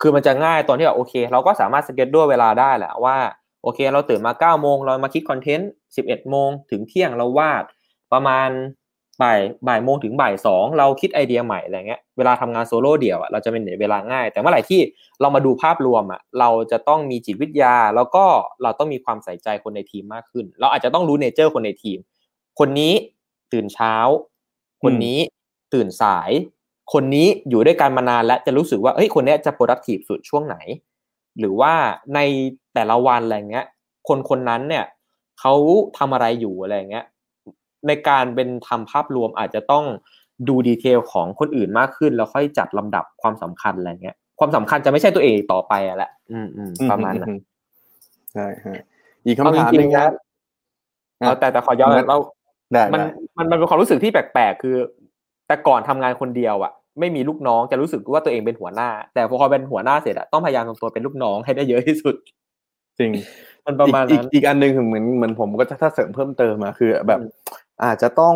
[0.00, 3.16] คือมันจะง่ายตอนที่แบบโอเค เราก็สามารถสเก็ตด้วยเวลาได้แหละว่า
[3.62, 7.64] โอเค เราตื่นมาเก้าโมงเรามาคิดคอนเทนต์สิบเอ็ดโมงถึงเที่ยงเราวาด
[8.12, 8.48] ประมาณ
[9.22, 14.80] บ่ายบ่ายโมงถึงบ่ายสองเราคิดไอเดียใหม่อะไรเงี้ยเวลาทำงานโซโล่เดี่ยวอะเราจะเป็นเวลาง่าย แต่เมื่อไหร่ที่
[15.20, 18.24] เรามาดูภาพรวมอะเราจะต้องมีจิตวิทยา แล้วก็
[18.62, 21.98] เราต้องมีความใส่ใจคนในทีมมากขึ้น เราอาจจะต้องรู้ nature คนในทีม
[22.58, 22.92] คนนี้
[23.52, 23.94] ตื่นเช้า
[24.82, 25.18] คนนี้
[25.74, 26.30] ตื่นสาย
[26.92, 30.56] คนนี้อยู่ด้วยกันมานานและจะรู้สึกว่าเฮ้ยคนเนี้ยจะ productive สุดช่วงไหน
[31.38, 31.72] หรือว่า
[32.14, 32.20] ใน
[32.74, 33.66] แต่ละวันอะไรเงี้ย
[34.08, 34.84] คนคนนั้นเนี่ย
[35.40, 35.54] เขา
[35.98, 37.04] ทำอะไรอยู่อะไรเงี้ย
[37.86, 39.84] ในการเป็นทำภาพรวมอาจจะต้อง
[40.48, 47.34] ดูดีเทลของคนอื่นมากขึ้น แล้วค่อยจัดลำดับความสำคัญอะไรเงี้ย ความสำคัญจะไม่ใช่ตัวเองต่อไปอะแหละอืมอืมประมาณนั้น
[48.32, 48.74] ใช่ฮะ
[49.24, 50.08] อีกเอาคำจถามริหนึ่งงๆนะ
[51.22, 52.26] นะเอาแต่แต่ขอย้อนงั้นเราได้
[52.92, 53.06] มันได้
[53.38, 54.76] มันมันเป็นความรู้สึกที่แปลกๆ คือ
[55.46, 62.14] แต่ก่อนทำงานคนเดียวอะ ไม่มีลูกน้องจะรู้สึกว่าตัวเองเป็นหัวหน้า แต่พอเป็นหัวหน้าเสร็จอะต้องพยายามทำตัวเป็นลูกน้องให้ได้เยอะที่สุด
[62.98, 63.12] จริง
[63.66, 67.30] มันประมาณอีกนั้นอีกอีกอันหนึ่งคือเหมือนเหมือนผมก็จะถ้าเสริมเพิ่มเติมมาคือ แบบอืม
[67.84, 68.34] อาจจะต้อง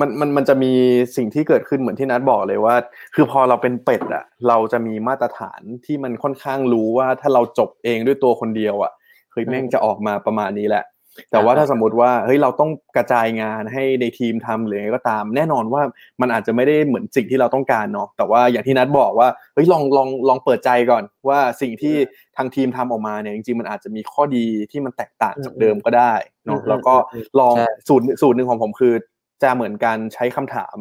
[0.00, 0.72] มันมันมันจะมี
[1.16, 2.74] สิ่งที่เกิดขึ้นเหมือนที่นัดบอกเลยว่า
[3.14, 8.92] คือพอเราเป็นเป็ดอะเราจะมีมาตรฐานที่มันค่อนข้างรู้ว่าถ้าเราจบเองด้วยตัวคนเดียวอะ
[9.32, 10.84] เฮ้ยแม่งจะออกมาประมาณนี้แหละ
[11.30, 15.82] แต่ว่าถ้าสมมติว่าเฮ้ยเราต้องกระจายงานให้ในทีมทำหรืออะไรก็ตาม แน่นอนว่า
[16.20, 21.94] มันอาจจะไม่ได้เหมือนสิ่งที่เราต้องการเนาะแต่ว่าอย่างที่นัดบอกว่าเฮ้ยลองลองลองเปิดใจก่อน ว่าสิ่งที่
[22.36, 26.14] ทางทีมทำออกมาเนี่ยจริงๆมันอาจจะมีข้อดีที่มันแตกต่างจากเดิมก็ได้
[26.46, 28.94] เนาะอืมแล้วก็อืมลองใช่สูตรสูตรหนึ่งของผมคือ
[29.42, 30.76] จะเหมือนการใช้คำถาม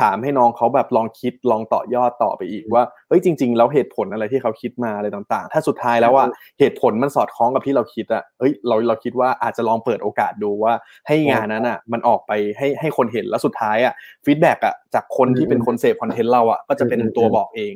[0.00, 6.24] ถามให้น้องเขาแบบลองคิดลองต่อยอดต่อไปอีกว่าเฮ้ยจริง ๆ แล้วเหตุผลอะไรที่เขาคิดมาอะไรต่างๆ ถ้าสุดท้ายแล้วว่า
[6.58, 10.72] เหตุผลมันสอดคล้องกับที่เราคิดอะเฮ้ยเราเราคิดว่าอาจจะลองเปิดโอกาสดูว่า
[11.06, 13.94] ให้งานนั้นอะมันออกไปให้ให้คนเห็นแล้วสุดท้ายอะ
[14.24, 17.74] feedback อะจากคนที่เป็นคนเสพคอนเทนต์เราอะก็จะเป็นตัวบอกเอง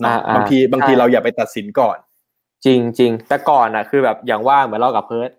[0.00, 1.96] เนาะอ่าอ่าบางทีบางทีใช่เราอย่าไปตัดสินก่อน
[2.64, 5.30] จริงจริงแต่ก่อนอะคือแบบอย่างว่าเหมือนเรากับเพิร์ด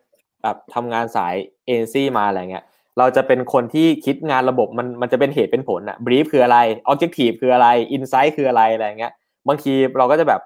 [0.43, 1.35] แบบทำงานสาย
[1.65, 2.65] เอ็นซีมาอะไรเงี้ย
[2.97, 6.57] เราจะเป็นคนที่คิดงานระบบมันมันจะเป็นเหตุเป็นผลอะ brief คืออะไร
[6.87, 9.13] objective คืออะไร insight คืออะไรอะไรเงี้ย
[9.47, 10.41] บางทีเราก็จะแบบ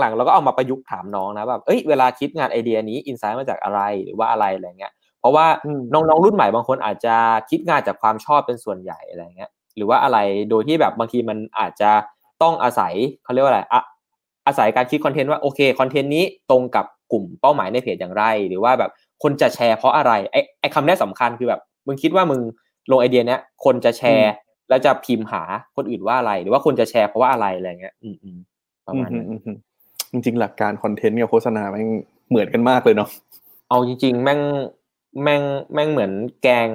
[0.00, 7.14] หลังๆ เราก็เอามาประยุกต์ถามน้องนะแบบเอ้ยเวลาคิดงานไอเดียนี้ insight มาจากอะไรหรือว่าอะไรอะไรเงี้ยเพราะว่าอืมน้องๆรุ่นใหม่บางคนอาจจะ
[7.50, 10.18] คิดงานจากความชอบเป็นส่วนใหญ่อะไรเงี้ยหรือว่าอะไร
[10.50, 11.90] โดยที่แบบบางทีมันอาจจะ
[12.42, 12.92] ต้องอาศัย
[13.24, 13.82] เขาเรียกว่าอะไรอะ
[14.46, 18.90] อาศัยการคิดคอนเทนต์ว่าโอเคคอนเทนต์นี้ตรงกับกลุ่มเป้าหมายในเพจอย่างไร หรือว่าแบบ
[19.22, 22.40] คนจะแชร์เพราะอะไรไอ้ไอ้คำนี้สำคัญคือแบบมึงคิดว่ามึง
[22.90, 24.32] ลงไอเดียเนี้ยคนจะแชร์
[24.68, 25.42] แล้วจะพิมพ์หา
[25.76, 28.38] คนอื่นว่าอะไร หรือว่าคนจะแชร์เพราะว่าอะไรอะไรเงี้ย อืมอืม
[28.86, 29.56] ประมาณนั้นอืมอืมอืม
[30.12, 31.90] จริงๆ หลักการคอนเทนต์กับโฆษณาแม่ง
[32.30, 33.08] เหมือนกันมากเลยเนาะ
[33.68, 34.40] เอาจริง ๆ แม่ง
[35.22, 35.42] แม่ง
[35.74, 36.12] แม่งเหมือน
[36.42, 36.68] แกง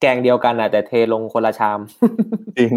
[0.00, 1.80] แกงเดียวกันอะแต่เทลงคนละชาม
[2.58, 2.72] จริง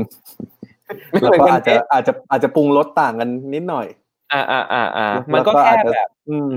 [1.10, 3.88] ไม่แล้วเหมือนก็กันอาจจะอาจจะอาจจะปรุงรสต่างกันนิดหน่อย
[4.34, 6.49] อ่าอ่าอ่าอ่าแล้วมันก็ก็แค่อาจจะแบบ อืม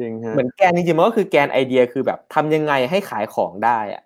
[0.00, 4.02] จริงฮะเหมือนแกนจริงๆมันก็คือแกนไอเดียคือแบบทำยังไงให้ขายของได้อะ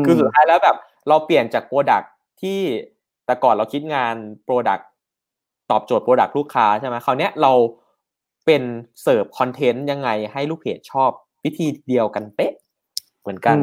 [0.00, 0.76] มคือสุดท้ายแล้วแบบ
[1.08, 2.02] เราเปลี่ยนจาก product
[2.40, 2.60] ที่
[3.26, 4.14] แต่ก่อนเราคิดงาน
[4.44, 4.78] product
[5.70, 7.52] ตอบโจทย์ product ลูกค้าใช่ไหมคราวเนี้ยเรา
[8.46, 8.62] เป็น
[9.02, 11.10] เสิร์ฟ content ยังไงให้ลูกเพจชอบ
[11.44, 12.52] วิธีเดียวกันเป๊ะ
[13.20, 13.56] เหมือนกัน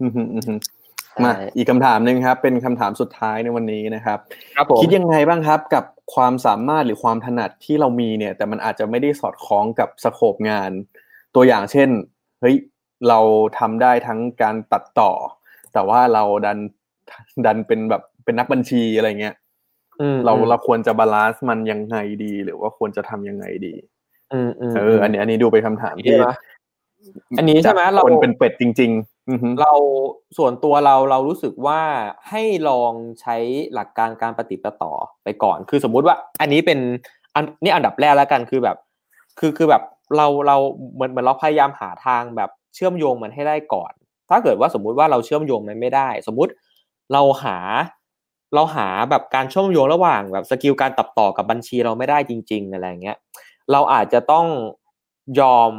[0.00, 0.06] อื
[1.16, 4.18] มอืมอืมอืมใช่มาอีกคำถามหนึ่งครับ เป็นคำถามสุดท้ายในวันนี้นะครับ
[4.56, 5.84] ครับผมคิดยังไงบ้างครับกับ
[6.14, 10.70] ความสามารถหรือความถนัดที่เรามีเนี่ย แต่มันอาจจะไม่ได้สอดคล้องกับ scope งาน
[11.34, 11.88] ตัวอย่างเช่น
[12.40, 12.56] เฮ้ย
[13.08, 13.20] เรา
[13.58, 15.12] ทำได้ทั้งการตัดต่อ
[15.72, 16.58] แต่ว่าเราดัน
[17.46, 19.34] ดันเป็นแบบเป็นนักบัญชีอะไรเงี้ย
[20.00, 23.74] อืมเราอืมเราควรจะ balance มันยังไงดี หรือว่าควรจะทำยังไงดี
[24.32, 26.26] อืมอืมเอออันนี้อันนี้ดูเป็นคำถามใช่ที่ไหม
[27.38, 29.11] อันนี้ใช่ไหมจากเราคนเป็นเป็ดจริงๆอือฮึ
[29.60, 29.72] เรา
[30.38, 31.80] ส่วนตัวเราเรารู้สึกว่า
[32.30, 33.36] ให้ลองใช้
[33.74, 34.92] หลักการการเป็นเป็ดต่อ
[35.24, 36.78] ไปก่อน คือสมมุติว่า อันนี้เป็น
[37.34, 38.76] อันนี่อันดับแรกแล้วกันคือแบบ
[39.38, 39.82] คือคือแบบ
[40.16, 40.56] เราเรา
[40.94, 43.92] เหมือนเหมือนเราพยายามหาทางแบบเชื่อมโยงมันให้ได้ก่อน
[44.28, 46.52] ถ้าเกิดว่าสมมุติว่าเราเชื่อมโยงมันไม่ได้ สมมุติ
[47.12, 47.58] เราหา
[48.54, 53.16] เราหาแบบการเชื่อมโยงระหว่างแบบสกิลการตัดต่อกับบัญชีเราไม่ได้จริง ๆ อะไรเงี้ย
[53.72, 54.46] เราอาจจะต้อง
[55.40, 55.72] ยอม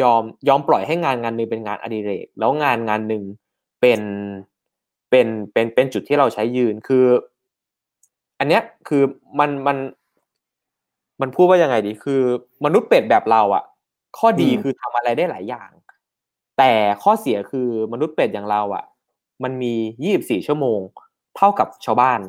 [0.00, 3.24] ยอมยอมปล่อยให้งานงานหนึ่งเป็นงานอดิเรก แล้วงานงานหนึ่ง
[3.80, 4.00] เป็น
[5.10, 7.04] เป็นเป็นเป็นจุดที่เราใช้ยืนคือ
[8.38, 9.02] อันเนี้ยคือ
[9.38, 9.76] มันมัน
[11.20, 12.20] มันพูดว่ายังไงดี คือ
[12.64, 13.64] มนุษย์เป็ดแบบเราอะ
[14.18, 15.70] ข้อดีอืมคือทำอะไรได้หลายอย่าง
[16.58, 18.84] แต่ข้อเสียคือมนุษย์เป็ดอย่างเราอะ
[19.42, 19.74] มันมี
[20.04, 20.80] 24ชั่วโมง
[21.36, 22.20] เท่ากับชาวบ้าน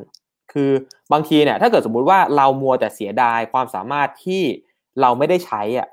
[0.52, 0.70] คือ
[1.12, 4.42] บางทีเนี่ย ถ้าเกิดสมมุติว่าเรามัวแต่เสียดายความสามารถที่
[5.00, 5.88] เราไม่ได้ใช้อะ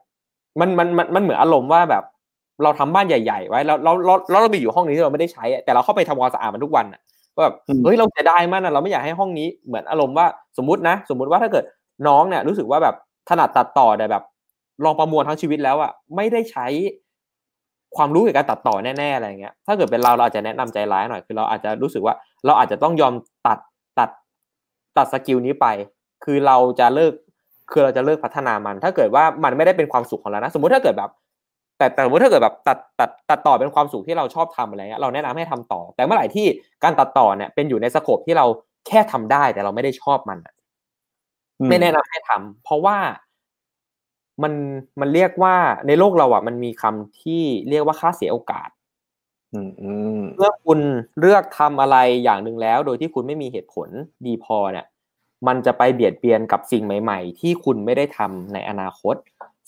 [0.59, 2.03] มันมันมันมันเหมือนอารมณ์ว่าแบบ
[2.63, 7.01] เราทำบ้านใหญ่ๆไว้แล้วเราเราเราเราไปอยู่ห้องนี้ที่เราไม่ได้ใช้อะแต่เราเข้าไปทำความสะอาดมันทุกวันอะ
[7.35, 10.25] ก็แบบอืมเฮ้ยเราเสียดายมากนะเราไม่อยากให้ห้องนี้เหมือนอารมณ์ว่า
[10.57, 11.65] สมมตินะ สมมติว่าถ้าเกิด
[12.07, 12.95] น้องเนี่ยรู้สึกว่าแบบ
[13.29, 14.23] ถนัดตัดต่อแต่แบบ
[14.83, 16.67] ลองประมวลทั้งชีวิตแล้วอะไม่ได้ใช้
[17.95, 22.15] ความรู้เกี่ยวกับการตัดต่อแน่ๆอะไรเงี้ย ถ้าเกิดเป็นเราเราอาจจะแนะนำใจร้ายหน่อยคือเราอาจจะรู้สึกว่า
[22.45, 23.13] เราอาจจะต้องยอม
[23.47, 23.59] ตัด
[23.99, 24.09] ตัด
[24.97, 25.67] ตัดสกิลนี้ไป
[26.23, 27.13] คือเราจะเลิก
[27.71, 31.11] คือเราจะเลิกพัฒนามัน ถ้าเกิดว่ามันไม่ได้เป็นความสุขของเรานะ สมมุติถ้าเกิดแบบ
[31.77, 36.45] แต่แต่สมมติถ้าเกิดแบบตัดตัดตัดต่อเป็นความสุขที่เราชอบทำอะไรเงี้ยเราแนะนำให้ทำต่อ แต่เมื่อไหร่ที่
[36.83, 38.45] การตัดต่อเนี่ยเป็นอยู่ในสโคปที่เรา
[38.87, 40.53] แค่ทำได้ แต่เราไม่ได้ชอบมันอะ
[41.59, 42.97] อืมไม่แนะนำให้ทำเพราะว่า
[44.43, 44.53] มัน
[44.99, 45.55] มันเรียกว่า
[45.87, 48.69] ในโลกเราอะ มันมีคำที่เรียกว่าค่าเสียโอกาส
[49.53, 50.79] อืมอืมเมื่อคุณ
[51.19, 53.89] เลือกทำอะไรอย่างหนึ่งแล้ว โดยที่คุณไม่มีเหตุผล
[54.25, 54.85] ดีพอเนี่ย
[55.47, 59.15] มันจะไปเบียดเบียนกับสิ่งใหม่ ๆ ที่คุณไม่ได้ทำในอนาคต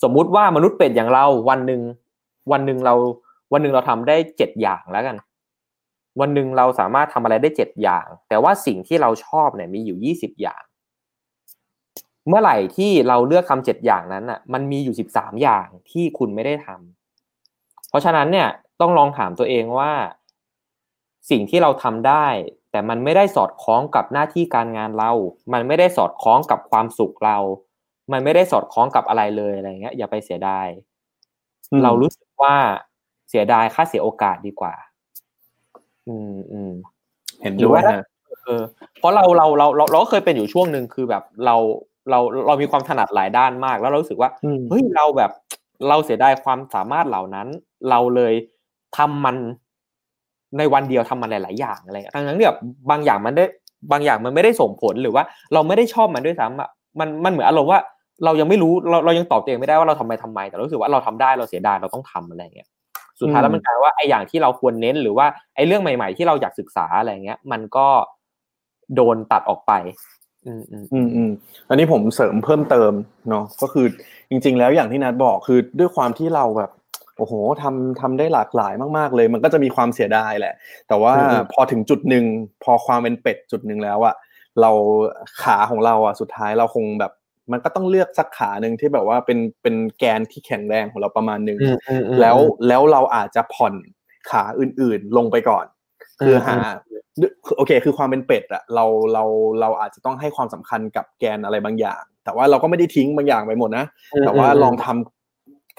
[0.02, 1.82] สมมุติว่ามนุษย์เป็ดอย่างเราวันหนึ่ง
[2.52, 2.94] วันหนึ่งเรา
[3.52, 5.16] วันหนึ่งเราทำได้เจ็ดอย่างแล้วกัน
[6.20, 10.62] วันหนึ่งเราสามารถทำอะไรได้เจ็ดอย่าง แต่ว่าสิ่งที่เราชอบเนี่ยมีอยู่ยี่สิบอย่าง
[12.28, 18.48] เมื่อไหร่ที่เราเลือกทำเจ็ดอย่างนั้นอะ มันมีอยู่สิบสามอย่างที่คุณไม่ได้ทำเพราะฉะนั้นเนี่ย
[18.80, 19.92] ต้องลองถามตัวเองว่า
[21.30, 22.26] สิ่งที่เราทำได้
[22.70, 25.12] แต่มันไม่ได้สอดคล้องกับหน้าที่การงานเรา
[25.52, 27.38] มันไม่ได้สอดคล้องกับความสุขเรา
[28.12, 30.66] มันไม่ได้สอดคล้องกับอะไรเลยอะไรเงี้ย อย่าไปเสียดาย
[31.70, 32.54] อืมเรารู้สึกว่า
[33.30, 34.74] เสียดายค่าเสียโอกาสดีกว่า
[36.08, 36.72] อืมอืม
[37.42, 38.02] เห็นหรืด้อวยว่าฮะ
[38.44, 38.62] เออ
[38.98, 41.56] เพราะเราเราเราเราเราก็เคยเป็นอยู่ช่วงหนึ่งคือแบบเรา
[42.10, 45.30] เราเรามีความถนัดหลายด้านมาก แล้วเรารู้สึกว่าอืมเฮ้ยเราแบบ
[45.88, 47.48] เราเสียดายความสามารถเหล่านั้น
[47.90, 48.34] เราเลย
[48.96, 49.36] ทำมัน
[50.58, 52.58] ในวันเดียวทำมันหลาย ๆ อย่างอะไรเงี้ยทั้งนั้นที่แบบ
[52.90, 53.44] บางอย่างมันได้
[53.92, 55.24] บางอย่างมันไม่ได้ส่งผลหรือว่า
[55.54, 56.68] เราไม่ได้ชอบมันด้วยซ้ำอะ
[57.00, 57.80] มันมันเหมือนอารมณ์ว่า
[58.24, 62.68] เรายังไม่รู้เราเรายังตอบตัวเองไม่ได้ว่าเราทำไมทำไม แต่เรารู้สึกว่าเราทำได้เราเสียดายเราต้องทำอะไรเงี้ย
[63.20, 67.86] สุดท้ายแล้วมันกลายว่าไอ้อย่างที่เราควรเน้นหรือว่าไอ้เรื่องใหม่ ๆ ที่เราอยากศึกษาอะไรเงี้ย มันก็
[68.94, 69.72] โดนตัดออกไป
[70.46, 71.30] อืมอืมอืมอืม
[71.68, 72.92] อันนี้ผมเสริมเพิ่มเติม
[73.30, 73.86] เนาะก็คือ
[74.30, 76.70] จริง ๆ แล้วอย่างที่นัดบอกคือด้วยความที่เราแบบ
[77.20, 80.54] โอ้โหทำทำได้หลากหลายมากๆเลย มันก็จะมีความเสียดายแหละ
[80.88, 82.24] แต่ว่าอืมพอถึงจุดหนึ่ง
[82.64, 84.14] พอความเป็นเป็ดจุดหนึ่งแล้วอะ
[84.60, 84.70] เรา
[85.42, 87.12] ขาของเราอะสุดท้ายเราคงแบบ
[87.52, 92.36] มันก็ต้องเลือกสักขาหนึ่งที่แบบว่าเป็นเป็นแกนที่แข็งแรงของเราประมาณหนึ่งอืมอืมอืมแล้ว
[92.68, 93.74] แล้วเราอาจจะผ่อน
[94.30, 95.66] ขาอื่นๆลงไปก่อน
[96.20, 96.56] คือหา
[97.56, 99.24] โอเค คือความเป็นเป็ดอะเราเรา
[99.60, 103.84] เราอาจจะต้องให้ความสำคัญกับแกนอะไรบางอย่าง แต่ว่าเราก็ไม่ได้ทิ้งบางอย่างไปหมดนะ
[104.26, 104.86] แต่ว่าลองท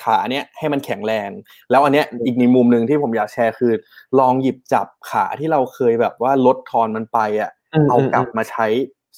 [0.04, 1.30] ขาเนี้ยให้มันแข็งแรง
[1.72, 3.74] แล้วอันเนี้ยอีกในมุมหนึ่งที่ผมอยากแชร์คือ
[4.20, 8.68] ลองหยิบจับขาที่เราเคยแบบว่าลดทอนมันไปอะอืมเอากลับมาใช้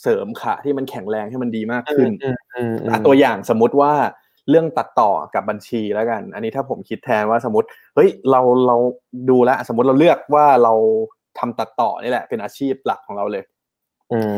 [0.02, 3.94] เสริมขาที่มันแข็งแรงให้มันดีมากขึ้นอืมอืมอืมอะตัวอย่างสมมุติว่า
[4.50, 8.78] เรื่องตัดต่อกับบัญชีแล้วกัน อันนี้ถ้าผมคิดแทนว่าสมมติเฮ้ยเราเรา
[9.30, 10.74] ดูแลวสมมติเราเลือกว่าเรา
[11.40, 13.44] ทำตัดต่อนี่แหละเป็นอาชีพหลักของเราเลย
[14.12, 14.36] อืม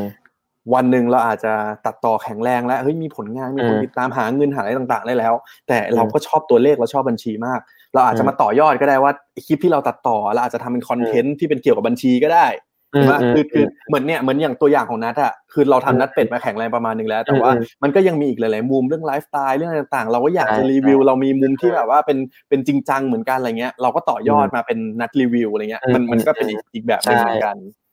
[0.73, 1.53] วันหนึ่งเราอาจจะ
[1.85, 5.33] ตัดต่อแข็งแรงแล้วเฮ้ยมีผลงานมีคนอืมติดตามหาเงินหาอะไรต่างๆได้แล้ว
[5.67, 7.59] แต่เราอืมก็ชอบตัวเลขเราชอบบัญชีมาก
[7.93, 12.47] เราอาจจะอืมมาต่อยอดก็ได้ว่าไอ้คลิปที่เราตัดต่อเราอาจจะทำเป็น content ที่เป็นเกี่ยวกับบัญชีก็ได้
[12.95, 22.17] อืมว่าอืมคือคือเหมือนเนี่ยเหมือนอย่างตัวอย่างของนัทอะคือเราทำนัทเป็ดมาแข็งแรงประมาณหนึงแล้ว แต่ว่าอืมมันก็ยังมีอีกหลายๆมุมเรื่องไลฟ์สไตล์เรื่องอะไรต่างๆ เราก็อยากจะใช่รีวิวใช่เรามีมุมที่แบบว่าเป็น
[22.49, 27.84] เป็นจริงจังเหมือนกันอะไรเงี้ยเราก็ต่อยอดมาเป็นนัทรีวิวอะไรเงี้ยอืมมันมันก็เป็นอีกอีกแบบหนึงใช่เหมือนกันอืมอืม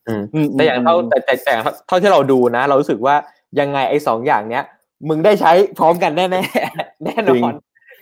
[0.52, 1.54] แต่อย่างเท่าแต่แต่แต่
[1.86, 3.14] เท่าที่เราดูนะ เรารู้สึกว่า
[3.60, 4.64] ยังไงไอ้สองอย่างเนี้ย
[5.08, 7.54] มึงได้ใช้พร้อมกันแน่แน่ๆแน่นจริงอน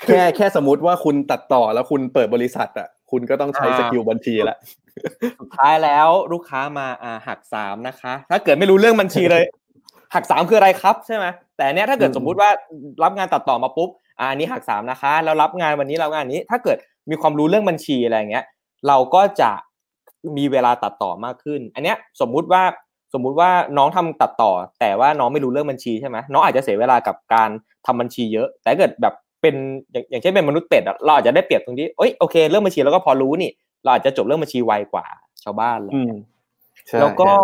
[0.07, 4.57] แค่แค่สมมติว่าคุณตัดต่อแล้วคุณเปิดบริษัทอะคุณก็ต้องใช้อ่าสกิลบัญชีละ
[5.41, 9.45] สุดท้ายแล้วลูกค้ามาอ่าหักสามนะคะ ถ้าเกิดไม่รู้เรื่องบัญชีเลย
[10.15, 12.51] หักสามคืออะไรครับใช่ไหมแต่อันเนี้ยถ้าเกิดอืมสมมุติว่า
[13.05, 16.77] รับงานตัดต่อมาปุ๊บอ่าอันนี้หักสามนะคะ แล้วรับงานวันนี้รับงานนี้ ถ้าเกิด
[17.11, 18.45] มีความรู้เรื่องบัญชีอะไรอย่างเงี้ย
[18.89, 19.51] เราก็จะ
[20.39, 22.63] มีเวลาตัดต่อมากขึ้น อันเนี้ยสมมุติว่า
[23.15, 27.51] สมมุติว่าน้องทำตัดต่อ แต่ว่าน้องไม่รู้เรื่องบัญชีใช่ไหมน้องอาจจะเสียเวลากับการ
[27.87, 29.55] ทำบัญชีเยอะ แต่ถ้าเกิดแบบเป็น
[29.93, 33.51] อย่างอย่างเช่นเป็นมนุษย์เป็ดอะเราอาจจะได้เปรียบตรงที่เอ้ยโอเคเรื่องบัญชีเราก็พอรู้นี่
[33.83, 35.07] เราอาจจะจบเรื่องบัญชีไวกว่า
[35.43, 36.13] ชาวบ้านเลยอืม
[36.87, 37.37] ใช่แล้วก็ใช่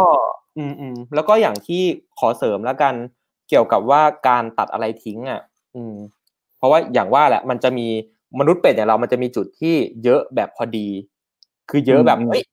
[0.59, 1.83] อืมอืมแล้วก็อย่างที่
[2.19, 2.95] ขอเสริมแล้วกัน
[3.49, 5.41] เกี่ยวกับว่าการตัดอะไรทิ้งอะ
[5.75, 5.95] อืม
[6.59, 7.87] เพราะว่าอย่างว่าแหละ มันจะมี
[8.39, 9.75] มนุษย์เป็ดอย่างเรามันจะมีจุดที่
[10.05, 10.89] เยอะแบบพอดี
[11.71, 12.45] คือเยอะแบบอืมเฮ้ย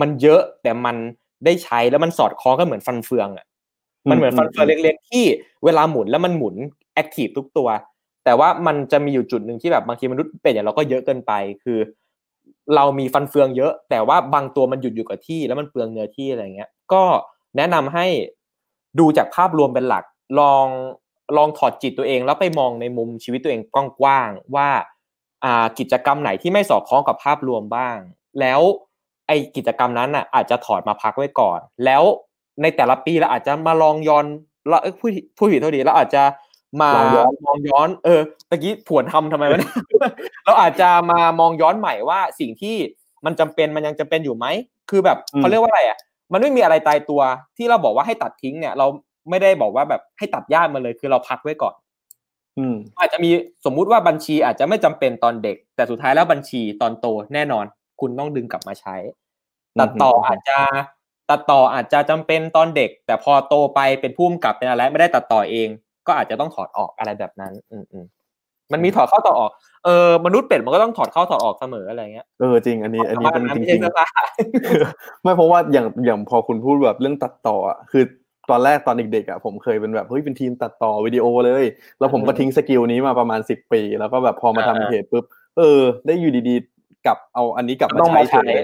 [0.00, 0.96] มันเยอะแต่มัน
[1.44, 3.46] ได้ใช้แล้วมันสอดคล้องกันเหมือนฟันเฟืองอะ
[4.10, 5.24] มันเหมือนฟันเฟืองเล็กๆที่
[5.64, 6.54] เวลาหมุนแล้วมันหมุน
[6.94, 7.68] แอคทีฟทุกตัว
[8.24, 11.32] แต่ว่ามันจะมีอยู่จุดหนึ่งที่แบบบางทีมนุษย์เป็ดอย่างเราก็เยอะเกินไป
[11.64, 11.78] คือ
[12.74, 17.02] เรามีฟันเฟืองเยอะ แต่ว่าบางตัวมันหยุดอยู่กับที่ แล้วมันเปลืองเนื้อที่อะไรเงี้ย ก็
[17.56, 18.06] แนะนำให้
[18.98, 20.04] ดูจากภาพรวมเป็นหลัก
[20.40, 20.66] ลอง
[21.36, 23.62] ลองถอดจิตตัวเอง แล้วไปมองในมุมชีวิตตัวเอง
[24.00, 24.68] กว้างๆว่า
[25.44, 27.98] อ่ากิจกรรมไหนที่ไม่สอดคล้องกับภาพรวมบ้าง
[28.40, 28.60] แล้ว
[29.28, 32.02] ไอกิจกรรมนั้นอะอาจจะถอดมาพักไว้ก่อน แล้ว
[32.62, 34.24] ในแต่ละปีเราอาจจะมาลองย้อน
[34.68, 36.22] เราเอ้ยพูดพูดผิดเท่าดีเราอาจจะ
[36.80, 39.72] มาลองย้อนมองย้อน เออตะกี้ผวนทำทำไมวะเนี่ย
[40.44, 42.76] เราอาจจะมามองย้อนใหม่ว่าสิ่งที่
[43.24, 44.46] มันจำเป็นมันยังจำเป็นอยู่ไหม
[44.90, 45.98] คือแบบอืมเขาเรียกว่าอะไรอะ
[46.32, 47.20] มันไม่มีอะไรตายตัว
[47.56, 48.86] ที่เราบอกว่าให้ตัดทิ้งเนี่ย เรา
[49.30, 51.74] ไม่ได้บอกว่าแบบให้ตัดญาติมาเลย คือเราพักไว้ก่อน
[52.58, 53.30] อืมอาจจะมี
[53.64, 57.64] สมมุติว่าบัญชีอาจจะไม่จำเป็นตอนเด็ก แต่สุดท้ายแล้วบัญชีตอนโตแน่นอน
[58.00, 58.96] คุณต้องดึงกลับมาใช้
[59.80, 60.58] ตัดต่ออืมอาจจะ
[61.30, 65.68] ตัดต่ออาจจะจำเป็นตอนเด็ก แต่พอโตไปเป็นผู้กำกับเป็นอะไรไม่ได้ตัดต่อเอง
[66.06, 68.04] ก็อาจจะต้องถอดออกอะไรแบบนั้นอืมอืม
[68.72, 69.50] มันมีถอดเข้าถอดออก
[69.84, 78.04] เออมนุษย์เป็ดมันก็ต้องถอดเข้าถอดออกเสมออะไรเงี้ย เออจริง อันนี้อันนี้เป็นจไม่ริใช่งเสื้อผ้าๆไม่เพราะว่าอย่างอย่างพอคุณพูดแบบเรื่องตัดต่ออะคือ
[78.50, 81.64] ตอนแรกตอนเด็กๆอะผมเคยเป็นแบบเฮ้ยเป็นทีมตัดต่อวิดีโอเลย
[81.98, 85.24] แล้วผมก็อืมทิ้งสกิลนี้มาประมาณสิบปี แล้วก็แบบพอมาอ่าทำเพจปุ๊บ
[85.58, 88.62] เออ ได้อยู่ดีๆ กลับเอาอันนี้กลับมาต้องใช้มาเฉใช้ย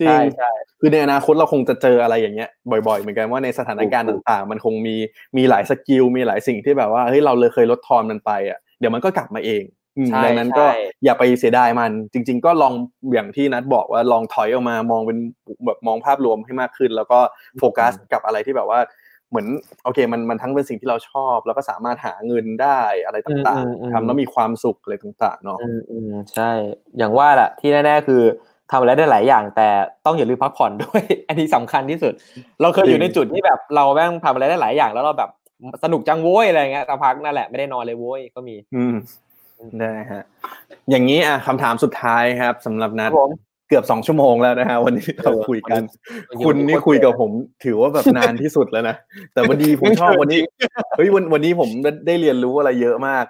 [0.00, 0.50] จริงใช่ใช่
[0.80, 4.96] คือในอนาคตเราคงจะเจออะไรอย่างเงี้ยบ่อยๆ เหมือนกันว่าในสถานการณ์ถูกต่างๆ มันคงมี
[5.36, 9.62] มีหลายสกิลมีหลายสิ่งที่แบบว่าเฮ้ยเราเลยเคยลดทอนมันไปอะเดี๋ยวมันก็กลับมาเอง
[9.96, 12.72] อืมใช่ดังนั้นก็ใช่อย่าไปเสียดายมัน จริง ๆ ก็ลอง
[13.12, 15.18] อย่างที่นัดบอกว่าลองถอยออกมามองเป็น
[15.66, 17.18] แบบมองภาพรวมให้มากขึ้น แล้วก็
[17.58, 18.80] โฟกัสกับอะไรที่แบบว่า
[19.30, 19.46] เหมือน
[19.84, 26.50] โอเคมันมันทั้งเป็นสิ่งที่เราชอบ แล้วก็สามารถหาเงินได้อะไรต่างอืมอืมๆทำแล้วมีความสุขอะไรต่างๆเนาะอืมอืมใช่
[26.98, 28.22] อย่างว่าแหละที่แน่ๆคือ
[28.70, 29.68] ทำอะไรได้หลายอย่าง แต่
[30.06, 32.12] ต้องอย่าลืมพักผ่อนด้วย อันนี้สำคัญที่สุด
[32.62, 35.30] เราเคยอยู่ในจุดที่แบบเราแม่งทำอะไรได้หลายอย่าง แล้วเราแบบ
[35.84, 38.96] สนุกจังโว้ยอะไรเงี้ยสักพักนั่นแหละไม่ได้นอนเลยโว้ยก็มี อืม
[39.80, 40.24] ได้ฮะ
[40.90, 43.30] อย่างนี้อะคำถามสุดท้ายครับสำหรับนัดผม
[43.68, 45.82] เกือบสองชั่วโมงแล้วนะฮะวันนี้เราคุยกัน
[46.44, 47.30] คุณนี่คุยกับผม
[47.64, 48.96] ถือว่าแบบนานที่สุดแล้วนะ
[49.32, 50.40] แต่วันดีผมชอบวันนี้
[50.96, 53.24] เฮ้ยวันวันนี้ผมได้ได้เรียนรู้อะไรเยอะมาก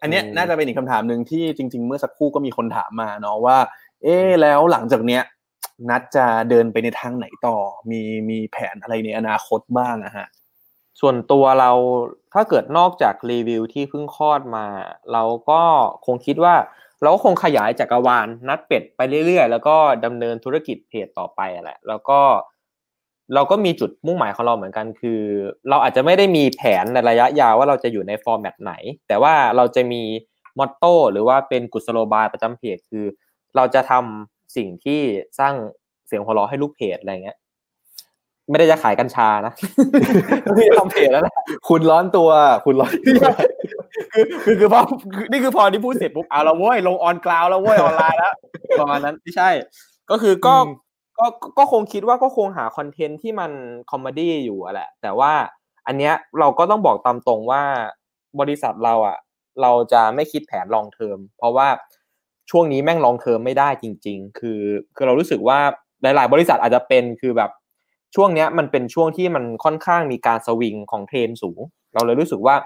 [0.00, 3.58] อันเนี้ยอืมน่าจะเป็นอีกคำถามหนึ่งที่จริง ๆ เมื่อสักครู่ก็มีคนถามมาเนาะว่า
[4.02, 5.22] เอ๊ะแล้วหลังจากเนี้ย
[5.90, 7.56] นัดจะเดินไปในทางไหนต่อ
[7.90, 8.00] มี
[8.30, 10.26] มีแผนอะไรในอนาคตบ้างอะฮะ
[11.00, 11.70] ส่วนตัวเรา
[12.34, 14.66] ถ้าเกิดนอกจากรีวิวที่เพิ่งคลอดมา
[15.12, 15.62] เราก็
[16.06, 16.54] คงคิดว่า
[17.04, 22.20] เราก็คงขยายจักรวาลนัดเป็ดไปเรื่อยๆ แล้วก็ดำเนินธุรกิจเพจต่อไปแหละ แล้วก็
[23.34, 25.20] เราก็มีจุดมุ่งหมายของเราเหมือนกันคือ
[25.68, 28.72] เราอาจจะไม่ได้มีแผนในระยะยาวว่าเราจะอยู่ในฟอร์แมตไหน
[29.08, 30.02] แต่ว่าเราจะมี
[30.58, 33.04] มอตโต้หรือว่าเป็นกุศโลบายประจำเพจคือ
[33.56, 35.00] เราจะทำสิ่งที่
[35.38, 35.54] สร้าง
[36.06, 37.38] เสียงหัวเราะให้ลูกเพจอะไรเงี้ย
[38.50, 39.52] ไม่ได้จะขายกัญชานะ
[40.58, 41.34] พี่ทำเพจแล้วแหละ
[41.68, 42.30] คุณร้อนตัว
[42.64, 43.24] คุณร้อนตัว
[44.14, 44.80] คือคือคือพอ
[45.14, 48.34] คือนี่คือพอที่พูดเสร็จปุ๊บเอาละเว้ยลง on ground แล้วเว้ยออนไลน์แล้ว
[48.80, 49.50] ประมาณนั้นไม่ใช่
[50.10, 50.70] ก็คือก็อืม
[51.18, 51.26] ก็
[51.58, 53.50] ก็คงคิดว่าก็คงหา content ที่มัน
[53.90, 55.32] comedy อยู่อะแหละ แต่ว่า
[55.86, 57.62] อันเนี้ยเราก็ต้องบอกตามตรงว่า
[58.40, 59.18] บริษัทเราอะ
[59.62, 61.68] เราจะไม่คิดแผน long term เพราะว่า
[62.50, 64.60] ช่วงนี้แม่ง long term ไม่ได้จริง ๆ คือ
[64.96, 65.58] คือเรารู้สึกว่า
[66.02, 67.50] หลาย ๆ บริษัทอาจจะเป็นคือแบบ
[68.14, 71.60] ช่วงเนี้ยมันเป็นช่วงที่มันค่อนข้างมีการสวิงของเทรนสูง
[71.94, 72.56] เราเลยรู้สึกว่า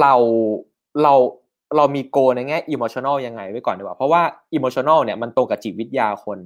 [0.00, 0.14] เรา
[1.02, 1.14] เรา
[1.76, 4.22] เรามีโกในแง่อิโมชัน a ลยังไงไว้ก่อนดีกว่า เพราะว่า
[4.54, 6.38] อิโมชัน a ลเนี่ยมันตรงกับจิตวิทยาคน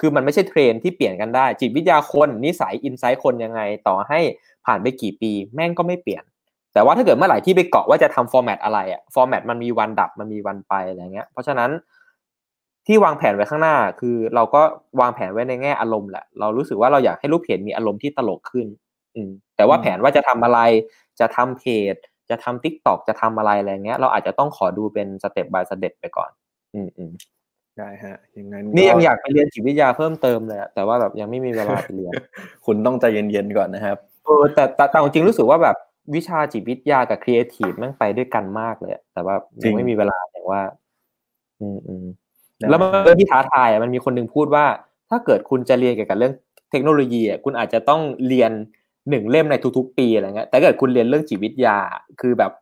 [0.00, 4.20] คือมันไม่ใช่เทรนที่เปลี่ยนกันได้ จิตวิทยาคนนิสัย insight คนยังไง ต่อให้
[4.66, 6.24] ผ่านไปกี่ปี แม่งก็ไม่เปลี่ยน
[6.72, 11.70] แต่ว่าถ้าเกิดเมื่อไหร่ที่ไปเกาะว่าจะทำ format อะไรอะ format มันมีวันดับมันมีวันไปอะไรเงี้ย เพราะฉะนั้น
[12.86, 14.62] ที่วางแผนไว้ข้างหน้า คือเราก็
[15.00, 18.66] วางแผนไว้ในแง่อารมณ์แหละเรารู้สึกว่าเราอยากให้ลูกเพจมีอารมณ์ที่ตลกขึ้น
[19.16, 20.60] อืมแต่ว่าแผนว่าจะทำอะไร
[21.20, 21.94] จะทำเพจ
[22.30, 26.30] จะทำ TikTok จะทำอะไรอะไรเงี้ย เราอาจจะต้องขอดูเป็น step by step ไปก่อน
[26.74, 27.12] อืมอืม
[27.78, 32.14] ได้ฮะอย่างนั้นนี่ยังอยากไปเรียนจิตวิทยาเพิ่มเติมเลยอะแต่ว่าแบบยังไม่มีเวลาไปเรียน
[32.66, 35.76] คุณต้องใจเย็นๆก่อนนะครับเออแต่แต่แต่จริงๆรู้สึกว่าแบบ
[36.14, 40.62] วิชาจิตวิทยากับครีเอทีฟแม่งไปด้วยกันมากเลยอะแต่ว่าจริยังงไม่มีเวลาอย่างว่า
[41.60, 42.23] อืมอืมได้
[42.70, 44.64] แล้วมันเป็นเรื่องที่ท้าทายอะมันมีคนหนึงพูดว่า
[45.10, 46.34] ถ้าเกิดคุณจะเรียนเกี่ยวกับเรื่อง
[46.70, 48.50] เทคโนโลยีอะคุณอาจจะต้องเรียน
[49.10, 51.76] หนึ่งเล่มในทุกๆ ปีอะไรเงี้ยแต่ถ้าเกิดคุณเรียนเรื่องจิตวิทยา
[52.20, 52.52] คือแบบ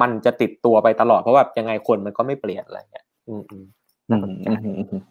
[0.00, 3.64] มันจะติดตัวไปตลอดเพราะว่ายังไงคนมันก็ไม่เปลี่ยนอะไรเงี้ยอืมอืม
[4.10, 5.02] อืมอืมอืมอืม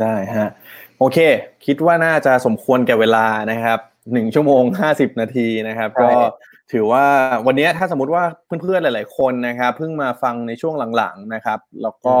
[0.00, 0.48] ได้ฮะ
[0.98, 1.18] โอเค
[1.66, 3.78] คิดว่าน่าจะสมควรแก่เวลานะครับ
[4.12, 6.20] หนึ่งชั่วโมงห้าสิบนาทีนะครับใช่ก็
[6.72, 7.04] ถือว่า
[7.46, 8.24] วันนี้ถ้าสมมติว่า
[8.62, 12.16] เพื่อนๆหลาย ๆ คนนะครับเพิ่งมาฟังในช่วงหลังๆนะครับ แล้วก็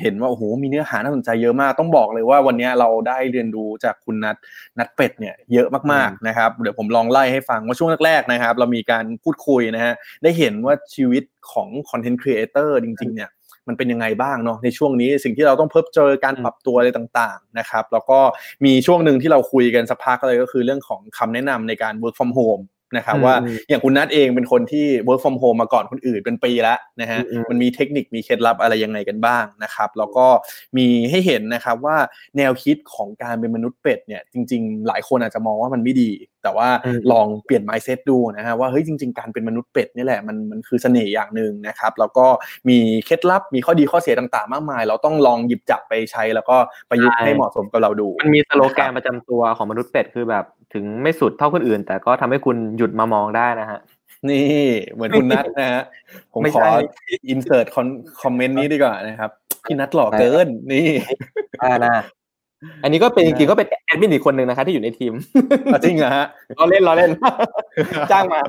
[0.00, 4.36] เห็นว่าโอ้โหมีเนื้อหาน่าสนใจเยอะมากต้องบอกเลยว่าวันนี้เราได้เรียนรู้จากคุณนัท
[4.78, 13.30] นัทเป็ดเนี่ยเยอะมากๆนะครับเดี๋ยวผมลองไล่ให้ฟังว่าช่วงแรกๆนะครับ เรามีการพูดคุยนะฮะได้เห็นว่าชีวิตของ content creator จริง ๆ เนี่ย
[13.68, 18.18] มันเป็นยังไงบ้างเนาะในช่วงนี้สิ่งที่เราต้องเพิ่มเจอการปรับตัวอะไรต่างๆนะครับแล้วก็
[18.64, 22.64] มีช่วงหนึ่งที่เราคุยกันสักพักเลยก็คือเรื่องของคำแนะนำในการ work from home
[22.96, 30.26] นะครับอืมว่าอืมอย่างคุณนัทเองเป็นคนที่ work from home มาก่อนคนอื่นเป็นปีแล้วนะฮะอืมอืมมันมีเทคนิคมีเคล็ดลับอะไรยังไงกันบ้างนะครับแล้วก็
[30.76, 31.96] มีให้เห็นนะครับว่า
[32.36, 36.10] แนวคิดของการเป็นมนุษย์เป็ดเนี่ยจริง ๆ หลายคนอาจจะมองว่ามันไม่ดี
[36.42, 42.26] แต่ว่าอืมลองเปลี่ยน mindset ดูนะฮะว่าเฮ้ยจริง ๆ การเป็นมนุษย์เป็ดนี่แหละมันมันคือเสน่ห์อย่างหนึ่งนะครับแล้วก็
[42.68, 46.56] มีเคล็ดลับมีข้อดีข้อเสียต่างๆ มากมาย เราต้องลองหยิบจับไปใช้แล้วก็
[46.90, 53.80] ประยุกต์ใช้ให้เหมาะสมกับเราดู มันมีสโลแกนประจำตัวของมนุษย์เป็ดคือแบบ ถึงไม่สุดเท่าคนอื่น แต่ก็ทำให้คุณหยุดมามองได้นะฮะ
[54.28, 54.44] นี่
[54.92, 55.82] เหมือนคุณนัทนะฮะ
[56.32, 56.72] ผมไม่ขอใช่
[57.28, 59.30] insert comment นี้ดีกว่านะครับ
[59.64, 60.88] พี่นัทหล่อเกินนี่
[61.62, 62.02] อ่านะ
[62.82, 65.12] อันนี้ก็เป็นจริงๆก็เป็นแอดมินอีกคนหนึ่งนะคะที่อยู่ในทีม
[65.84, 66.26] จริงเหรอฮะ
[66.56, 67.10] เราเล่นเราเล่น
[68.10, 68.40] จ้างมา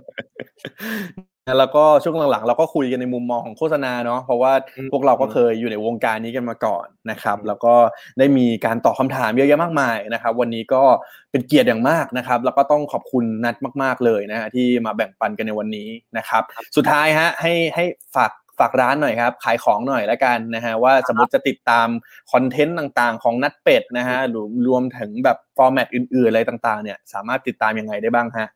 [1.57, 7.73] แล้วก็ช่วงหลังๆ เราก็คุยกันในมุมมองของโฆษณาเนาะเพราะว่าอืมพวกเราก็เคยอยู่ในวงการนี้กันมาก่อนนะครับอืมแล้วก็
[8.19, 10.84] ได้มีการตอบคำถามเยอะแยะมากมายนะครับ วันนี้ก็
[11.31, 16.43] เป็นเกียรติอย่างมากนะครับ แล้วก็ต้องขอบคุณนัทมาก ๆเลยนะฮะที่มาแบ่งปันกันในวันนี้นะครับ
[16.76, 17.84] สุดท้ายฮะให้ให้
[18.15, 21.88] ฝากฝากร้านหน่อยครับ ขายของหน่อยแล้วกันนะฮะว่าสมมติจะติดตาม
[22.31, 28.47] คอนเทนต์ต่างๆ ของนัดเป็ดนะฮะหรือรวมถึงแบบฟอร์แมตอื่นๆอะไรต่างๆเนี่ยสามารถติดตามยังไงได้บ้างฮะ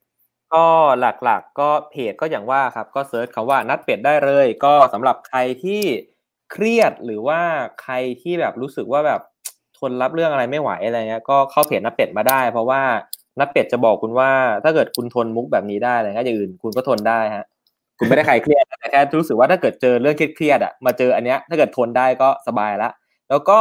[0.53, 0.65] ก็
[0.99, 5.81] หลักๆก็เพจก็อย่างว่าครับ ก็เซิร์ชคำว่านัดเป็ดได้เลย ก็สำหรับใครที่
[6.51, 7.41] เครียดหรือว่า
[7.81, 9.21] ใครที่แบบรู้สึกว่าแบบ
[9.77, 12.81] ทนรับเรื่องอะไรไม่ไหวอะไรเงี้ยก็เข้าเพจนัดเป็ดมาได้ เพราะว่า
[13.39, 14.31] นัดเป็ดจะบอกคุณว่า
[14.63, 17.45] ถ้าเกิดคุณทนมุกแบบนี้ได้อะไรเงี้ยอย่างอื่นคุณก็ทนได้ฮะ
[17.97, 22.89] คุณไม่ได้ใครเครียดแต่แค่รู้สึกว่าถ้าเกิดเจอเรื่องเครียดๆอะมาเจออันเนี้ยถ้าเกิดทนได้ก็สบายละ
[23.29, 23.59] แล้วก็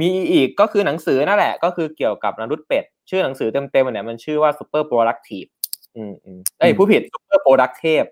[0.00, 5.48] มีอีกก็คือหนังสือนั่นแหละ ก็คือเกี่ยวกับมนุษเป็ด ชื่อหนังสือเต็มๆเนี่ยมันชื่อว่า super productive
[5.96, 8.06] อืมอืมเอ้ยอืมผู้ผิด super productive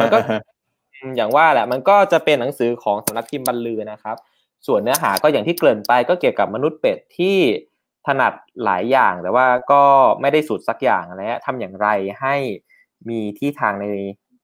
[0.00, 0.18] มันก็
[0.94, 4.16] อืมอย่างว่าแหละ มันก็จะเป็นหนังสือของสำนักพิมพ์บรรลือนะครับ
[4.66, 7.36] ส่วนเนื้อหาก็อย่างที่เกริ่นไปก็เกี่ยวกับมนุษย์เป็ดที่
[8.06, 8.32] ถนัด
[8.64, 9.82] หลายอย่างแต่ว่าก็
[10.20, 11.88] ไม่ได้สุดสักอย่างอะไรเงี้ยทำอย่างไร
[12.20, 12.34] ให้
[13.08, 13.86] มีที่ทางใน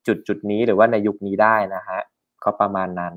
[0.06, 2.00] จุดจุดๆนี้หรือว่าในยุคนี้ได้นะฮะ
[2.44, 3.14] ก็ประมาณนั้น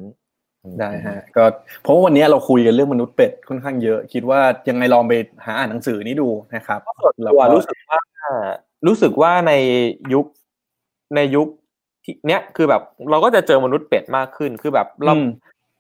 [0.64, 1.44] อืมได้ฮะก็
[1.82, 4.40] เพราะว่าวันนี้เราคุยกันเรื่องมนุษย์เป็ดค่อนข้างเยอะ คิดว่า
[4.70, 5.14] ยังไงลองไป
[5.46, 8.00] หาอ่านหนังสือนี้ดูนะครับส่วนแล้วตัวก็รู้สึกว่า
[8.88, 9.54] รู้สึกว่าใน
[10.14, 10.26] ยุค
[11.16, 11.48] ในยุค
[12.04, 12.82] ที่เนี้ยคือแบบ
[13.12, 15.28] เราก็จะเจอมนุษย์เป็ดมากขึ้น คือแบบเราอืม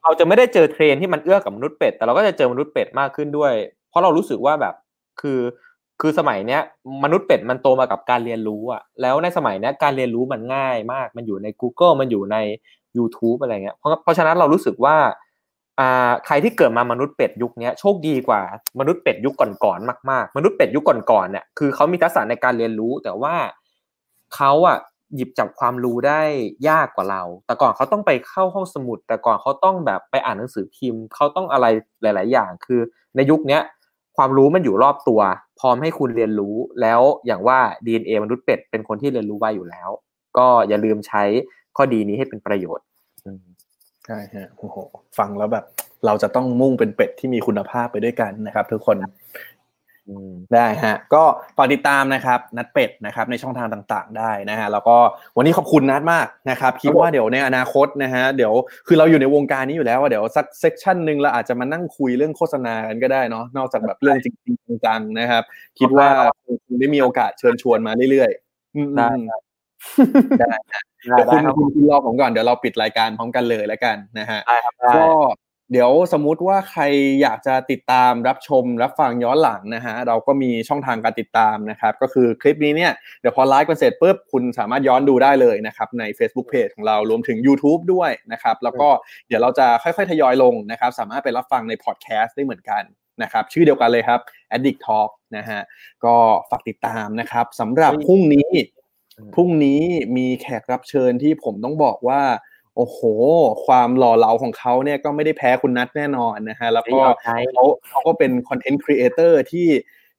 [0.04, 3.54] เราจะไม่ได้เจอเทรนที่มันเอื้อกับมนุษย์เป็ด แต่เราก็จะเจอมนุษย์เป็ดมากขึ้นด้วย
[3.90, 4.76] เพราะเรารู้สึกว่าแบบ
[5.22, 5.40] คือ
[6.02, 6.62] คือสมัยเนี้ย
[7.04, 12.38] มนุษย์เป็ดมันโตมากับการเรียนรู้อะแล้วในสมัยเนี้ยการเรียนรู้มันง่ายมาก มันอยู่ใน Google มันอยู่ใน
[12.98, 15.16] YouTube อะไรเงี้ยเพราะเพราะฉะนั้นเรารู้สึกว่าอ่า
[16.26, 18.42] ใครที่เกิดมามนุษย์เป็ดยุคนี้โชคดีกว่า
[18.80, 19.34] มนุษย์เป็ดยุค
[19.64, 23.36] ก่อนๆมากๆ มนุษย์เป็ดยุคก่อนๆเนี่ยคือเขามีทักษะในการเรียนรู้ แต่ว่า
[24.36, 24.78] เขาอะ
[25.16, 26.22] หยิบจับความรู้ได้
[26.70, 31.66] ยากกว่าเรา แต่ก่อนเขาต้องไปเข้าห้องสมุด แต่ก่อนเขาต้องแบบไปอ่านหนังสือพิมพ์เขาต้องอะไร
[32.02, 32.82] หลาย ๆ อย่าง คือ
[33.16, 33.60] ในยุคนี้
[34.18, 35.22] ความรู้มันอยู่รอบตัว
[35.60, 39.90] พร้อมให้คุณเรียนรู้แล้วอย่างว่า DNA มนุษย์เป็ดเป็นคนที่เรียนรู้ไวอยู่แล้ว
[40.38, 41.24] ก็อย่าลืมใช้
[41.78, 42.86] ข้อดีนี้ให้เป็นประโยชน์
[44.08, 44.78] ใช่ฮะโอ้โห
[45.18, 45.66] ฟังแล้วแบบ
[46.06, 48.98] เราจะต้องมุ่งเป็นเป็ดที่มีคุณภาพไปด้วยกันนะครับ ทุกคน
[50.54, 51.24] ได้ฮะ ก็
[51.58, 54.98] ฝากติดตามนะครับ นัดเป็ดนะครับ ในช่องทางต่างๆ ได้นะฮะแล้วก็
[55.38, 58.54] วันนี้ขอบคุณนัดมากนะครับ คิดว่าเดี๋ยวในอนาคตนะฮะเดี๋ยว
[58.88, 65.44] คือเราอยู่ในวงการนี้อยู่แล้วว่าเดี๋ยวสักเซกชันหนึ่งเราอาจจะมานั่งคุยเรื่องโฆษณากันก็ได้เนาะนอกจากแบบเรื่องจริงๆจังๆนะครับ
[65.80, 66.10] คิดว่า
[66.46, 69.12] คงได้มีโอกาสเชิญชวนมาเรื่อยๆได้
[70.40, 70.54] ได้
[71.16, 71.28] เดี๋ยว
[71.58, 74.40] คุณคุณรอผมก่อนเดี๋ยวเราปิดรายการพร้อมกันเลยแล้วกันนะฮะ
[74.96, 75.06] ก็
[75.74, 76.84] เดี๋ยวสมมุติว่าใคร
[77.22, 82.92] อยากจะติดตามรับชมรับฟังย้อนหลังนะฮะเราก็มีช่องทางการติดตามนะครับก็คือคลิปนี้เนี่ย
[83.22, 88.90] เดี๋ยวพอไลฟ์กันเสร็จปุ๊บคุณสามารถย้อนดูได้เลยนะครับใน Facebook Page ของเรารวมถึง YouTube ด้วยนะครับแล้วก็
[89.28, 92.84] เดี๋ยวเราจะค่อยๆ ทยอยลงนะครับสามารถไปรับฟังในพอดแคสต์ได้เหมือนกัน
[93.24, 94.20] นะครับชื่อเดียวกันเลยครับ
[94.56, 95.62] Addict Talk นะฮะ
[96.06, 96.16] ก็
[96.50, 98.50] ฝากติดตามนะครับสำหรับพรุ่งนี้
[99.34, 99.82] พรุ่งนี้
[100.18, 102.22] มีแขกรับเชิญที่ผมต้องบอกว่า
[102.76, 103.00] โอ้โห
[103.66, 106.98] ความหล่อเหลาของเขาเนี่ยก็ไม่ได้แพ้คุณนัทแน่นอนนะฮะ แล้วก็
[107.54, 109.68] เขาเขาก็เป็นคอนเทนต์ครีเอเตอร์ที่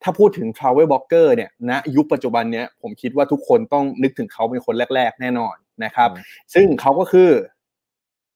[0.02, 6.10] ถ้าพูดถึง Travel Blogger เนี่ยณนะยุคปัจจุบันเนี้ยผมคิดว่าทุกคนต้องนึกถึงเขาเป็นคนแรก ๆ แน่นอนนะครับ
[6.54, 7.30] ซึ่งเขาก็คือ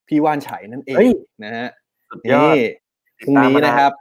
[0.08, 0.98] พี่ว่านไฉนั่นเอง
[1.44, 1.68] นะฮะ
[2.30, 2.58] นี่
[3.24, 3.92] พรุ่งนี้นะครับ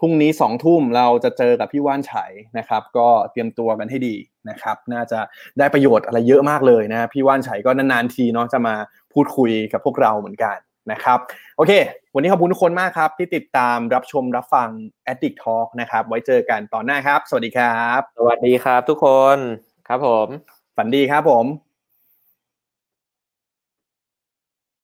[0.00, 2.12] พรุ่งนี้สองทุ่มเราจะเจอกับพี่ว่านไฉ
[2.58, 4.16] นะครับ ก็เตรียมตัวกันให้ดี
[4.50, 5.18] นะครับ น่าจะ
[5.58, 8.74] ได้ประโยชน์อะไรเยอะมากเลยนะพี่ว่านไฉก็นานๆทีเนาะจะมา
[9.12, 10.56] พูดคุยกับพวกเราเหมือนกัน
[10.92, 11.18] นะครับ
[11.56, 11.72] โอเค
[12.14, 14.68] วันนี้ขอบคุณทุกคนมากครับ ที่ติดตามรับชมรับฟัง
[15.12, 19.36] Addict Talk นะครับ ไว้เจอกันตอนหน้าครับ สวัสดีครับ สวัสดีครับทุกคน
[19.88, 20.26] ครับผม
[20.76, 21.69] ฝันดีครับผม